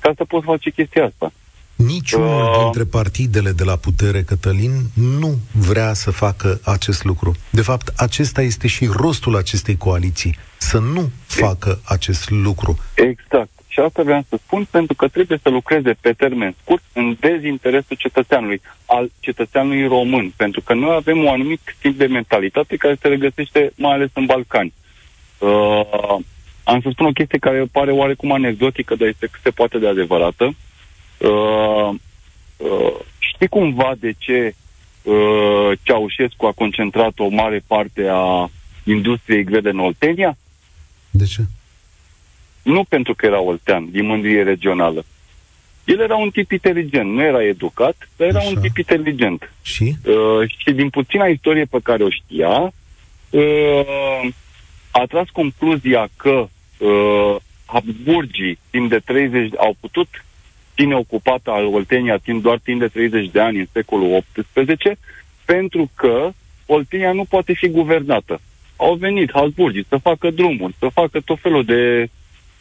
ca 0.00 0.12
să 0.16 0.24
poți 0.24 0.44
face 0.44 0.70
chestia 0.70 1.04
asta. 1.04 1.32
Niciunul 1.74 2.42
uh... 2.42 2.58
dintre 2.62 2.84
partidele 2.84 3.50
de 3.52 3.64
la 3.64 3.76
putere, 3.76 4.22
Cătălin, 4.22 4.72
nu 4.94 5.38
vrea 5.52 5.92
să 5.92 6.10
facă 6.10 6.60
acest 6.64 7.04
lucru. 7.04 7.36
De 7.50 7.62
fapt, 7.62 7.92
acesta 7.96 8.42
este 8.42 8.66
și 8.66 8.86
rostul 8.86 9.36
acestei 9.36 9.76
coaliții, 9.76 10.36
să 10.56 10.78
nu 10.78 11.10
facă 11.26 11.80
acest 11.84 12.30
lucru. 12.30 12.78
Exact. 12.94 13.50
Și 13.72 13.80
asta 13.80 14.02
vreau 14.02 14.24
să 14.28 14.38
spun 14.44 14.66
pentru 14.70 14.94
că 14.94 15.08
trebuie 15.08 15.38
să 15.42 15.48
lucreze 15.48 15.92
pe 16.00 16.12
termen 16.12 16.54
scurt 16.62 16.82
în 16.92 17.16
dezinteresul 17.20 17.96
cetățeanului, 17.96 18.60
al 18.86 19.10
cetățeanului 19.20 19.86
român, 19.86 20.32
pentru 20.36 20.60
că 20.60 20.74
noi 20.74 20.94
avem 20.94 21.18
un 21.18 21.26
anumit 21.26 21.60
tip 21.80 21.98
de 21.98 22.06
mentalitate 22.06 22.76
care 22.76 22.96
se 23.00 23.08
regăsește 23.08 23.72
mai 23.76 23.92
ales 23.92 24.10
în 24.14 24.26
Balcani. 24.26 24.72
Uh, 25.38 26.16
am 26.64 26.80
să 26.80 26.88
spun 26.92 27.06
o 27.06 27.12
chestie 27.12 27.38
care 27.38 27.64
pare 27.72 27.92
oarecum 27.92 28.32
anecdotică, 28.32 28.94
dar 28.94 29.08
este 29.08 29.26
cât 29.26 29.40
se 29.42 29.50
poate 29.50 29.78
de 29.78 29.88
adevărată. 29.88 30.44
Uh, 31.18 31.90
uh, 32.56 32.94
știi 33.18 33.48
cumva 33.48 33.94
de 34.00 34.14
ce 34.18 34.54
uh, 35.02 35.78
Ceaușescu 35.82 36.46
a 36.46 36.52
concentrat 36.52 37.18
o 37.18 37.28
mare 37.28 37.62
parte 37.66 38.06
a 38.10 38.50
industriei 38.84 39.44
grele 39.44 39.70
în 39.70 39.78
Oltenia? 39.78 40.36
De 41.10 41.24
ce? 41.24 41.42
Nu 42.70 42.84
pentru 42.84 43.14
că 43.14 43.26
era 43.26 43.40
oltean, 43.40 43.88
din 43.90 44.06
mândrie 44.06 44.42
regională. 44.42 45.04
El 45.84 46.00
era 46.00 46.16
un 46.16 46.30
tip 46.30 46.50
inteligent, 46.50 47.12
nu 47.12 47.22
era 47.22 47.44
educat, 47.44 48.08
dar 48.16 48.28
era 48.28 48.38
Așa. 48.38 48.48
un 48.48 48.60
tip 48.60 48.76
inteligent. 48.76 49.52
Și? 49.62 49.94
Uh, 50.04 50.50
și 50.56 50.72
din 50.72 50.88
puțina 50.90 51.26
istorie 51.26 51.64
pe 51.64 51.78
care 51.82 52.02
o 52.02 52.10
știa, 52.10 52.72
uh, 53.30 54.28
a 54.90 55.04
tras 55.08 55.28
concluzia 55.32 56.08
că 56.16 56.48
uh, 56.78 57.36
Habsburgii 57.64 58.58
timp 58.70 58.90
de 58.90 58.98
30 58.98 59.50
au 59.56 59.76
putut 59.80 60.08
ține 60.74 60.94
ocupată 60.94 61.50
al 61.50 61.66
Oltenia 61.66 62.16
timp 62.16 62.42
doar 62.42 62.58
timp 62.58 62.80
de 62.80 62.88
30 62.88 63.30
de 63.30 63.40
ani 63.40 63.58
în 63.58 63.66
secolul 63.72 64.24
XVIII, 64.52 64.96
pentru 65.44 65.90
că 65.94 66.30
Oltenia 66.66 67.12
nu 67.12 67.24
poate 67.24 67.52
fi 67.52 67.68
guvernată. 67.68 68.40
Au 68.76 68.94
venit 68.94 69.30
Habsburgii 69.32 69.86
să 69.88 69.96
facă 69.96 70.30
drumuri, 70.30 70.74
să 70.78 70.88
facă 70.92 71.20
tot 71.20 71.38
felul 71.40 71.64
de 71.64 72.10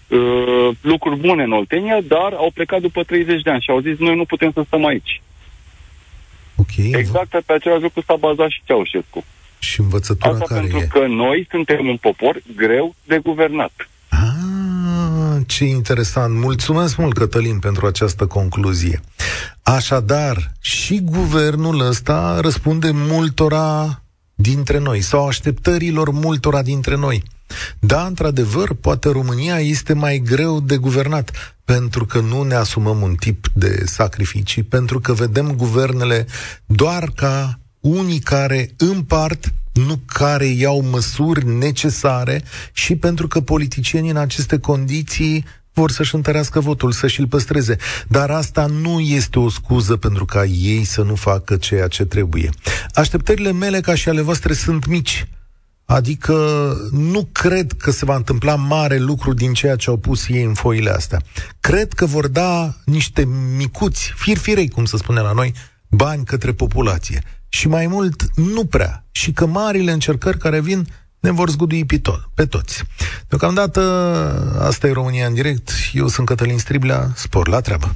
uh, 0.10 0.70
lucruri 0.82 1.20
bune 1.20 1.44
în 1.44 1.52
Oltenia, 1.52 2.02
dar 2.02 2.34
au 2.34 2.52
plecat 2.54 2.82
după 2.82 3.04
30 3.04 3.42
de 3.42 3.50
ani 3.50 3.62
și 3.62 3.70
au 3.70 3.80
zis 3.80 3.98
noi 3.98 4.16
nu 4.16 4.26
putem 4.26 4.52
să 4.52 4.64
stăm 4.66 4.86
aici. 4.86 5.22
Okay. 6.56 6.92
Exact 7.00 7.30
pe 7.46 7.54
același 7.54 7.82
lucru 7.82 8.02
s-a 8.02 8.16
bazat 8.16 8.50
și 8.50 8.62
Ceaușescu. 8.66 9.24
Și 9.60 9.80
învățătura 9.80 10.32
Asta 10.34 10.46
care 10.46 10.60
pentru 10.60 10.78
e? 10.78 10.88
că 10.92 11.08
noi 11.08 11.48
suntem 11.50 11.88
un 11.88 11.98
popor 11.98 12.42
greu 12.56 12.96
de 13.04 13.18
guvernat. 13.18 13.90
Ah, 14.10 15.42
ce 15.48 15.64
interesant. 15.64 16.36
Mulțumesc 16.36 16.98
mult, 16.98 17.14
Cătălin, 17.14 17.60
pentru 17.60 17.86
această 17.86 18.26
concluzie. 18.26 19.00
Așadar, 19.64 20.52
și 20.62 21.02
guvernul 21.04 21.80
ăsta 21.88 22.40
răspunde 22.42 22.90
multora 22.94 24.02
dintre 24.36 24.80
noi 24.80 25.02
sau 25.02 25.28
așteptărilor 25.28 26.12
multora 26.12 26.62
dintre 26.62 26.96
noi. 26.96 27.24
Da, 27.80 28.06
într-adevăr, 28.06 28.74
poate 28.74 29.10
România 29.10 29.60
este 29.60 29.94
mai 29.94 30.18
greu 30.18 30.60
de 30.60 30.78
guvernat, 30.78 31.32
pentru 31.66 32.06
că 32.06 32.20
nu 32.20 32.44
ne 32.44 32.56
asumăm 32.56 33.02
un 33.02 33.16
tip 33.16 33.48
de 33.54 33.84
sacrificii, 33.86 34.64
pentru 34.64 35.00
că 35.00 35.14
vedem 35.14 35.52
guvernele 35.56 36.28
doar 36.66 37.12
ca 37.16 37.60
unii 37.80 38.20
care 38.20 38.70
împart, 38.78 39.54
nu 39.74 40.00
care 40.06 40.46
iau 40.46 40.82
măsuri 40.82 41.48
necesare 41.48 42.44
și 42.74 42.96
pentru 42.96 43.28
că 43.28 43.42
politicienii 43.42 44.10
în 44.10 44.18
aceste 44.18 44.60
condiții 44.60 45.46
vor 45.74 45.92
să-și 45.92 46.16
întărească 46.16 46.60
votul, 46.60 46.92
să 46.92 47.08
și-l 47.08 47.28
păstreze. 47.28 47.78
Dar 48.08 48.30
asta 48.32 48.66
nu 48.66 49.00
este 49.00 49.40
o 49.40 49.50
scuză 49.50 49.96
pentru 49.96 50.26
ca 50.26 50.46
ei 50.46 50.84
să 50.84 51.02
nu 51.02 51.16
facă 51.16 51.56
ceea 51.56 51.88
ce 51.88 52.06
trebuie. 52.06 52.50
Așteptările 52.94 53.52
mele 53.52 53.80
ca 53.80 53.96
și 53.96 54.10
ale 54.10 54.22
voastre 54.22 54.54
sunt 54.54 54.86
mici. 54.86 55.28
Adică 55.90 56.34
nu 56.92 57.30
cred 57.32 57.72
că 57.72 57.92
se 57.92 58.06
va 58.06 58.16
întâmpla 58.16 58.56
mare 58.56 58.98
lucru 58.98 59.34
din 59.34 59.54
ceea 59.54 59.76
ce 59.76 59.90
au 59.90 59.98
pus 59.98 60.28
ei 60.28 60.44
în 60.44 60.54
foile 60.54 60.90
astea. 60.90 61.22
Cred 61.60 61.94
că 61.94 62.06
vor 62.06 62.28
da 62.28 62.76
niște 62.86 63.26
micuți, 63.58 64.14
firfirei, 64.16 64.70
cum 64.70 64.86
să 64.86 64.98
spune 64.98 65.20
la 65.20 65.32
noi, 65.32 65.54
bani 65.88 66.26
către 66.26 66.54
populație. 66.54 67.24
Și 67.48 67.68
mai 67.68 67.88
mult, 67.88 68.24
nu 68.36 68.66
prea. 68.66 69.06
Și 69.12 69.32
că 69.32 69.46
marile 69.46 69.92
încercări 69.92 70.38
care 70.38 70.62
vin 70.62 70.88
ne 71.20 71.32
vor 71.32 71.50
zgudui 71.50 71.86
pe, 71.86 71.98
to- 72.00 72.34
pe 72.34 72.46
toți. 72.46 72.84
Deocamdată, 73.28 73.82
asta 74.62 74.88
e 74.88 74.92
România 74.92 75.28
în 75.28 75.34
direct. 75.34 75.72
Eu 75.94 76.08
sunt 76.08 76.28
Cătălin 76.28 76.58
Striblea. 76.58 77.12
Spor 77.16 77.48
la 77.48 77.60
treabă. 77.60 77.96